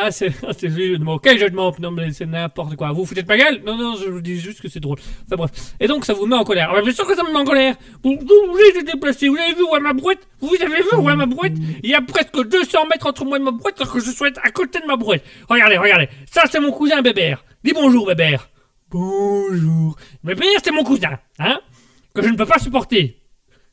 [0.00, 1.18] ah, c'est, c'est jeu de mots.
[1.18, 2.88] Quel jeu de mots Non, mais c'est n'importe quoi.
[2.90, 3.60] Vous vous foutez de ma gueule?
[3.66, 4.98] Non, non, je vous dis juste que c'est drôle.
[5.26, 5.50] Enfin bref.
[5.80, 6.72] Et donc, ça vous met en colère.
[6.74, 7.74] Ah, bien sûr que ça me met en colère.
[8.04, 9.28] Vous, vous voulez se déplacer.
[9.28, 10.20] Vous avez vu où est ma brouette?
[10.40, 11.54] Vous avez vu où est ma brouette?
[11.82, 14.38] Il y a presque 200 mètres entre moi et ma brouette, alors que je souhaite
[14.42, 15.24] à côté de ma brouette.
[15.48, 16.08] Regardez, regardez.
[16.30, 17.44] Ça, c'est mon cousin Bébert.
[17.64, 18.48] Dis bonjour, Bébert.
[18.90, 19.96] Bonjour.
[20.24, 21.60] Bébert, c'est mon cousin, hein?
[22.14, 23.16] Que je ne peux pas supporter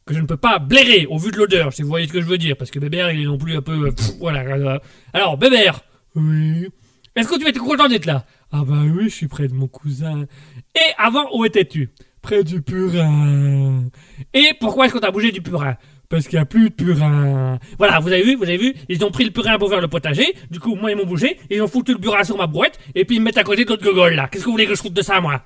[0.05, 2.21] que je ne peux pas blairer au vu de l'odeur, si vous voyez ce que
[2.21, 3.87] je veux dire, parce que Bébert, il est non plus un peu...
[3.87, 4.41] euh, pff, voilà.
[4.41, 4.77] euh.
[5.13, 5.81] Alors, Bébert,
[6.15, 6.67] oui.
[7.15, 8.25] Est-ce que tu étais content d'être là?
[8.51, 10.25] Ah bah oui, je suis près de mon cousin.
[10.75, 11.89] Et avant, où étais-tu?
[12.21, 13.83] Près du purin.
[14.33, 15.77] Et pourquoi est-ce qu'on t'a bougé du purin?
[16.09, 17.57] Parce qu'il n'y a plus de purin.
[17.77, 19.87] Voilà, vous avez vu, vous avez vu, ils ont pris le purin pour faire le
[19.87, 20.35] potager.
[20.51, 21.39] Du coup, moi, ils m'ont bougé.
[21.49, 22.79] Ils ont foutu le purin sur ma brouette.
[22.95, 24.27] Et puis, ils me mettent à côté d'autres gogoles, là.
[24.27, 25.43] Qu'est-ce que vous voulez que je trouve de ça, moi?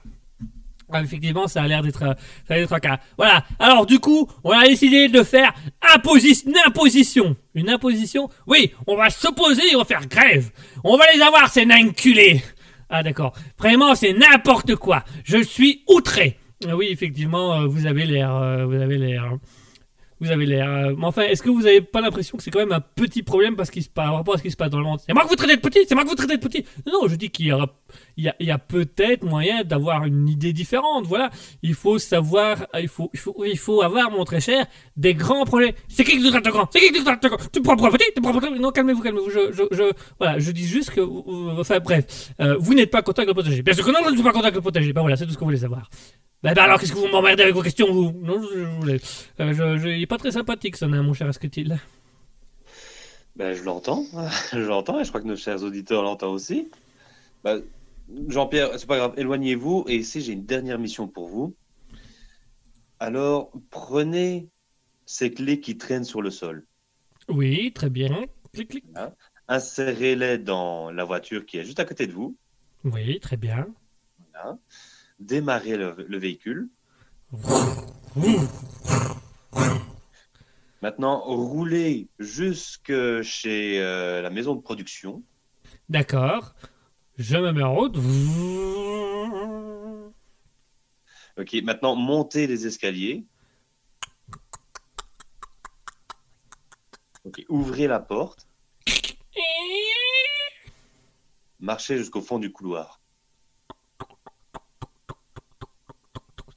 [0.92, 2.14] Ah, effectivement, ça a l'air d'être, euh,
[2.48, 3.00] ça a l'air d'être un cas.
[3.16, 3.46] Voilà.
[3.60, 5.54] Alors, du coup, on a décidé de faire
[5.96, 7.36] imposi- une imposition.
[7.60, 8.30] Une imposition?
[8.48, 10.50] Oui, on va s'opposer et on va faire grève.
[10.84, 12.42] On va les avoir, ces nains culés.
[12.90, 13.34] Ah, d'accord.
[13.58, 15.04] Vraiment, c'est n'importe quoi.
[15.26, 16.38] Je suis outré.
[16.68, 19.40] Ah Oui, effectivement, euh, vous avez l'air, euh, vous avez l'air, hein.
[20.20, 20.70] vous avez l'air.
[20.70, 23.24] euh, Mais enfin, est-ce que vous avez pas l'impression que c'est quand même un petit
[23.24, 25.00] problème parce qu'il se passe, par rapport à ce qui se passe dans le monde?
[25.06, 27.08] C'est moi que vous traitez de petit C'est moi que vous traitez de petit Non,
[27.08, 27.68] je dis qu'il y aura,
[28.18, 31.06] il y a, peut-être moyen d'avoir une idée différente.
[31.08, 31.30] Voilà,
[31.64, 33.10] il faut savoir, il faut,
[33.46, 34.66] il faut, avoir, mon très cher,
[34.98, 35.76] des grands projets.
[35.88, 36.68] C'est qui qui te traite de grand?
[36.72, 37.52] C'est qui qui te traite de grand?
[37.52, 39.30] Tu prends pour petit Tu prends pour petit Non, calmez-vous, calmez-vous.
[39.30, 43.30] Je, voilà, je dis juste que, euh, enfin, bref, euh, vous n'êtes pas content avec
[43.30, 43.62] le potager.
[43.62, 44.94] Bien sûr que non, je ne suis pas content avec le potager.
[44.94, 45.90] Ben voilà, c'est tout ce qu'on voulait savoir.
[46.42, 48.14] Ben, ben alors, qu'est-ce que vous m'emmerdez avec vos questions, vous?
[48.22, 49.00] Non, je, voulais.
[49.42, 51.78] Euh, il est pas très sympathique, nain, mon cher Asketil.
[53.36, 54.06] Ben, je l'entends,
[54.54, 56.70] je l'entends, et je crois que nos chers auditeurs l'entendent aussi.
[57.44, 57.62] Ben,
[58.28, 61.56] Jean-Pierre, c'est pas grave, éloignez-vous, et ici j'ai une dernière mission pour vous.
[63.00, 64.50] Alors, prenez
[65.06, 66.66] ces clés qui traînent sur le sol,
[67.28, 68.26] Oui, très bien.
[68.54, 68.86] Clic, clic.
[69.48, 72.36] insérez-les dans la voiture qui est juste à côté de vous,
[72.84, 73.68] Oui, très bien.
[74.34, 74.58] Voilà.
[75.20, 76.70] démarrez le, le véhicule.
[80.82, 85.24] Maintenant, roulez jusque chez euh, la maison de production.
[85.90, 86.56] D'accord.
[87.20, 87.98] Je me mets en route.
[91.38, 93.26] Ok, maintenant montez les escaliers.
[97.26, 98.48] Ok, ouvrez la porte,
[101.60, 103.02] marchez jusqu'au fond du couloir.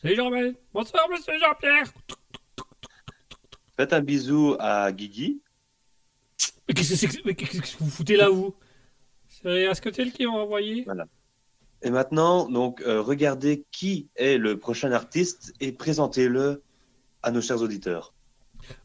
[0.00, 0.56] Salut Jean-Bel.
[0.72, 1.92] Bonsoir, monsieur Jean-Pierre.
[3.76, 5.42] Faites un bisou à Guigui.
[6.68, 8.54] Mais qu'est-ce que c'est que, mais qu'est-ce que vous foutez là, vous?
[9.42, 10.86] C'est Asketil qui m'a envoyé
[11.82, 16.62] Et maintenant, donc, euh, regardez qui est le prochain artiste et présentez-le
[17.22, 18.12] à nos chers auditeurs.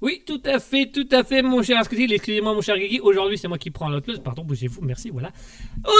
[0.01, 2.11] Oui, tout à fait, tout à fait, mon cher Asketil.
[2.11, 2.99] Excusez-moi, mon cher Guigui.
[2.99, 4.11] Aujourd'hui, c'est moi qui prends l'autre.
[4.23, 4.81] Pardon, bougez-vous.
[4.81, 5.31] Merci, voilà.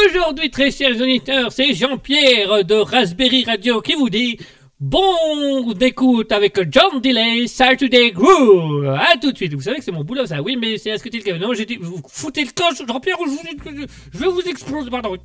[0.05, 4.39] Aujourd'hui, très chers auditeurs, c'est Jean-Pierre de Raspberry Radio qui vous dit
[4.79, 8.87] bon écoute avec John Delay, Saturday Groove.
[8.87, 9.53] À tout de suite.
[9.53, 10.41] Vous savez que c'est mon boulot, ça.
[10.41, 13.85] Oui, mais c'est Asketil qui Non, j'ai dit, vous foutez le coche, Jean-Pierre, je, vous-
[14.13, 14.89] je vais vous exploser.
[14.89, 15.17] Pardon.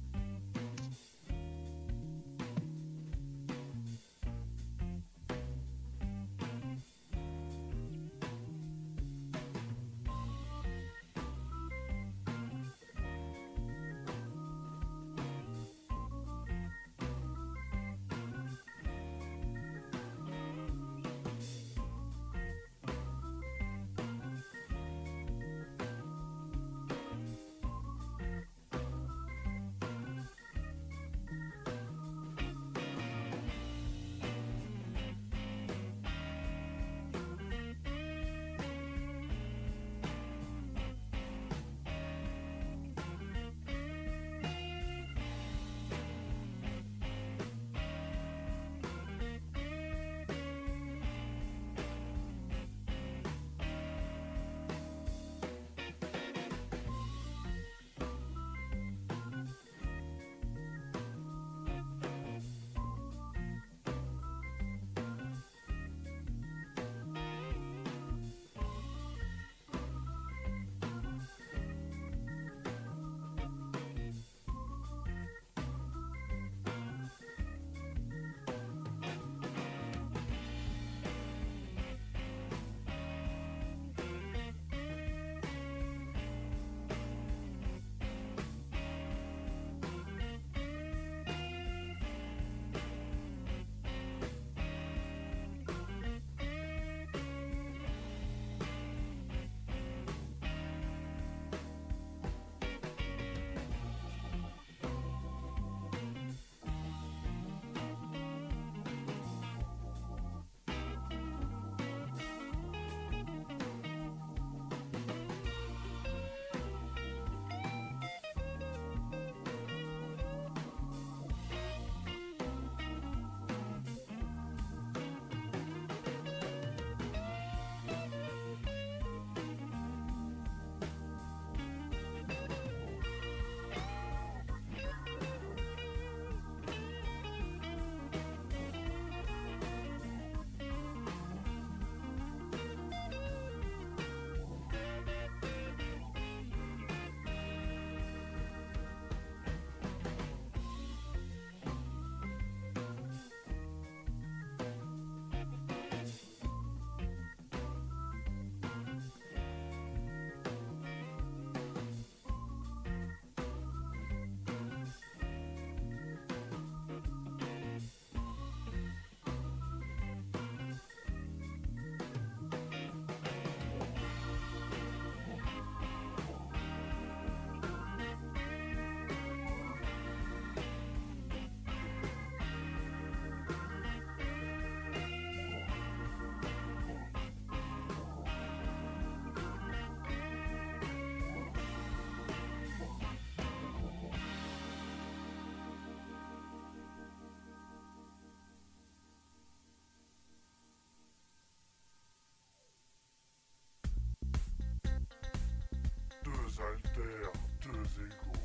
[206.92, 207.32] Alters,
[207.62, 208.40] deux égaux.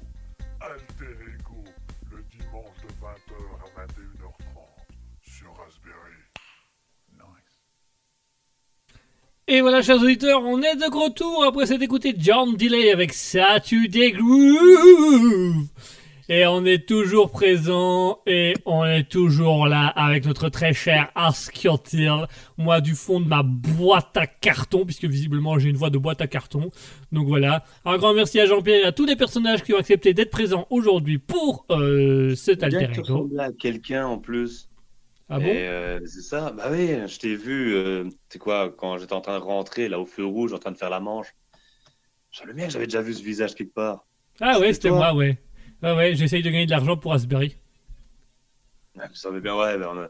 [0.62, 1.64] Alter Ego,
[2.12, 4.32] le dimanche de 20h à 21h30
[5.22, 6.18] sur Raspberry.
[7.14, 7.60] Nice.
[9.48, 14.12] Et voilà, chers auditeurs, on est de retour après s'être écouté John Delay avec Saturday
[14.12, 15.68] Groove.
[16.30, 22.26] Et on est toujours présent et on est toujours là avec notre très cher Askiotil.
[22.58, 26.20] Moi, du fond de ma boîte à carton, puisque visiblement j'ai une voix de boîte
[26.20, 26.70] à carton.
[27.14, 27.64] Donc voilà.
[27.86, 30.68] Un grand merci à Jean-Pierre et à tous les personnages qui ont accepté d'être présents
[30.70, 33.30] aujourd'hui pour euh, cet alter ego.
[33.40, 34.70] à quelqu'un en plus.
[35.30, 35.46] Ah bon?
[35.48, 36.52] Euh, C'est ça.
[36.52, 37.74] Bah oui, je t'ai vu.
[37.74, 40.72] euh, c'est quoi quand j'étais en train de rentrer là au feu rouge, en train
[40.72, 41.34] de faire la manche.
[42.32, 44.06] Je le mec, j'avais déjà vu ce visage quelque part.
[44.42, 45.38] Ah ouais, c'était moi, ouais.
[45.84, 47.14] Ouais, ouais, j'essaye de gagner de l'argent pour.
[47.14, 47.18] Ah,
[49.08, 50.10] Vous savez bien, ouais, on, a-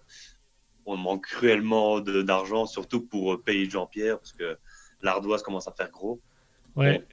[0.85, 4.57] on manque cruellement d'argent, surtout pour euh, payer Jean-Pierre, parce que
[5.01, 6.21] l'ardoise commence à faire gros.
[6.75, 7.05] Ouais.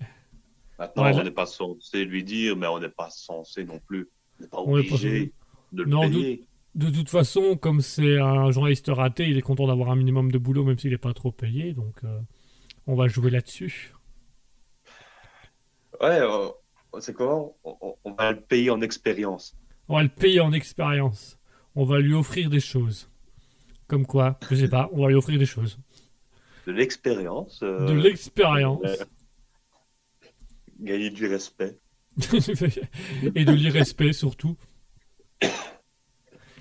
[0.79, 4.09] Maintenant, Ouais, on n'est pas censé lui dire, mais on n'est pas censé non plus.
[4.41, 5.33] On n'est pas obligé
[5.73, 6.45] de le Non, payer.
[6.75, 10.39] De toute façon, comme c'est un journaliste raté, il est content d'avoir un minimum de
[10.39, 11.73] boulot, même s'il n'est pas trop payé.
[11.73, 12.19] Donc, euh,
[12.87, 13.93] On va jouer là-dessus.
[16.01, 16.49] Ouais, euh,
[17.01, 19.57] c'est comment on, on va le payer en expérience.
[19.89, 21.39] On va le payer en expérience.
[21.75, 23.11] On va lui offrir des choses.
[23.87, 25.79] Comme quoi, je sais pas, on va lui offrir des choses.
[26.67, 27.61] De l'expérience.
[27.63, 28.81] euh, De l'expérience.
[28.85, 29.05] euh,
[30.81, 31.79] gagner du respect.
[33.35, 34.57] Et de l'irrespect surtout.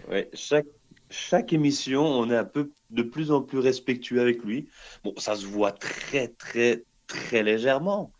[0.09, 0.65] Ouais, chaque,
[1.09, 4.67] chaque émission, on est un peu de plus en plus respectueux avec lui.
[5.03, 8.11] Bon, ça se voit très, très, très légèrement.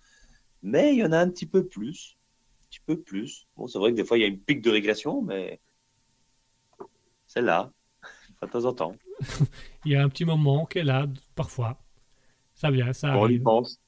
[0.64, 2.18] Mais il y en a un petit peu plus.
[2.64, 3.47] Un petit peu plus.
[3.55, 5.59] Bon, c'est vrai que des fois, il y a une pique de régression, mais
[7.28, 7.72] c'est là.
[8.41, 8.95] De temps en temps.
[9.86, 11.78] Il y a un petit moment qu'elle a, parfois.
[12.53, 13.43] Ça vient, ça Quand on y arrive.
[13.43, 13.80] pense.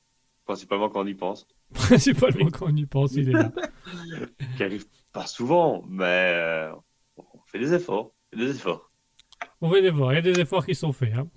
[0.45, 1.47] Principalement quand on y pense.
[1.73, 3.51] Principalement quand on y pense, il est là.
[4.55, 6.73] Qui arrive pas souvent, mais euh,
[7.17, 8.13] on fait des efforts.
[8.33, 8.89] On fait des efforts.
[9.61, 11.13] On va les voir, il y a des efforts qui sont faits.
[11.15, 11.29] hein.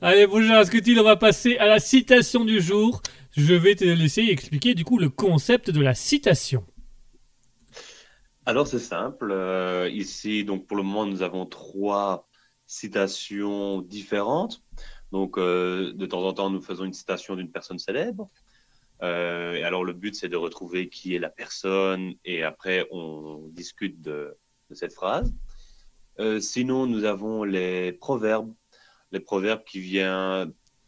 [0.00, 3.02] Allez, bonjour, que on va passer à la citation du jour?
[3.36, 6.64] Je vais te laisser expliquer du coup le concept de la citation.
[8.46, 9.32] Alors c'est simple.
[9.32, 12.28] euh, ici, donc pour le moment, nous avons trois
[12.66, 14.62] citations différentes.
[15.10, 18.30] Donc euh, de temps en temps, nous faisons une citation d'une personne célèbre.
[19.02, 23.48] Euh, et alors le but, c'est de retrouver qui est la personne et après on
[23.50, 24.36] discute de
[24.72, 25.34] cette phrase.
[26.20, 28.52] Euh, sinon, nous avons les proverbes,
[29.12, 30.00] les proverbes qui,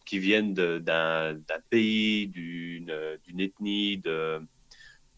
[0.04, 1.36] qui viennent d'un
[1.68, 2.90] pays, d'une
[3.38, 4.02] ethnie,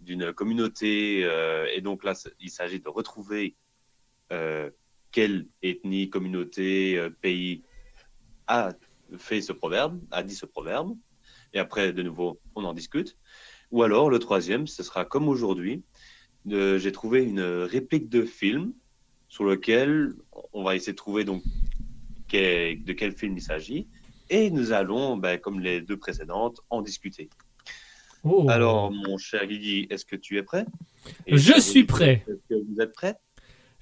[0.01, 1.25] d'une communauté.
[1.25, 3.57] euh, et donc là, il s'agit de retrouver
[4.33, 4.71] euh,
[5.13, 7.63] quelle ethnie, communauté, pays
[8.47, 8.75] a
[9.17, 10.95] fait ce proverbe, a dit ce proverbe.
[11.55, 13.17] Et après, de nouveau, on en discute.
[13.71, 15.85] Ou alors, le troisième, ce sera comme aujourd'hui.
[16.45, 18.75] J'ai trouvé une réplique de film
[19.33, 20.13] sur lequel
[20.53, 21.43] on va essayer de trouver donc
[22.29, 23.87] quel- de quel film il s'agit.
[24.29, 27.31] Et nous allons, ben, comme les deux précédentes, en discuter.
[28.25, 28.45] Oh.
[28.51, 30.67] Alors, mon cher Guigui, est-ce que tu es prêt?
[31.27, 32.25] Je suis prêt.
[32.29, 33.17] Est-ce que vous êtes prêts?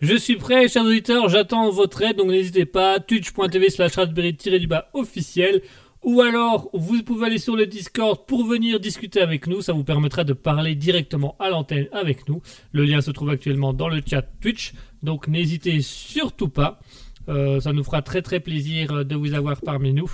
[0.01, 5.63] Je suis prêt, chers auditeurs, j'attends votre aide, donc n'hésitez pas, twitch.tv slash raspberry-du-bas officiel,
[6.03, 9.85] ou alors vous pouvez aller sur le Discord pour venir discuter avec nous, ça vous
[9.85, 12.43] permettra de parler directement à l'antenne avec nous.
[12.73, 14.73] Le lien se trouve actuellement dans le chat Twitch,
[15.03, 16.81] donc n'hésitez surtout pas,
[17.29, 20.11] Euh, ça nous fera très très plaisir euh, de vous avoir parmi nous.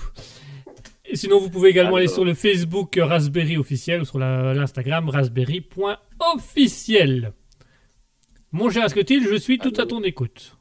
[1.07, 5.09] Et sinon, vous pouvez également aller sur le Facebook euh, Raspberry officiel ou sur l'Instagram
[5.09, 7.33] raspberry.officiel.
[8.53, 10.56] Mon cher Asketil, je suis tout à ton écoute.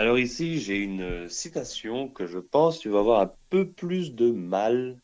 [0.00, 4.14] Alors ici, j'ai une citation que je pense que tu vas avoir un peu plus
[4.14, 4.98] de mal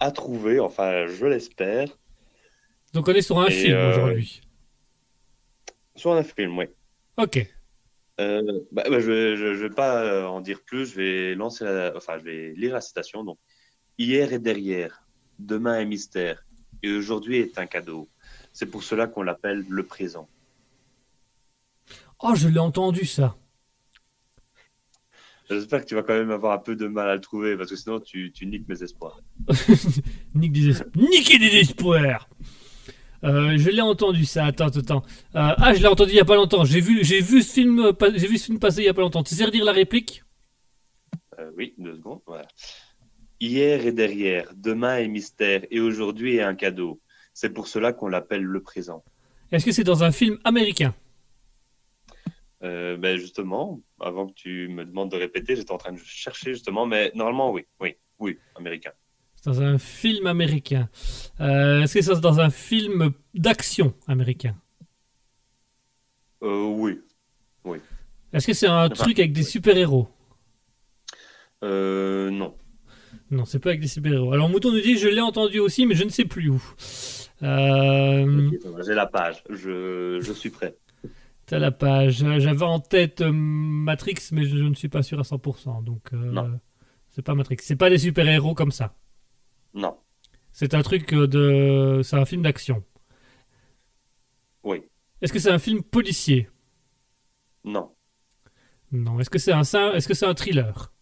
[0.00, 1.98] à trouver, enfin je l'espère,
[2.94, 4.40] Donc on est sur un Et, film euh, aujourd'hui.
[5.96, 6.64] sur un film, oui.
[7.18, 7.46] Ok.
[8.20, 11.64] Euh, bah, bah, je vais, je vais pas euh, en dire plus, je vais lancer
[11.64, 13.24] la- enfin je vais lire la citation.
[13.24, 13.38] Donc,
[13.98, 15.04] hier est derrière,
[15.38, 16.42] demain est mystère,
[16.82, 18.08] et aujourd'hui est un cadeau.
[18.54, 20.26] C'est pour cela qu'on l'appelle le présent.
[22.22, 23.36] Oh, je l'ai entendu ça.
[25.50, 27.68] J'espère que tu vas quand même avoir un peu de mal à le trouver, parce
[27.70, 29.20] que sinon tu, tu niques mes espoirs.
[30.34, 32.28] Nique des es- Niquer des espoirs.
[33.24, 34.46] Euh, je l'ai entendu ça.
[34.46, 35.02] Attends, attends.
[35.36, 36.64] Euh, ah, je l'ai entendu il y a pas longtemps.
[36.64, 38.88] J'ai vu, j'ai vu ce film, euh, pas- j'ai vu ce film passer il y
[38.88, 39.22] a pas longtemps.
[39.22, 40.24] Tu sais redire la réplique?
[41.38, 42.20] Euh, oui, deux secondes.
[42.26, 42.46] Voilà.
[43.40, 47.00] Hier est derrière, demain est mystère, et aujourd'hui est un cadeau.
[47.34, 49.02] C'est pour cela qu'on l'appelle le présent.
[49.50, 50.94] Est-ce que c'est dans un film américain?
[52.62, 56.52] Euh, ben justement, avant que tu me demandes de répéter, j'étais en train de chercher
[56.54, 58.92] justement, mais normalement oui, oui, oui, américain.
[59.34, 60.88] C'est dans un film américain.
[61.40, 64.54] Euh, Est-ce que c'est dans un film d'action américain?
[66.42, 67.00] Euh, oui.
[68.32, 70.08] Est-ce que c'est un Enfin, truc avec des super-héros?
[71.62, 72.54] Euh, non.
[73.30, 74.32] Non, c'est pas avec des super-héros.
[74.32, 76.62] Alors Mouton nous dit je l'ai entendu aussi, mais je ne sais plus où.
[77.42, 78.50] Euh,
[78.86, 79.42] J'ai la page.
[79.50, 80.76] Je, je suis prêt.
[81.46, 82.22] T'as la page.
[82.22, 85.82] Euh, J'avais en tête euh, Matrix, mais je, je ne suis pas sûr à 100%.
[85.84, 86.58] Donc, euh, Non.
[87.10, 87.56] c'est pas Matrix.
[87.60, 88.94] C'est pas des super-héros comme ça.
[89.74, 89.96] Non.
[90.52, 92.00] C'est un truc euh, de.
[92.02, 92.84] C'est un film d'action.
[94.64, 94.82] Oui.
[95.20, 96.48] Est-ce que c'est un film policier?
[97.64, 97.90] Non.
[98.92, 99.18] Non.
[99.20, 100.92] Est-ce que c'est un, est-ce que c'est un thriller?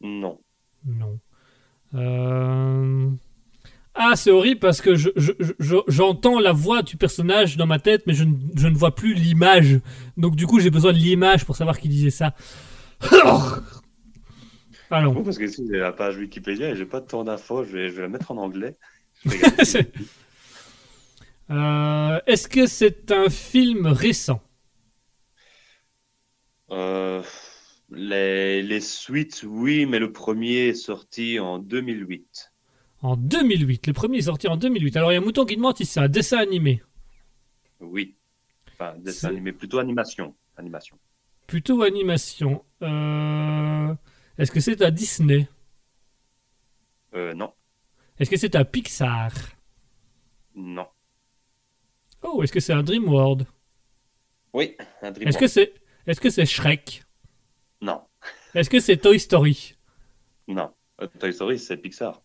[0.00, 0.40] Non.
[0.84, 1.18] Non.
[1.94, 3.10] Euh,
[3.96, 7.78] Ah, c'est horrible parce que je- je- je- j'entends la voix du personnage dans ma
[7.78, 9.78] tête, mais je, ne- je ne vois plus l'image.
[10.16, 12.34] Donc, du coup, j'ai besoin de l'image pour savoir qui disait ça.
[14.90, 15.22] Allons.
[15.24, 17.88] Parce que si j'ai la page Wikipédia et j'ai pas de temps d'infos, je vais,
[17.88, 18.76] je vais la mettre en anglais.
[21.50, 24.40] Euh, Est-ce que c'est un film récent?
[26.70, 27.22] Euh,
[27.90, 32.52] Les, les suites, oui, mais le premier est sorti en 2008.
[33.04, 33.86] En 2008.
[33.88, 34.96] Le premier est sorti en 2008.
[34.96, 36.82] Alors il y a un mouton qui demande si c'est un dessin animé.
[37.78, 38.16] Oui.
[38.72, 40.34] Enfin, dessin animé, plutôt animation.
[40.56, 40.98] Animation.
[41.46, 42.64] Plutôt animation.
[42.80, 43.94] Euh,
[44.38, 45.46] Est-ce que c'est à Disney?
[47.14, 47.52] Euh, non.
[48.18, 49.32] Est-ce que c'est à Pixar?
[50.54, 50.86] Non.
[52.22, 53.46] Oh, est-ce que c'est un DreamWorld?
[54.54, 55.74] Oui, un Est-ce que c'est
[56.06, 57.04] est-ce que c'est Shrek?
[57.82, 58.00] Non.
[58.54, 59.74] Est-ce que c'est Toy Story?
[60.48, 60.72] Non.
[61.02, 62.22] Euh, Toy Story, c'est Pixar.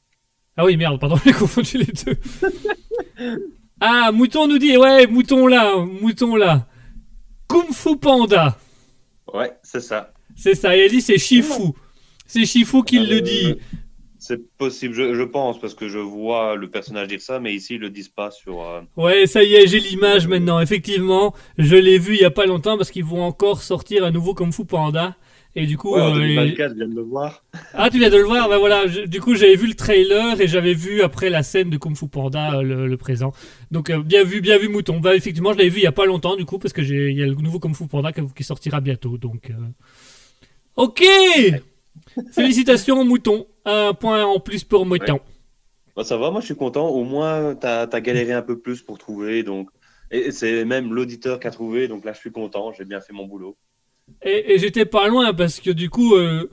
[0.61, 2.17] Ah oui, merde, pardon, j'ai confondu les deux.
[3.79, 6.67] ah, Mouton nous dit, ouais, Mouton là, Mouton là.
[7.47, 8.57] Kung Fu Panda.
[9.33, 10.11] Ouais, c'est ça.
[10.35, 11.71] C'est ça, et elle dit c'est Shifu.
[12.25, 13.55] C'est Shifu qui le Euh, dit.
[14.21, 17.75] C'est possible, je, je pense, parce que je vois le personnage dire ça, mais ici,
[17.75, 18.61] ils le disent pas sur.
[18.61, 20.59] euh, Ouais, ça y est, j'ai l'image maintenant.
[20.59, 24.11] Effectivement, je l'ai vu il y a pas longtemps parce qu'ils vont encore sortir un
[24.11, 25.15] nouveau Kung Fu Panda.
[25.55, 27.43] Et du coup, Ouais, en euh, 2024, je viens de le voir.
[27.73, 28.87] ah, tu viens de le voir, ben voilà.
[28.87, 31.95] je- du coup, j'avais vu le trailer et j'avais vu après la scène de Kung
[31.97, 33.33] Fu Panda euh, le, le présent.
[33.71, 34.99] Donc, euh, bien vu, bien vu, Mouton.
[34.99, 37.17] Bah, effectivement, je l'avais vu il y a pas longtemps, du coup, parce que il
[37.17, 39.17] y a le nouveau Kung Fu Panda qui, sortira bientôt.
[39.17, 39.51] Donc,
[40.75, 41.03] ok.
[42.31, 43.47] Félicitations, Mouton.
[43.65, 45.19] Un point en plus pour Mouton.
[45.95, 46.87] Bah, ça va, moi, je suis content.
[46.89, 49.69] Au moins, t'as as galéré un peu plus pour trouver, donc.
[50.11, 52.71] Et c'est même l'auditeur qui a trouvé, donc là, je suis content.
[52.77, 53.57] J'ai bien fait mon boulot.
[54.23, 56.49] Et, et j'étais pas loin parce que du coup, euh,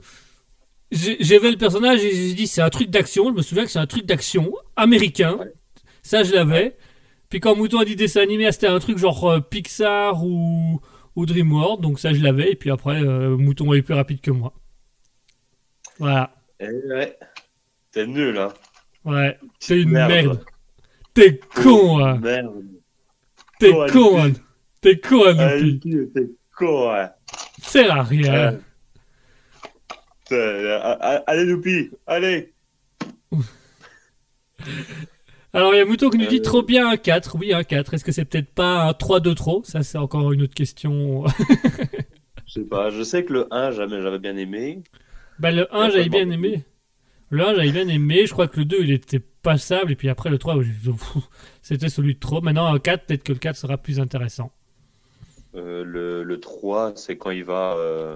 [0.91, 3.29] j'ai- j'avais le personnage et j'ai dit c'est un truc d'action.
[3.29, 5.35] Je me souviens que c'est un truc d'action américain.
[5.37, 5.53] Ouais.
[6.01, 6.77] Ça, je l'avais.
[7.29, 10.79] Puis quand Mouton a dit dessin animé, ah, c'était un truc genre euh, Pixar ou,
[11.15, 11.81] ou DreamWorld.
[11.81, 12.51] Donc ça, je l'avais.
[12.51, 14.53] Et puis après, euh, Mouton est plus rapide que moi.
[15.99, 16.33] Voilà.
[16.59, 17.17] Eh ouais.
[17.91, 18.53] T'es nul, hein.
[19.05, 19.37] Ouais.
[19.59, 20.11] T'es une Merde.
[20.11, 20.45] merde.
[21.13, 22.17] T'es con, hein.
[22.19, 22.63] Merde.
[23.59, 24.31] T'es Con, con, hein.
[24.81, 25.89] T'es con, hein, Lupi.
[26.13, 27.07] T'es con, ouais.
[27.77, 28.59] Sert à rien.
[30.31, 32.53] Euh, a- Allez, Loupi, allez.
[35.53, 36.41] Alors, il y a Mouton qui nous dit Euh.
[36.43, 37.37] trop bien un 4.
[37.39, 37.93] Oui, un 4.
[37.93, 39.61] Est-ce que c'est peut-être pas un 3 de trop?
[39.63, 41.23] Ça, c'est encore une autre question.
[42.47, 44.81] Je sais pas, je sais que le 1, jamais j'avais bien aimé.
[45.37, 46.63] bah, le 1, Il y a j'avais bien aimé.
[47.29, 48.25] Le 1, j'avais bien aimé.
[48.25, 49.91] Je crois que le 2, il était passable.
[49.91, 51.17] Et puis après, le 3, j'ai- pff,
[51.61, 52.39] c'était celui de trop.
[52.41, 54.51] Maintenant, un 4, peut-être que le 4 sera plus intéressant.
[55.57, 57.75] Euh, le, le 3, c'est quand il va.
[57.77, 58.15] euh,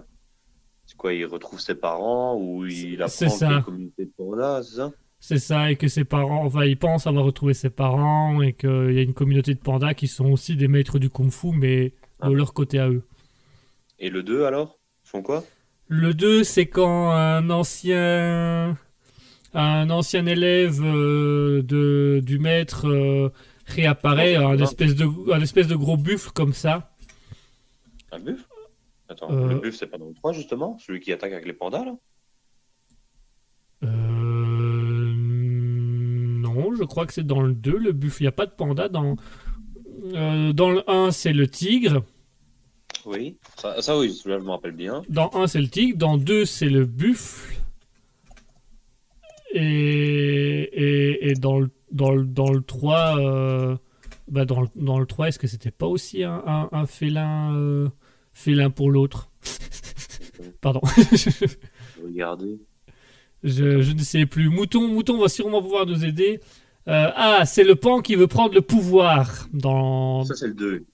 [0.86, 3.30] C'est quoi, il retrouve ses parents ou il apprend ça.
[3.30, 4.92] qu'il y a une communauté de pandas, c'est ça?
[5.24, 8.92] C'est ça, et que ses parents, enfin, il pense avoir retrouvé ses parents, et qu'il
[8.94, 11.94] y a une communauté de pandas qui sont aussi des maîtres du kung-fu, mais de
[12.22, 12.30] Ah.
[12.30, 13.04] leur côté à eux.
[14.00, 14.80] Et le 2 alors?
[15.06, 15.44] Ils font quoi?
[15.88, 18.78] Le 2, c'est quand un ancien,
[19.54, 23.32] un ancien élève euh, de, du maître
[23.68, 26.91] réapparaît, un espèce, de, un espèce de gros buffle comme ça.
[28.12, 28.48] Un buff
[29.10, 29.48] Attends, Euh.
[29.50, 31.96] le buff, c'est pas dans le 3 justement Celui qui attaque avec les pandas là?
[33.84, 38.22] Euh, non, je crois que c'est dans le 2, le buffle.
[38.22, 39.16] Il n'y a pas de panda dans.
[40.14, 42.04] euh, dans le 1, c'est le tigre.
[43.06, 43.38] Oui.
[43.58, 45.02] Ça, ça oui, je me rappelle bien.
[45.10, 45.98] Dans 1, c'est le tigre.
[45.98, 47.56] Dans 2, c'est le buffle.
[49.54, 53.76] Et, et, et dans, le, dans, le, dans le 3, euh,
[54.30, 57.54] bah dans, le, dans le 3, est-ce que c'était pas aussi un, un, un félin,
[57.56, 57.90] euh,
[58.42, 59.30] félin pour l'autre
[60.62, 60.82] Pardon.
[62.04, 62.60] Regardez.
[63.44, 64.50] je, je ne sais plus.
[64.50, 66.40] Mouton, Mouton va sûrement pouvoir nous aider.
[66.88, 69.48] Euh, ah, c'est le pan qui veut prendre le pouvoir.
[69.54, 70.24] Dans...
[70.26, 70.86] Ça, c'est le 2.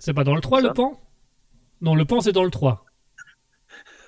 [0.00, 1.00] C'est pas dans le 3 Ça le pan?
[1.80, 2.84] Non, le pan c'est dans le 3.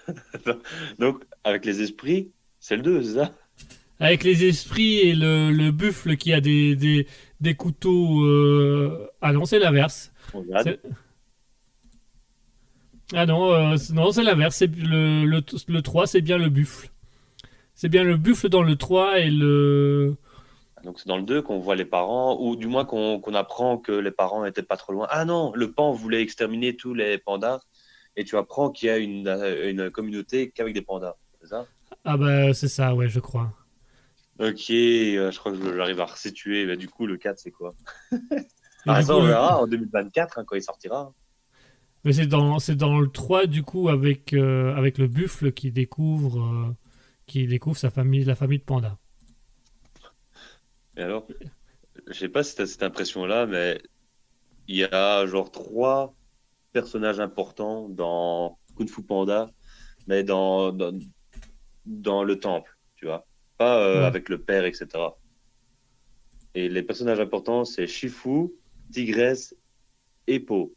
[0.99, 3.33] Donc, avec les esprits, c'est le 2, c'est ça?
[4.01, 7.07] Avec les esprits et le, le buffle qui a des, des,
[7.41, 8.25] des couteaux.
[8.25, 10.13] euh, Ah non, c'est l'inverse.
[13.13, 14.57] Ah non, euh, c'est- non c'est l'inverse.
[14.57, 16.91] C'est Le, le, le 3, c'est bien le buffle.
[17.75, 20.17] C'est bien le buffle dans le 3 et le.
[20.85, 23.93] Donc, c'est dans le 2 qu'on voit les parents, ou du moins qu'on apprend que
[23.93, 25.07] les parents étaient pas trop loin.
[25.11, 27.61] Ah non, le pan voulait exterminer tous les pandas,
[28.17, 29.29] et tu apprends qu'il y a une,
[29.65, 31.67] une communauté qu'avec des pandas, c'est ça?
[32.05, 33.53] Ah bah c'est ça, ouais, je crois.
[34.39, 36.67] Ok, euh, je crois que j'arrive à resituer.
[36.67, 37.73] Bah, du coup, le 4, c'est quoi?
[38.87, 41.13] Ah, ça, on verra en 2024 hein, quand il sortira.
[42.05, 45.73] Mais c'est dans, c'est dans le 3, du coup, avec, euh, avec le buffle qui
[45.73, 46.77] découvre, euh,
[47.27, 48.99] qui découvre sa famille, la famille de panda.
[50.97, 51.27] Et alors,
[52.09, 53.81] je sais pas si tu as cette impression-là, mais
[54.69, 56.15] il y a genre trois
[56.73, 59.51] personnages importants dans Kung Fu Panda,
[60.07, 60.99] mais dans, dans,
[61.87, 63.27] dans le temple, tu vois.
[63.59, 64.07] Pas euh, Ouais.
[64.07, 65.19] avec le père, etc.
[66.55, 68.51] Et les personnages importants, c'est Shifu,
[68.93, 69.55] Tigresse
[70.29, 70.75] et Po.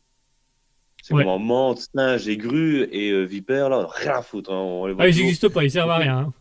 [1.07, 1.23] C'est Ouais.
[1.23, 4.51] comme en menthe, singe et grue et euh, vipère, là, rien à foutre.
[4.51, 6.17] hein, on les voit Ah, ils n'existent pas, ils servent à rien.
[6.17, 6.33] hein.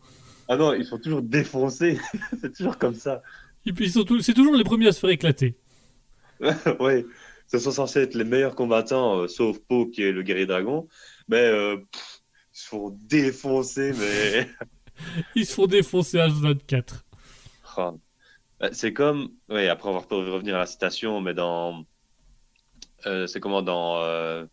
[0.48, 2.01] Ah non, ils sont toujours défoncés.
[2.40, 3.22] c'est toujours comme ça.
[3.64, 5.55] Et puis, c'est toujours les premiers à se faire éclater.
[6.80, 7.06] ouais.
[7.47, 10.88] Ce sont censés être les meilleurs combattants, euh, sauf Po qui est le guerrier dragon.
[11.28, 12.20] Mais euh, pff,
[12.52, 14.48] ils se font défoncer, mais.
[15.36, 17.02] Ils se font défoncer H24.
[17.76, 17.93] Ah.
[18.59, 21.84] Bah, C'est comme, oui, après on va re- revenir à la citation, mais dans,
[23.05, 24.44] euh, c'est comment dans euh,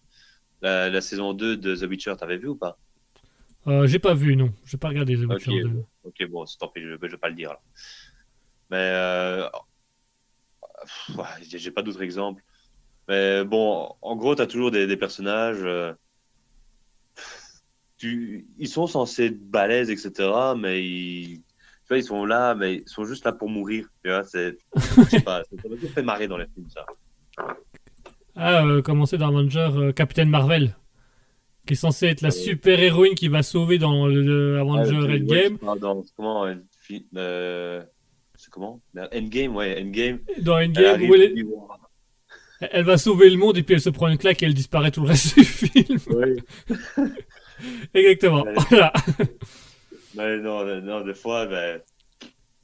[0.64, 2.78] la, la saison 2 de The Witcher, t'avais vu ou pas?
[3.68, 4.52] Euh, j'ai pas vu, non.
[4.66, 5.84] J'ai pas regardé The Witcher 2.
[6.04, 7.64] Ok, bon, c'est tant pis, je, je vais pas le dire alors.
[8.72, 9.48] Mais euh,
[11.42, 12.44] j'ai j'ai pas d'autres exemples.
[13.08, 15.62] Mais bon, en gros, t'as toujours des, des personnages.
[15.64, 15.94] euh,
[17.98, 20.56] tu, ils sont censés être balèzes, etc.
[20.58, 23.88] Mais ils, tu vois, ils sont là, mais ils sont juste là pour mourir.
[24.04, 26.86] Tu vois, c'est, je sais pas, ça m'a toujours fait marrer dans les films, ça.
[28.36, 30.76] Ah, euh, comment c'est dans Avenger euh, Captain Marvel
[31.66, 35.20] qui est censé être la super héroïne qui va sauver dans le, Avenger Ah, ouais,
[35.22, 35.58] Endgame.
[35.60, 36.56] parles dans- comment euh,
[37.16, 37.82] euh,
[38.36, 38.82] c'est comment?
[39.14, 40.20] Endgame, ouais, Endgame.
[40.42, 41.70] Dans Endgame, où elle, wow.
[42.60, 44.92] elle va sauver le monde et puis elle se prend une claque et elle disparaît
[44.92, 46.00] tout le reste du film.
[46.08, 46.36] Ouais.
[47.94, 48.44] Exactement.
[48.44, 48.54] Ouais.
[48.70, 48.94] Voilà.
[50.16, 51.80] Mais non, euh, non, des fois, ben,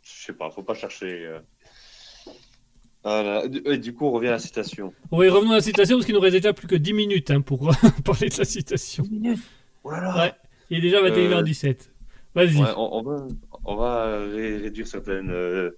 [0.03, 1.25] je sais pas, faut pas chercher.
[1.25, 1.39] euh.
[3.03, 3.47] Voilà.
[3.47, 4.93] Du, ouais, du coup, on revient à la citation.
[5.11, 7.41] Oui, revenons à la citation parce qu'il nous reste déjà plus que 10 minutes hein,
[7.41, 7.59] pour
[8.05, 9.05] parler de la citation.
[9.83, 10.17] Voilà.
[10.17, 10.33] Ouais.
[10.69, 11.89] Il est déjà 21h17.
[12.35, 12.57] Vas-y.
[12.57, 13.27] Ouais, on, on va,
[13.65, 15.29] on va ré- réduire certaines.
[15.31, 15.71] euh,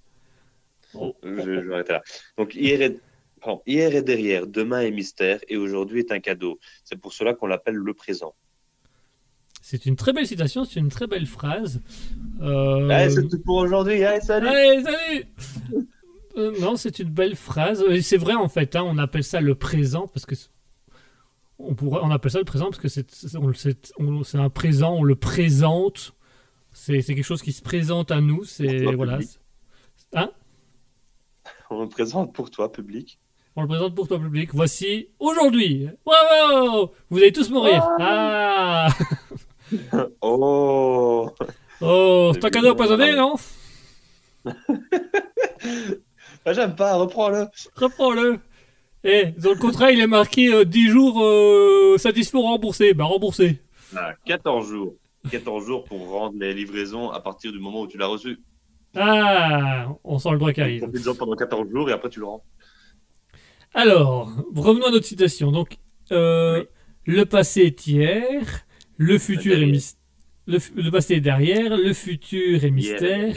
[0.93, 1.15] Oh.
[1.23, 2.03] Je, je vais arrêter là.
[2.37, 2.99] Donc, hier est,
[3.39, 6.59] pardon, hier est derrière, demain est mystère et aujourd'hui est un cadeau.
[6.83, 8.33] C'est pour cela qu'on l'appelle le présent.
[9.61, 11.81] C'est une très belle citation, c'est une très belle phrase.
[12.41, 14.03] Euh, Allez, c'est tout pour aujourd'hui.
[14.03, 14.47] Allez, salut.
[14.47, 15.25] Allez, salut
[16.37, 17.83] Euh, Non, c'est une belle phrase.
[18.01, 20.35] C'est vrai, en fait, hein, on appelle ça le présent parce que.
[20.35, 20.49] c'est-
[21.59, 23.05] On, pourrait, on appelle ça le présent parce que c'est
[24.35, 26.13] un présent, on le présente.
[26.73, 28.43] C'est quelque chose qui se présente à nous.
[28.45, 29.19] C'est voilà.
[30.13, 30.31] Hein?
[31.69, 33.19] On le présente pour toi, public.
[33.55, 34.49] On le présente pour toi public.
[34.53, 35.87] Voici aujourd'hui.
[36.05, 37.85] Bravo Vous allez tous mourir.
[37.99, 38.87] Ah
[40.21, 41.29] Oh
[41.81, 43.35] Oh, c'est un cadeau empoisonné, non?
[46.45, 47.45] Ah, J'aime pas, reprends-le.
[47.75, 48.39] Reprends-le.
[49.03, 52.93] Eh, dans le contrat, il est marqué euh, 10 jours euh, satisfait ou remboursé.
[52.93, 53.59] Bah, remboursé.
[53.95, 54.95] Ah, 14 jours.
[55.29, 58.39] 14 jours pour rendre les livraisons à partir du moment où tu l'as reçu.
[58.95, 60.81] Ah, on sent le droit qui arrive.
[60.83, 62.43] Profites-en pendant 14 jours et après tu le rends.
[63.73, 65.51] Alors, revenons à notre citation.
[65.51, 65.77] Donc,
[66.11, 66.65] euh, Oui.
[67.05, 68.65] le passé est hier,
[68.97, 69.71] le futur est Derrière.
[69.73, 69.97] mystère.
[70.47, 73.35] Le, passé est derrière, le futur est mystère.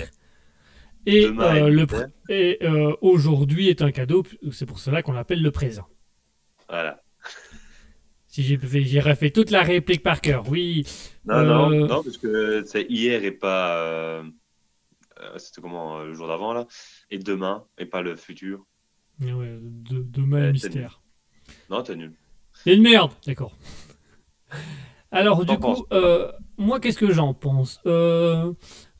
[1.06, 2.08] Et, euh, le mystère.
[2.08, 4.22] pr- et euh, aujourd'hui est un cadeau.
[4.52, 5.86] C'est pour cela qu'on l'appelle le présent.
[6.68, 7.02] Voilà.
[8.26, 10.84] Si j'ai fait- j'ai refait toute la réplique par cœur, oui.
[11.24, 14.22] Non, Euh, non, non, parce que c'est hier et pas.
[15.36, 16.66] C'était comment le jour d'avant là
[17.10, 18.64] Et demain et pas le futur.
[19.20, 21.00] Ouais, de, demain mystère.
[21.70, 22.12] Non, t'es nul.
[22.52, 23.56] C'est une merde, d'accord.
[25.12, 25.86] Alors, du T'en coup,
[26.58, 27.80] moi, qu'est-ce que j'en pense?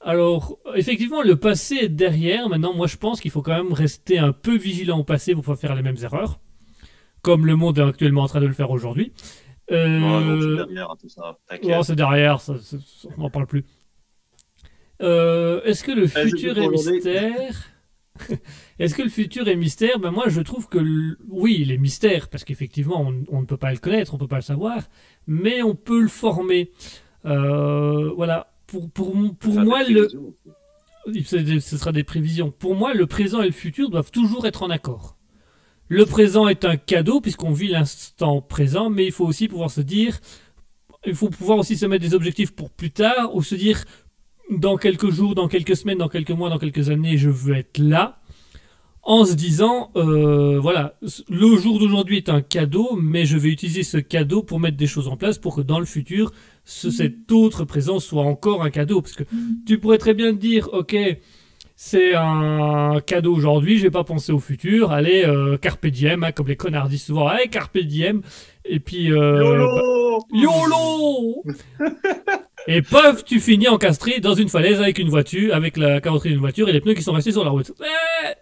[0.06, 2.48] Alors, effectivement, le passé est derrière.
[2.50, 5.44] Maintenant, moi, je pense qu'il faut quand même rester un peu vigilant au passé pour
[5.44, 6.40] pas faire les mêmes erreurs,
[7.22, 9.12] comme le monde est actuellement en train de le faire aujourd'hui.
[9.70, 11.38] Euh, Non, c'est derrière hein, tout ça.
[11.62, 13.64] non, c'est derrière, ça, ça- ça- on n'en parle plus.
[15.02, 17.70] Euh, Est-ce que le futur est mystère?
[18.78, 19.98] Est-ce que le futur est mystère?
[19.98, 20.78] Ben moi, je trouve que
[21.28, 24.20] oui, il est mystère parce qu'effectivement, on, on ne peut pas le connaître, on ne
[24.20, 24.82] peut pas le savoir,
[25.26, 26.70] mais on peut le former.
[27.24, 28.53] Euh, voilà.
[28.74, 30.08] Pour, pour, pour moi, le,
[31.16, 32.50] ce sera des prévisions.
[32.50, 35.16] Pour moi, le présent et le futur doivent toujours être en accord.
[35.88, 39.80] Le présent est un cadeau puisqu'on vit l'instant présent, mais il faut aussi pouvoir se
[39.80, 40.18] dire,
[41.06, 43.84] il faut pouvoir aussi se mettre des objectifs pour plus tard ou se dire
[44.50, 47.78] dans quelques jours, dans quelques semaines, dans quelques mois, dans quelques années, je veux être
[47.78, 48.23] là.
[49.06, 50.94] En se disant, euh, voilà,
[51.28, 54.86] le jour d'aujourd'hui est un cadeau, mais je vais utiliser ce cadeau pour mettre des
[54.86, 56.32] choses en place pour que dans le futur,
[56.64, 59.02] ce, cet autre présent soit encore un cadeau.
[59.02, 59.24] Parce que
[59.66, 60.96] tu pourrais très bien te dire, ok,
[61.76, 66.32] c'est un cadeau aujourd'hui, je vais pas penser au futur, allez, euh, carpe diem, hein,
[66.32, 68.22] comme les connards disent souvent, allez, carpe diem,
[68.64, 69.12] et puis...
[69.12, 71.44] euh, YOLO YOLO
[72.66, 76.40] Et paf, tu finis encastré dans une falaise avec une voiture, avec la carrosserie d'une
[76.40, 77.72] voiture et les pneus qui sont restés sur la route.
[77.80, 78.32] Eh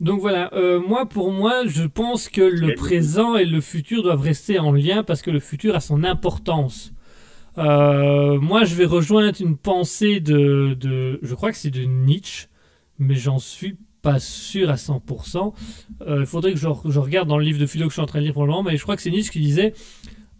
[0.00, 4.20] Donc voilà, euh, moi pour moi, je pense que le présent et le futur doivent
[4.20, 6.92] rester en lien parce que le futur a son importance.
[7.58, 12.46] Euh, moi, je vais rejoindre une pensée de, de je crois que c'est de Nietzsche,
[13.00, 15.52] mais j'en suis pas sûr à 100%.
[16.06, 18.06] Il faudrait que je, je, regarde dans le livre de philo que je suis en
[18.06, 19.74] train de lire pour le moment, mais je crois que c'est Nietzsche qui disait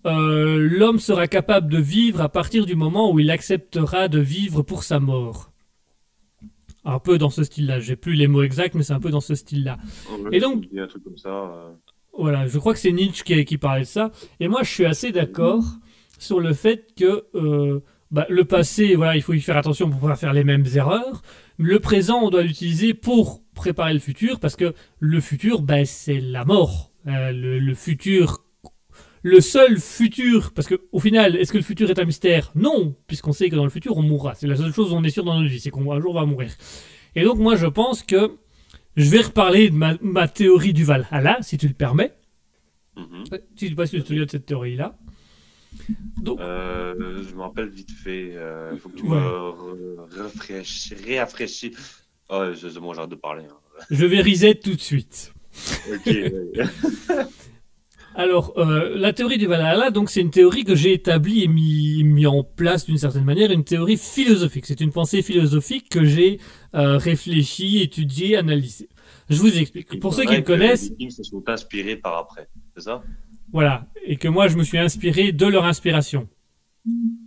[0.07, 4.63] euh, l'homme sera capable de vivre à partir du moment où il acceptera de vivre
[4.63, 5.51] pour sa mort.
[6.89, 7.81] Un peu dans ce style-là.
[7.81, 9.77] J'ai plus les mots exacts, mais c'est un peu dans ce style-là.
[10.33, 11.29] Et donc, un truc comme ça.
[11.29, 11.73] Euh.
[12.17, 14.11] Voilà, je crois que c'est Nietzsche qui, qui, parlait de ça.
[14.41, 15.63] Et moi, je suis assez d'accord
[16.19, 19.99] sur le fait que euh, bah, le passé, voilà, il faut y faire attention pour
[19.99, 21.21] pouvoir faire les mêmes erreurs.
[21.59, 26.21] Le présent, on doit l'utiliser pour préparer le futur, parce que le futur, bah, c'est
[26.21, 26.91] la mort.
[27.05, 28.45] le, le, futur
[29.29, 32.51] le seul futur, parce que au final, est-ce que le futur est un mystère?
[32.55, 34.35] Non, puisqu'on sait que dans le futur on mourra.
[34.35, 36.51] C'est la seule chose on est sûr dans notre vie, c'est qu'on jour va mourir.
[37.15, 38.33] Et donc moi je pense que
[38.97, 42.15] je vais reparler de ma, théorie du Valhalla, si tu le permets.
[42.97, 43.25] Mm
[43.57, 44.99] Si tu passes le studio de cette théorie-là.
[46.23, 46.41] Donc...
[46.41, 48.33] Euh, je me rappelle vite fait.
[48.35, 49.97] Euh, il faut que tu me
[51.07, 52.05] réafraîchisses.
[52.31, 53.45] Oh, je, moi, de parler.
[53.45, 53.85] Hein.
[53.91, 55.33] Je vais reset tout de suite.
[55.93, 56.09] ok.
[58.19, 62.03] Alors, euh, la théorie du Valhalla, donc, c'est une théorie que j'ai établie et mis,
[62.03, 64.67] mis en place d'une certaine manière, une théorie philosophique.
[64.67, 66.41] C'est une pensée philosophique que j'ai
[66.75, 68.89] euh, réfléchi, étudiée, analysée.
[69.31, 70.01] Je vous explique.
[70.01, 73.05] Pour ceux qui me connaissent, les se sont inspirés par après, c'est ça?
[73.53, 76.29] Voilà, et que moi, je me suis inspiré de leur inspiration.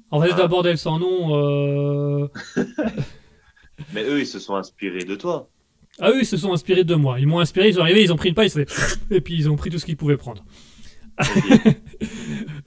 [0.09, 0.39] En fait, ah.
[0.39, 1.37] d'abord, d'elle sans nom.
[1.37, 2.27] Euh...
[3.93, 5.49] Mais eux, ils se sont inspirés de toi.
[5.99, 7.17] Ah eux, ils se sont inspirés de moi.
[7.17, 9.49] Ils m'ont inspiré, ils sont arrivés, ils ont pris une paille, ils et puis ils
[9.49, 10.43] ont pris tout ce qu'ils pouvaient prendre.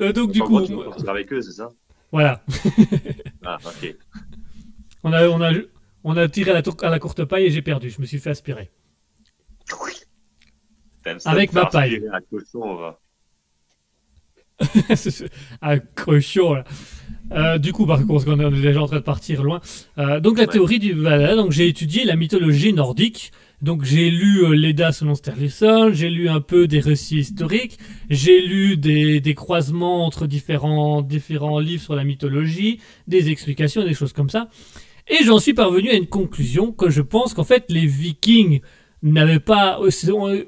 [0.00, 0.58] Euh, donc, du coup.
[1.06, 1.68] avec eux, c'est ça?
[2.10, 2.42] Voilà.
[3.44, 3.94] ah, ok.
[5.04, 5.52] On a, on, a,
[6.02, 7.90] on a tiré à la, à la courte paille et j'ai perdu.
[7.90, 8.70] Je me suis fait aspirer.
[11.26, 12.02] Avec ma paille.
[12.12, 13.00] Un cochon, on va.
[15.62, 16.64] un cochon, là.
[17.32, 19.60] Euh, du coup, par contre, on est déjà en train de partir loin.
[19.98, 21.36] Euh, donc, la théorie du Valhalla.
[21.36, 23.32] Donc, j'ai étudié la mythologie nordique.
[23.62, 27.78] Donc j'ai lu euh, l'Eda selon Sterlisson, j'ai lu un peu des récits historiques,
[28.10, 33.94] j'ai lu des, des, croisements entre différents, différents livres sur la mythologie, des explications, des
[33.94, 34.48] choses comme ça.
[35.08, 38.60] Et j'en suis parvenu à une conclusion que je pense qu'en fait les vikings
[39.04, 39.78] n'avaient pas,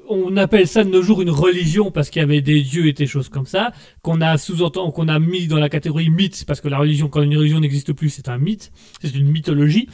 [0.09, 2.93] on, appelle ça de nos jours une religion parce qu'il y avait des dieux et
[2.93, 3.71] des choses comme ça,
[4.01, 7.21] qu'on a sous-entendu, qu'on a mis dans la catégorie mythe parce que la religion, quand
[7.21, 9.87] une religion n'existe plus, c'est un mythe, c'est une mythologie.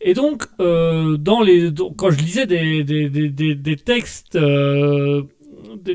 [0.00, 5.24] Et donc, euh, dans les, quand je lisais des, des, des, des textes, euh,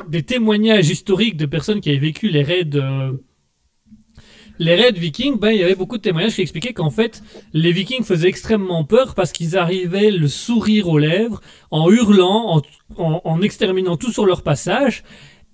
[0.10, 3.14] des, témoignages historiques de personnes qui avaient vécu les raids, euh,
[4.60, 7.24] les raids vikings, ben, il y avait beaucoup de témoignages qui expliquaient qu'en fait,
[7.54, 12.62] les vikings faisaient extrêmement peur parce qu'ils arrivaient le sourire aux lèvres, en hurlant,
[12.98, 15.04] en, en, en exterminant tout sur leur passage.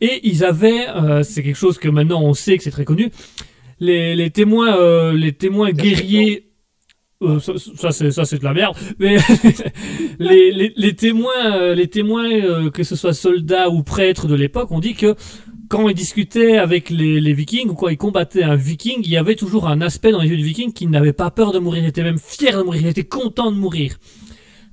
[0.01, 3.11] Et ils avaient, euh, c'est quelque chose que maintenant on sait que c'est très connu,
[3.79, 6.48] les, les témoins, euh, les témoins guerriers
[7.21, 8.77] euh, ça, c'est ça c'est de la merde.
[8.97, 9.17] Mais
[10.19, 14.71] les, les, témoins euh, les témoins euh, que ce soit soldats ou prêtres de l'époque
[14.71, 15.15] ont dit que
[15.67, 19.17] quand ils discutaient avec les, les vikings ou quand ils combattaient un viking il y
[19.17, 21.83] avait toujours un aspect dans les yeux du viking qui n'avait pas peur de mourir.
[21.83, 22.83] Il était même fier de mourir.
[22.83, 23.97] Il était content de mourir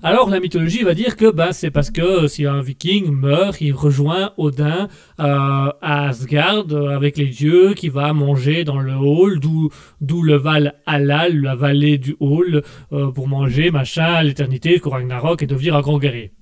[0.02, 3.60] alors la mythologie va dire que bah, c'est parce que euh, si un viking meurt,
[3.62, 8.92] il rejoint Odin euh, à Asgard euh, avec les dieux qui va manger dans le
[8.94, 12.62] hall, d'où le Val Halal, la vallée du hall,
[13.14, 16.32] pour manger machin l'éternité, Ragnarok et devenir un grand guerrier.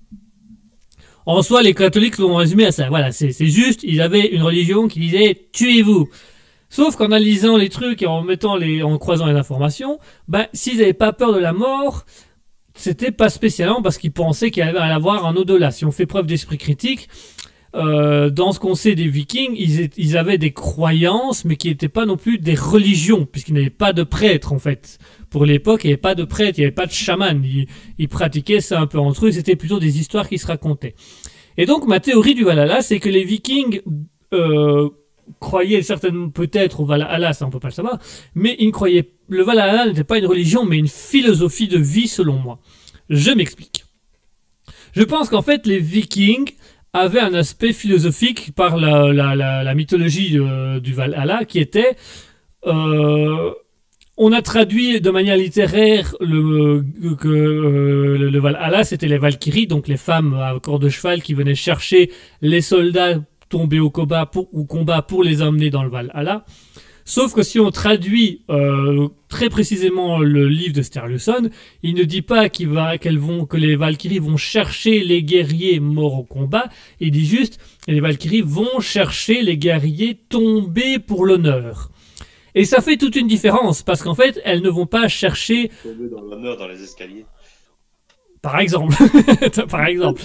[1.25, 2.89] En soi, les catholiques l'ont résumé à ça.
[2.89, 6.09] Voilà, c'est juste, ils avaient une religion qui disait tuez-vous.
[6.69, 10.79] Sauf qu'en analysant les trucs et en mettant les, en croisant les informations, ben, s'ils
[10.79, 12.05] n'avaient pas peur de la mort,
[12.75, 15.71] c'était pas spécialement parce qu'ils pensaient qu'il allait avoir un au-delà.
[15.71, 17.09] Si on fait preuve d'esprit critique,
[17.75, 19.57] euh, dans ce qu'on sait des Vikings,
[19.97, 23.93] ils, avaient des croyances, mais qui n'étaient pas non plus des religions, puisqu'ils n'avaient pas
[23.93, 24.99] de prêtres en fait.
[25.31, 27.43] Pour l'époque, il n'y avait pas de prêtres, il n'y avait pas de chaman.
[27.45, 27.67] Ils,
[27.99, 29.33] ils, pratiquaient ça un peu entre eux.
[29.33, 30.95] C'était plutôt des histoires qui se racontaient.
[31.57, 33.81] Et donc ma théorie du Valhalla, c'est que les Vikings
[34.33, 34.91] euh,
[35.41, 37.99] croyaient certainement peut-être au Valhalla, ça on peut pas le savoir,
[38.35, 42.09] mais ils ne croyaient le Valhalla n'était pas une religion, mais une philosophie de vie
[42.09, 42.59] selon moi.
[43.09, 43.85] Je m'explique.
[44.93, 46.53] Je pense qu'en fait les Vikings
[46.93, 50.39] avaient un aspect philosophique par la, la, la, mythologie
[50.81, 51.97] du Valhalla qui était
[52.67, 53.51] euh,
[54.17, 56.85] on a traduit de manière littéraire le,
[57.19, 61.35] que euh, le, Valhalla, c'était les Valkyries, donc les femmes à corps de cheval qui
[61.35, 63.19] venaient chercher les soldats
[63.55, 66.45] tombés au combat pour, combat pour les emmener dans le Valhalla.
[67.05, 71.51] Sauf que si on traduit euh, très précisément le livre de Sterluson,
[71.85, 75.79] il ne dit pas qu'il va, qu'elles vont, que les Valkyries vont chercher les guerriers
[75.79, 76.65] morts au combat.
[76.99, 81.93] Il dit juste les Valkyries vont chercher les guerriers tombés pour l'honneur.
[82.57, 85.71] Et ça fait toute une différence parce qu'en fait, elles ne vont pas chercher.
[85.85, 87.25] Tomber dans l'honneur dans les escaliers.
[88.45, 88.95] Par exemple.
[89.71, 90.21] Par exemple.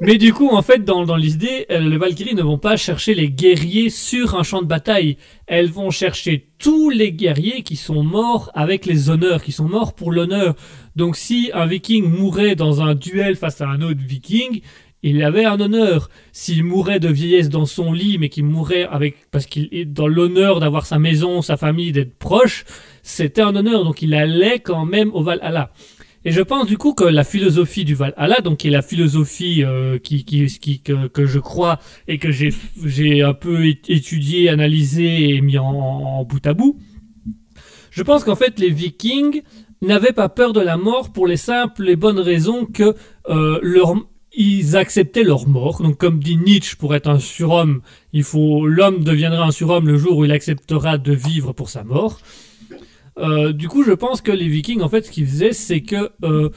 [0.00, 3.28] Mais du coup, en fait, dans, l'idée, euh, les Valkyries ne vont pas chercher les
[3.28, 5.16] guerriers sur un champ de bataille.
[5.48, 9.96] Elles vont chercher tous les guerriers qui sont morts avec les honneurs, qui sont morts
[9.96, 10.54] pour l'honneur.
[10.94, 14.60] Donc si un viking mourait dans un duel face à un autre viking,
[15.02, 16.10] il avait un honneur.
[16.30, 20.06] S'il mourait de vieillesse dans son lit, mais qu'il mourait avec parce qu'il est dans
[20.06, 22.64] l'honneur d'avoir sa maison, sa famille, d'être proche,
[23.02, 23.82] c'était un honneur.
[23.82, 25.72] Donc il allait quand même au Valhalla.
[26.24, 29.62] Et je pense du coup que la philosophie du Valhalla, donc qui est la philosophie
[29.64, 35.40] euh, qui, qui, qui que, je crois et que j'ai un peu étudié, analysé et
[35.40, 36.76] mis en, en bout à bout,
[37.90, 39.42] je pense qu'en fait les Vikings
[39.80, 42.94] n'avaient pas peur de la mort pour les simples et bonnes raisons que
[43.28, 43.94] euh, leur
[44.40, 45.82] ils acceptaient leur mort.
[45.82, 47.80] Donc, comme dit Nietzsche, pour être un surhomme,
[48.12, 51.82] il faut l'homme deviendra un surhomme le jour où il acceptera de vivre pour sa
[51.82, 52.20] mort.
[53.18, 56.10] Euh, du coup, je pense que les Vikings, en fait, ce qu'ils faisaient, c'est que
[56.24, 56.50] euh,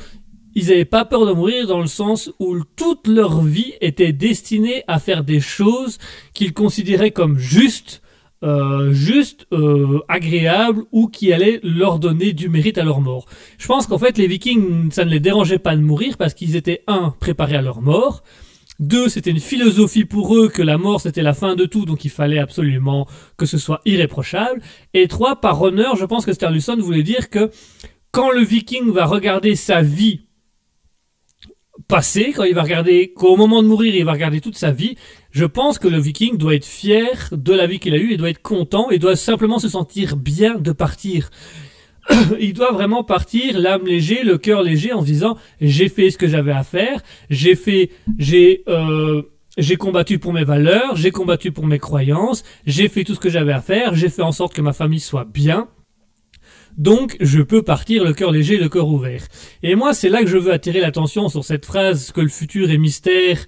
[0.53, 4.83] ils n'avaient pas peur de mourir dans le sens où toute leur vie était destinée
[4.87, 5.97] à faire des choses
[6.33, 8.01] qu'ils considéraient comme justes,
[8.43, 13.27] euh, juste euh, agréable ou qui allait leur donner du mérite à leur mort.
[13.57, 16.55] Je pense qu'en fait les Vikings ça ne les dérangeait pas de mourir parce qu'ils
[16.55, 18.23] étaient un préparés à leur mort.
[18.81, 22.03] Deux, c'était une philosophie pour eux que la mort c'était la fin de tout, donc
[22.03, 24.61] il fallait absolument que ce soit irréprochable.
[24.93, 27.51] Et trois, par honneur, je pense que Sterluson voulait dire que
[28.11, 30.21] quand le Viking va regarder sa vie
[31.87, 34.95] passé, quand il va regarder, qu'au moment de mourir, il va regarder toute sa vie,
[35.31, 38.17] je pense que le viking doit être fier de la vie qu'il a eue et
[38.17, 41.29] doit être content et doit simplement se sentir bien de partir.
[42.39, 46.17] il doit vraiment partir l'âme léger, le cœur léger en se disant j'ai fait ce
[46.17, 49.23] que j'avais à faire, j'ai fait, j'ai, euh,
[49.57, 53.29] j'ai combattu pour mes valeurs, j'ai combattu pour mes croyances, j'ai fait tout ce que
[53.29, 55.67] j'avais à faire, j'ai fait en sorte que ma famille soit bien.
[56.77, 59.23] Donc, je peux partir le cœur léger, le cœur ouvert.
[59.61, 62.71] Et moi, c'est là que je veux attirer l'attention sur cette phrase que le futur
[62.71, 63.45] est mystère.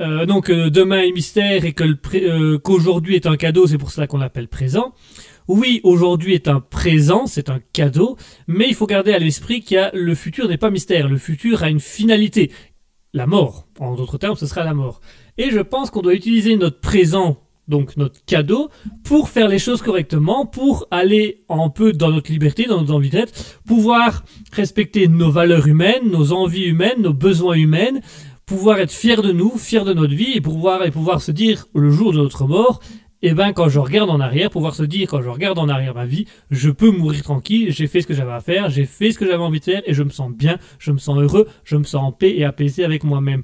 [0.00, 1.84] Euh, donc, euh, demain est mystère et que
[2.14, 4.92] euh, qu'aujourd'hui est un cadeau, c'est pour cela qu'on l'appelle présent.
[5.48, 8.16] Oui, aujourd'hui est un présent, c'est un cadeau,
[8.46, 11.08] mais il faut garder à l'esprit qu'il y a le futur n'est pas mystère.
[11.08, 12.52] Le futur a une finalité,
[13.14, 13.66] la mort.
[13.80, 15.00] En d'autres termes, ce sera la mort.
[15.38, 17.38] Et je pense qu'on doit utiliser notre présent
[17.68, 18.70] donc notre cadeau,
[19.04, 23.10] pour faire les choses correctement, pour aller un peu dans notre liberté, dans nos envies
[23.10, 28.00] d'être, pouvoir respecter nos valeurs humaines, nos envies humaines, nos besoins humains,
[28.46, 31.66] pouvoir être fier de nous, fier de notre vie, et pouvoir, et pouvoir se dire
[31.74, 32.80] le jour de notre mort,
[33.22, 35.94] eh ben quand je regarde en arrière, pouvoir se dire quand je regarde en arrière
[35.94, 39.10] ma vie, je peux mourir tranquille, j'ai fait ce que j'avais à faire, j'ai fait
[39.10, 41.48] ce que j'avais envie de faire, et je me sens bien, je me sens heureux,
[41.64, 43.42] je me sens en paix et apaisé avec moi-même.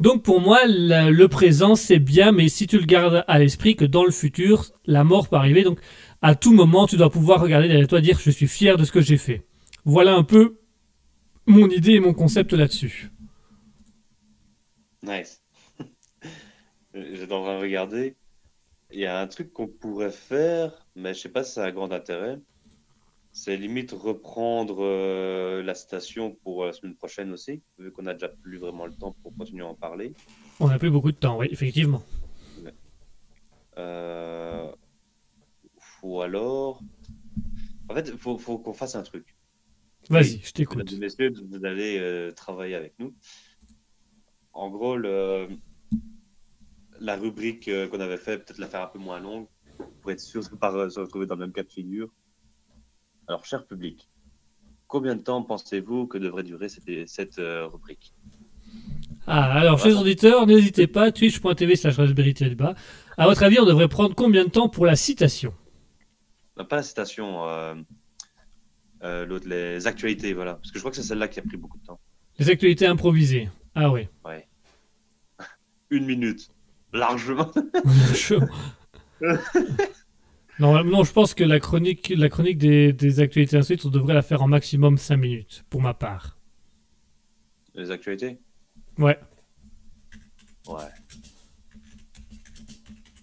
[0.00, 3.84] Donc pour moi, le présent c'est bien, mais si tu le gardes à l'esprit que
[3.84, 5.78] dans le futur, la mort peut arriver, donc
[6.20, 8.84] à tout moment tu dois pouvoir regarder derrière toi et dire je suis fier de
[8.84, 9.46] ce que j'ai fait.
[9.84, 10.58] Voilà un peu
[11.46, 13.10] mon idée et mon concept là-dessus.
[15.02, 15.42] Nice.
[16.92, 18.16] Train de regarder.
[18.94, 21.72] Il y a un truc qu'on pourrait faire, mais je sais pas si ça a
[21.72, 22.38] grand intérêt.
[23.32, 28.12] C'est limite reprendre euh, la citation pour euh, la semaine prochaine aussi, vu qu'on a
[28.12, 30.12] déjà plus vraiment le temps pour continuer à en parler.
[30.60, 32.04] On n'a plus beaucoup de temps, oui, effectivement.
[33.78, 34.70] Euh,
[36.04, 36.80] ou alors.
[37.88, 39.34] En fait, il faut, faut qu'on fasse un truc.
[40.08, 40.92] Vas-y, je t'écoute.
[41.00, 43.12] Messieurs, vous allez travailler avec nous.
[44.52, 45.48] En gros, le,
[47.00, 49.46] la rubrique qu'on avait fait, peut-être la faire un peu moins longue,
[50.00, 52.08] pour être sûr de ne pas se retrouver dans le même cas de figure.
[53.26, 54.08] Alors, cher public,
[54.86, 58.14] combien de temps pensez-vous que devrait durer cette, cette euh, rubrique?
[59.26, 62.74] Ah, alors, chers auditeurs, n'hésitez pas, twitch.tv slash raspberry bas.
[63.16, 65.54] À votre avis, on devrait prendre combien de temps pour la citation?
[66.58, 67.74] Non, Pas la citation, euh,
[69.02, 70.54] euh, l'autre, les actualités, voilà.
[70.56, 72.00] Parce que je crois que c'est celle-là qui a pris beaucoup de temps.
[72.38, 73.48] Les actualités improvisées.
[73.74, 74.08] Ah oui.
[74.24, 74.46] Ouais.
[75.90, 76.50] Une minute.
[76.94, 77.52] Largement.
[80.60, 84.14] Non, non, je pense que la chronique, la chronique des, des actualités insolites, on devrait
[84.14, 86.38] la faire en maximum 5 minutes, pour ma part.
[87.74, 88.38] Les actualités?
[88.96, 89.18] Ouais.
[90.68, 90.84] Ouais.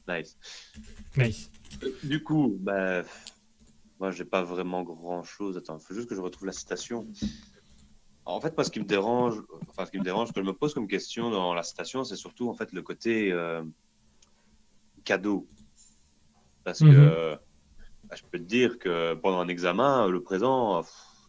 [0.09, 0.37] Nice.
[1.15, 1.49] Nice.
[2.03, 3.03] Du coup, bah,
[3.97, 5.55] moi, j'ai pas vraiment grand chose.
[5.55, 7.07] Attends, il faut juste que je retrouve la citation.
[8.25, 10.45] En fait, moi, ce qui me dérange, enfin, ce qui me dérange, ce que je
[10.45, 13.63] me pose comme question dans la citation, c'est surtout, en fait, le côté euh,
[15.03, 15.47] cadeau.
[16.63, 17.37] Parce que mhm.
[18.03, 20.83] bah, je peux te dire que pendant un examen, le présent,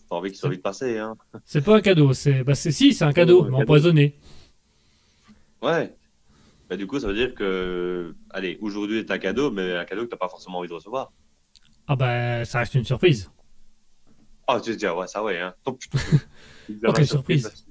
[0.08, 0.98] t'as envie qu'il soit vite passé.
[0.98, 1.16] Hein.
[1.46, 4.18] C'est pas un cadeau, c'est bah, si, c'est un cadeau, mais empoisonné.
[5.62, 5.96] Ouais.
[6.68, 10.04] Bah, du coup, ça veut dire que, allez, aujourd'hui est un cadeau, mais un cadeau
[10.04, 11.12] que t'as pas forcément envie de recevoir.
[11.86, 13.30] Ah bah, ça reste une surprise.
[14.46, 15.40] Ah, tu veux dire, ouais, ça ouais.
[15.40, 15.54] Hein.
[16.84, 17.66] ok, surprise.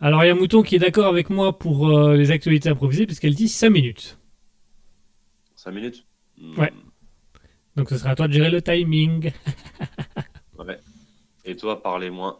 [0.00, 3.06] Alors, il y a Mouton qui est d'accord avec moi pour euh, les actualités improvisées,
[3.06, 4.18] puisqu'elle dit 5 minutes.
[5.56, 6.06] 5 minutes
[6.40, 6.58] Hmm.
[6.58, 6.72] Ouais.
[7.76, 9.32] Donc, ce sera à toi de gérer le timing.
[10.58, 10.78] Ouais.
[11.46, 12.38] Et toi, parlez moins.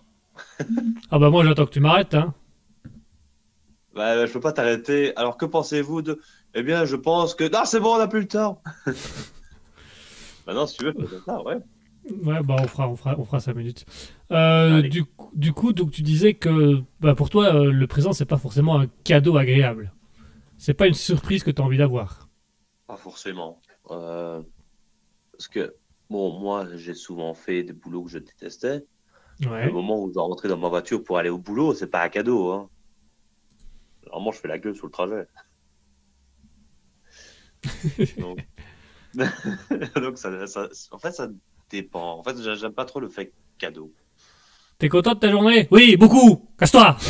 [1.10, 2.34] Ah bah moi, j'attends que tu m'arrêtes, hein.
[3.94, 5.16] Bah, je peux pas t'arrêter.
[5.16, 6.20] Alors, que pensez-vous de.
[6.54, 7.44] Eh bien, je pense que.
[7.44, 8.62] Non, c'est bon, on n'a plus le temps.
[10.46, 11.56] bah, non, si tu veux, je peux ça, ouais.
[12.24, 13.84] Ouais, bah on fera, on fera, on fera 5 minutes.
[14.32, 18.12] Euh, du, coup- du coup, donc tu disais que bah, pour toi, euh, le présent,
[18.12, 19.92] c'est pas forcément un cadeau agréable.
[20.58, 22.28] C'est pas une surprise que tu as envie d'avoir.
[22.86, 23.60] Pas forcément.
[23.90, 24.42] Euh,
[25.32, 25.74] Parce que,
[26.10, 28.84] bon, moi, j'ai souvent fait des boulots que je détestais.
[29.46, 29.66] Ouais.
[29.66, 32.02] Le moment où je dois rentrer dans ma voiture pour aller au boulot, c'est pas
[32.04, 32.50] un cadeau.
[32.52, 32.68] Hein.
[34.06, 35.26] Normalement, je fais la gueule sur le trajet.
[38.18, 38.46] Donc,
[39.96, 41.28] Donc ça, ça- en fait, ça
[41.70, 42.18] dépend.
[42.18, 43.92] En fait, j'a- j'aime pas trop le fait cadeau.
[44.78, 45.68] T'es content de ta journée?
[45.70, 46.96] Oui, beaucoup Casse-toi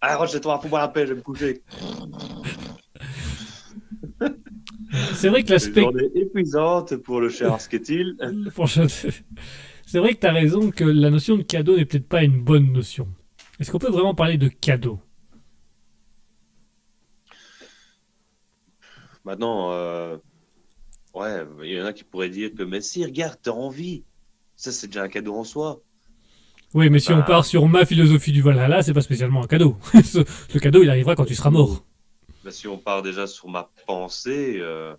[0.00, 1.62] Ah, rentre chez toi, fous-moi la paix, je vais me coucher.
[5.14, 5.80] C'est vrai que l'aspect.
[5.82, 8.16] journée épuisante pour le cher Asketil.
[9.86, 12.42] C'est vrai que tu as raison que la notion de cadeau n'est peut-être pas une
[12.42, 13.08] bonne notion.
[13.58, 15.00] Est-ce qu'on peut vraiment parler de cadeau?
[19.24, 20.18] Maintenant, euh,
[21.16, 24.04] ouais, il y en a qui pourraient dire que, mais si, regarde, t'as envie.
[24.56, 25.80] Ça, c'est déjà un cadeau en soi.
[26.74, 27.22] Oui, mais si on Bah.
[27.24, 29.76] part sur ma philosophie du Valhalla, c'est pas spécialement un cadeau.
[30.04, 31.84] ce, ce cadeau, il arrivera quand tu seras mort.
[32.44, 34.94] Bah, si on part déjà sur ma pensée, euh,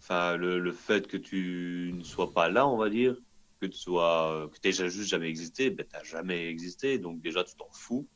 [0.00, 3.16] enfin, le, le fait que tu ne sois pas là, on va dire,
[3.60, 7.54] que tu sois, que t'aies juste jamais existé, ben, t'as jamais existé, donc déjà, tu
[7.54, 8.06] t'en fous.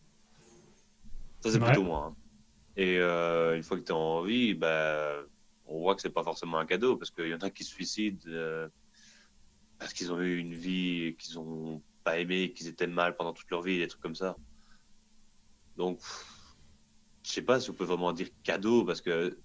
[1.40, 1.66] Ça, c'est Ouais.
[1.66, 2.10] plutôt moi.
[2.10, 2.16] hein.
[2.76, 5.24] Et euh, une fois que tu es en vie, ben,
[5.66, 7.70] on voit que c'est pas forcément un cadeau, parce qu'il y en a qui se
[7.70, 8.68] suicident euh,
[9.78, 13.50] parce qu'ils ont eu une vie qu'ils ont pas aimé, qu'ils étaient mal pendant toute
[13.50, 14.36] leur vie, des trucs comme ça.
[15.76, 16.00] Donc,
[17.22, 19.38] je sais pas si on peut vraiment dire cadeau, parce que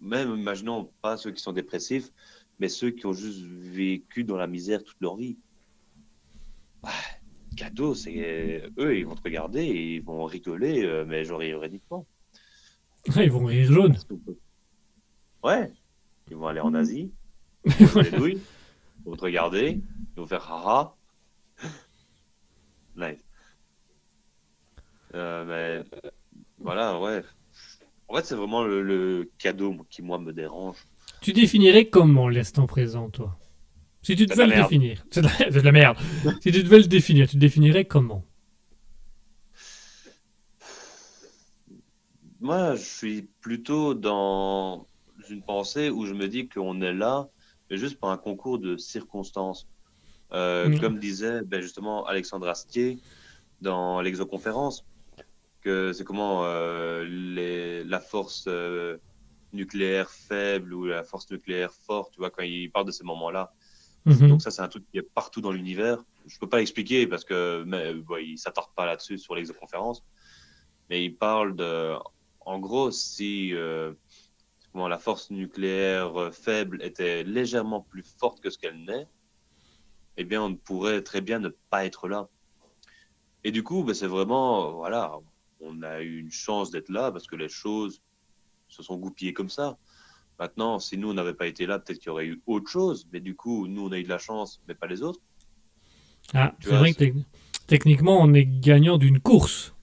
[0.00, 2.10] même, imaginons pas ceux qui sont dépressifs,
[2.58, 5.38] mais ceux qui ont juste vécu dans la misère toute leur vie.
[6.82, 6.90] Ouais,
[7.56, 12.06] cadeau, c'est eux, ils vont te regarder et ils vont rigoler, euh, mais genre ironiquement.
[13.16, 13.92] Ils vont rire jaune.
[13.92, 14.04] Parce
[15.46, 15.70] Ouais,
[16.28, 17.12] ils vont aller en Asie,
[17.78, 18.40] ils vont douilles,
[18.98, 19.80] ils vont te regarder,
[20.16, 20.92] ils vont faire haha.
[22.96, 23.20] Nice.
[25.14, 26.00] Euh, mais
[26.58, 27.22] voilà, ouais.
[28.08, 30.78] En fait, c'est vraiment le, le cadeau qui, moi, me dérange.
[31.20, 33.38] Tu définirais comment l'instant présent, toi?
[34.02, 34.62] Si tu devais le merde.
[34.68, 35.04] définir.
[35.12, 35.96] C'est de, la- c'est de la merde.
[36.40, 38.24] si tu devais le définir, tu le définirais comment?
[42.40, 44.86] Moi, je suis plutôt dans
[45.30, 47.28] une pensée où je me dis qu'on est là,
[47.70, 49.68] mais juste par un concours de circonstances.
[50.32, 50.80] Euh, Mm.
[50.80, 52.98] Comme disait ben, justement Alexandre Astier
[53.60, 54.84] dans l'exoconférence,
[55.60, 58.98] que c'est comment euh, les, la force euh,
[59.52, 63.52] nucléaire faible ou la force nucléaire forte, tu vois, quand il parle de ces moments-là.
[64.04, 64.28] Mhm.
[64.28, 66.04] Donc ça, c'est un truc qui est partout dans l'univers.
[66.26, 70.04] Je peux pas l'expliquer parce que mais, bon, il s'attarde pas là-dessus sur l'exoconférence,
[70.90, 71.94] mais il parle de,
[72.40, 73.52] en gros, si
[74.76, 79.06] comment la force nucléaire euh, faible était légèrement plus forte que ce qu'elle n'est,
[80.18, 82.28] eh bien, on pourrait très bien ne pas être là.
[83.42, 85.18] Et du coup, ben, c'est vraiment, voilà,
[85.60, 88.02] on a eu une chance d'être là parce que les choses
[88.68, 89.78] se sont goupillées comme ça.
[90.38, 93.08] Maintenant, si nous, on n'avait pas été là, peut-être qu'il y aurait eu autre chose.
[93.14, 95.20] Mais du coup, nous, on a eu de la chance, mais pas les autres.
[96.34, 97.14] Ah, Tu c'est vrai que tec-
[97.66, 99.74] techniquement, on est gagnant d'une course.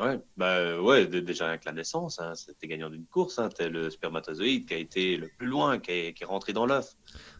[0.00, 3.38] Ouais, bah ouais, dé- déjà avec la naissance, hein, c'était gagnant d'une course.
[3.38, 6.52] Hein, T'es le spermatozoïde qui a été le plus loin, qui est, qui est rentré
[6.52, 6.96] dans l'œuf.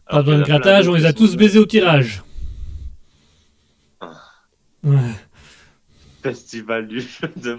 [0.09, 2.23] Pas de grattage, on les a sont tous baisés au tirage.
[3.99, 4.13] Ah.
[4.83, 5.11] Ouais.
[6.23, 7.57] Festival du jeu de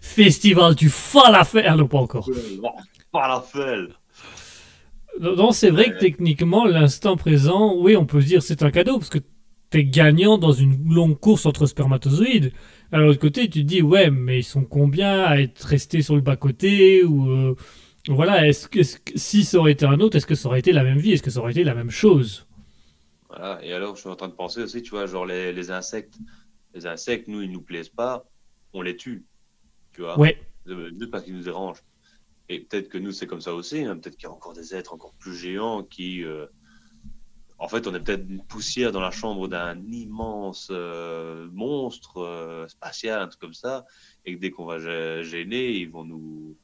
[0.00, 2.28] Festival du falafel, non pas encore.
[3.12, 3.90] falafel.
[5.20, 8.70] Non, non, c'est vrai que techniquement, l'instant présent, oui, on peut se dire c'est un
[8.70, 9.18] cadeau parce que
[9.70, 12.52] t'es gagnant dans une longue course entre spermatozoïdes.
[12.92, 16.14] À l'autre côté, tu te dis ouais, mais ils sont combien à être restés sur
[16.14, 17.54] le bas côté ou euh,
[18.08, 20.60] voilà, est-ce que, est-ce que- si ça aurait été un autre, est-ce que ça aurait
[20.60, 22.46] été la même vie, est-ce que ça aurait été la même chose?
[23.28, 23.64] Voilà.
[23.64, 26.14] Et alors, je suis en train de penser aussi, tu vois, genre les, les insectes.
[26.74, 28.24] Les insectes, nous, ils nous plaisent pas,
[28.72, 29.26] on les tue.
[29.92, 30.38] Tu vois Ouais,
[30.68, 31.82] Euh, juste parce qu'ils nous dérangent.
[32.48, 33.80] Et peut-être que nous, c'est comme ça aussi.
[33.84, 33.98] hein.
[33.98, 36.24] Peut-être qu'il y a encore des êtres encore plus géants qui.
[36.24, 36.46] euh,
[37.58, 42.68] En fait, on est peut-être une poussière dans la chambre d'un immense euh, monstre euh,
[42.68, 43.86] spatial, un truc comme ça.
[44.26, 46.56] Et que dès qu'on va gê- gêner, ils vont nous.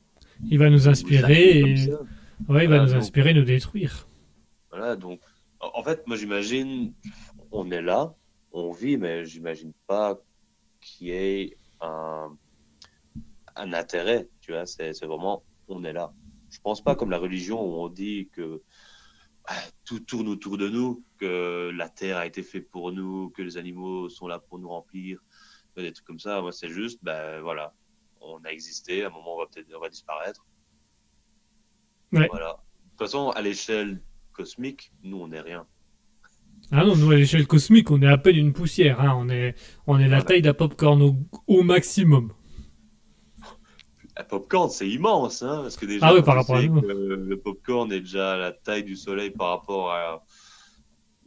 [0.50, 1.90] il va nous inspirer, et...
[2.48, 4.06] ouais, il va nous donc- inspirer, nous détruire.
[4.70, 5.20] Voilà, donc.
[5.60, 6.92] En fait, moi, j'imagine,
[7.52, 8.14] on est là.
[8.52, 10.20] on vit, mais j'imagine pas
[10.80, 12.36] qu'il y ait un,
[13.56, 14.28] un intérêt.
[14.40, 16.12] Tu vois, c'est vraiment, on est là.
[16.50, 18.60] Je pense pas comme la religion où on dit que
[19.84, 23.56] tout tourne autour de nous, que la terre a été faite pour nous, que les
[23.56, 25.18] animaux sont là pour nous remplir,
[25.76, 26.40] des trucs comme ça.
[26.40, 27.74] Moi, c'est juste, ben voilà,
[28.20, 30.44] on a existé, à un moment, on va peut-être va disparaître.
[32.12, 32.28] Ouais.
[32.30, 32.62] Voilà.
[32.84, 34.02] De toute façon, à l'échelle
[34.32, 35.66] cosmique, nous, on n'est rien.
[36.70, 39.00] Ah non, nous à l'échelle cosmique, on est à peine une poussière.
[39.00, 39.14] Hein.
[39.16, 39.54] On est,
[39.86, 41.16] on est la taille d'un popcorn au,
[41.46, 42.32] au maximum.
[44.16, 46.80] La popcorn, c'est immense, hein, parce que déjà, Ah oui, par rapport à nous.
[46.82, 50.22] que le popcorn est déjà à la taille du soleil par rapport à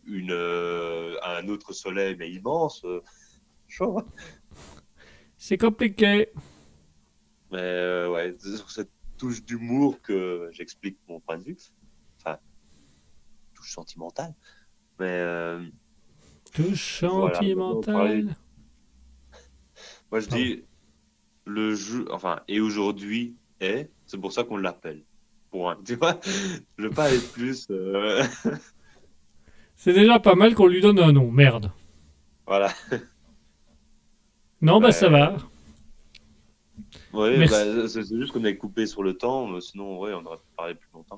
[0.06, 2.84] une euh, à un autre soleil, mais immense.
[2.86, 3.02] euh,
[3.80, 4.06] hein.
[5.38, 6.30] C'est compliqué.
[7.52, 11.58] Mais euh, ouais, c'est sur cette touche d'humour que j'explique mon point de vue.
[12.20, 12.38] Enfin,
[13.56, 14.36] touche sentimentale.
[15.00, 15.64] Mais euh,
[16.54, 18.36] Touche Voilà, sentimentale.
[20.12, 20.64] moi, je dis
[21.46, 25.04] le jeu, enfin, et aujourd'hui est, c'est pour ça qu'on l'appelle.
[25.52, 25.78] Point.
[25.86, 26.20] Tu vois,
[26.78, 27.68] je veux pas aller plus.
[27.70, 28.24] euh,
[29.76, 31.30] C'est déjà pas mal qu'on lui donne un nom.
[31.32, 31.72] Merde.
[32.48, 32.72] voilà.
[34.62, 34.92] Non, bah Ouais.
[34.92, 35.38] ça va.
[37.14, 37.54] Merci.
[37.54, 40.44] bah, c'est juste qu'on est coupé sur le temps, mais sinon, ouais, on aurait pu
[40.58, 41.18] parler plus longtemps.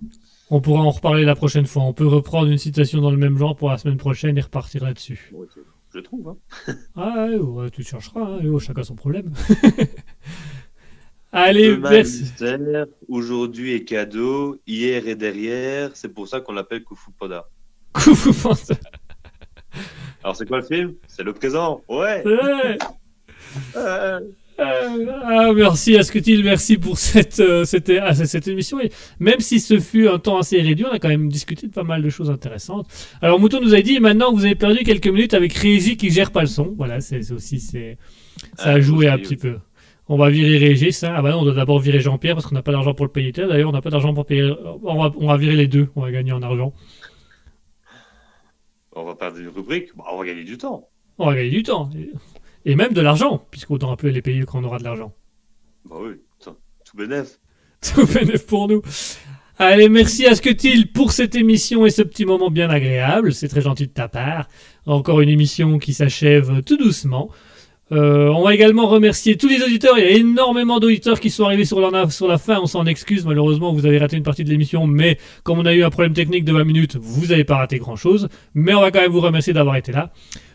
[0.51, 1.83] On pourra en reparler la prochaine fois.
[1.83, 4.83] On peut reprendre une citation dans le même genre pour la semaine prochaine et repartir
[4.83, 5.31] là-dessus.
[5.93, 6.35] Je trouve.
[6.67, 6.73] Hein.
[6.95, 8.21] Ah, ouais, ouais, tu chercheras.
[8.21, 8.41] Hein.
[8.45, 9.33] Oh, chacun son problème.
[11.31, 12.21] Allez, Demain, merci.
[12.21, 17.45] mystère, aujourd'hui est cadeau, hier est derrière, c'est pour ça qu'on l'appelle Kufu Poda.
[17.93, 18.75] Coucou, Fanta.
[20.23, 20.93] Alors, c'est quoi le film?
[21.07, 22.77] C'est le présent Ouais Ouais.
[23.75, 24.19] Euh,
[24.59, 28.79] Euh, ah, merci à Scutil, merci pour cette, euh, cette, ah, cette- émission.
[28.79, 28.89] Et
[29.19, 31.83] même si ce fut un temps assez réduit, on a quand même discuté de pas
[31.83, 32.87] mal de choses intéressantes.
[33.21, 36.31] Alors Mouton nous a dit, maintenant vous avez perdu quelques minutes avec Régie qui gère
[36.31, 36.73] pas le son.
[36.75, 37.99] Voilà, c'est aussi, c'est,
[38.57, 39.57] ça a Ah, joué un petit peu.
[40.09, 41.13] On va virer Régis, hein.
[41.15, 43.11] Ah bah non, on doit d'abord virer Jean-Pierre parce qu'on n'a pas d'argent pour le
[43.11, 43.31] payer.
[43.33, 44.53] D'ailleurs, on n'a pas d'argent pour payer.
[44.83, 45.89] On va, on va virer les deux.
[45.95, 46.73] On va gagner en argent.
[48.95, 50.87] on va perdre une rubrique, bah, on va gagner du temps.
[51.17, 51.89] On va gagner du temps.
[52.65, 55.13] Et, même de l'argent, puisqu'autant appeler les payer quand on aura de l'argent.
[55.85, 56.55] Bah oui, tout,
[56.95, 57.39] bénef.
[57.81, 58.81] Tout bénéf pour nous.
[59.59, 63.33] Allez, merci à Scutil pour cette émission et ce petit moment bien agréable.
[63.33, 64.47] C'est très gentil de ta part.
[64.85, 67.29] Encore une émission qui s'achève tout doucement.
[67.91, 69.97] Euh, on va également remercier tous les auditeurs.
[69.97, 72.59] Il y a énormément d'auditeurs qui sont arrivés sur la, fin.
[72.61, 73.25] On s'en excuse.
[73.25, 74.87] Malheureusement, vous avez raté une partie de l'émission.
[74.87, 77.79] Mais comme on a eu un problème technique de 20 minutes, vous n'avez pas raté
[77.79, 78.27] grand chose.
[78.53, 80.11] Mais on va quand même vous remercier d'avoir été là.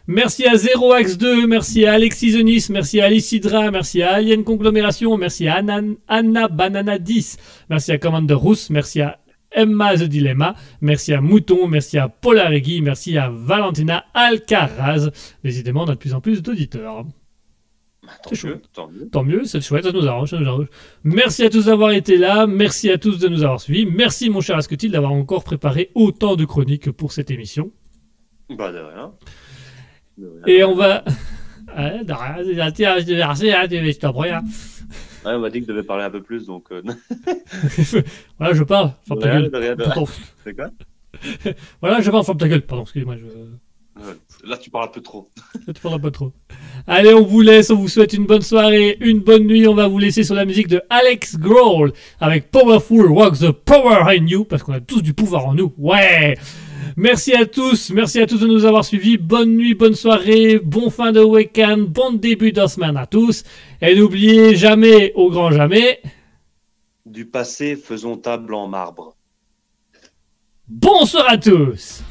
[0.08, 4.14] Merci à Zero Axe 2, merci à Alexis Zenis, merci à Alice Hydra, merci à
[4.14, 7.36] Alien Conglomération, merci à Anna, Anna Banana 10,
[7.70, 9.20] merci à Commander Rousse, merci à
[9.54, 15.10] Emma The Dilemma, merci à Mouton, merci à Polaregui, merci à Valentina Alcaraz.
[15.44, 17.04] Décidément, on a de plus en plus d'auditeurs.
[18.02, 18.70] Tant C'est mieux, chouette.
[18.72, 19.08] tant mieux.
[19.08, 20.66] Tant mieux, c'est chouette, ça nous arrange, ça nous arrange.
[21.04, 24.40] Merci à tous d'avoir été là, merci à tous de nous avoir suivis, merci mon
[24.40, 27.70] cher Asketil d'avoir encore préparé autant de chroniques pour cette émission.
[28.50, 29.12] Bah de rien.
[30.18, 30.42] De rien.
[30.46, 31.04] Et on va...
[31.74, 32.70] Ah, de rien, je hein,
[33.98, 34.42] t'en hein.
[35.24, 36.70] Ouais, on m'a dit que je devais parler un peu plus, donc...
[36.70, 36.82] Euh,
[38.38, 39.78] voilà, je parle, ferme ta gueule.
[40.44, 40.70] C'est quoi?
[41.80, 42.60] Voilà, je parle, ferme ta gueule.
[42.60, 43.00] Pardon, je...
[43.00, 43.14] Ouais,
[44.44, 45.30] Là, tu parles un peu trop.
[45.66, 46.32] je te parle un peu trop.
[46.88, 49.68] Allez, on vous laisse, on vous souhaite une bonne soirée, une bonne nuit.
[49.68, 54.02] On va vous laisser sur la musique de Alex Grohl avec Powerful Rock the Power
[54.08, 55.72] in You, parce qu'on a tous du pouvoir en nous.
[55.78, 56.36] Ouais!
[56.96, 59.16] Merci à tous, merci à tous de nous avoir suivis.
[59.16, 63.44] Bonne nuit, bonne soirée, bon fin de week-end, bon début de semaine à tous.
[63.80, 66.02] Et n'oubliez jamais, au grand jamais,
[67.06, 69.14] Du passé, faisons table en marbre.
[70.68, 72.02] bonsoir à tous!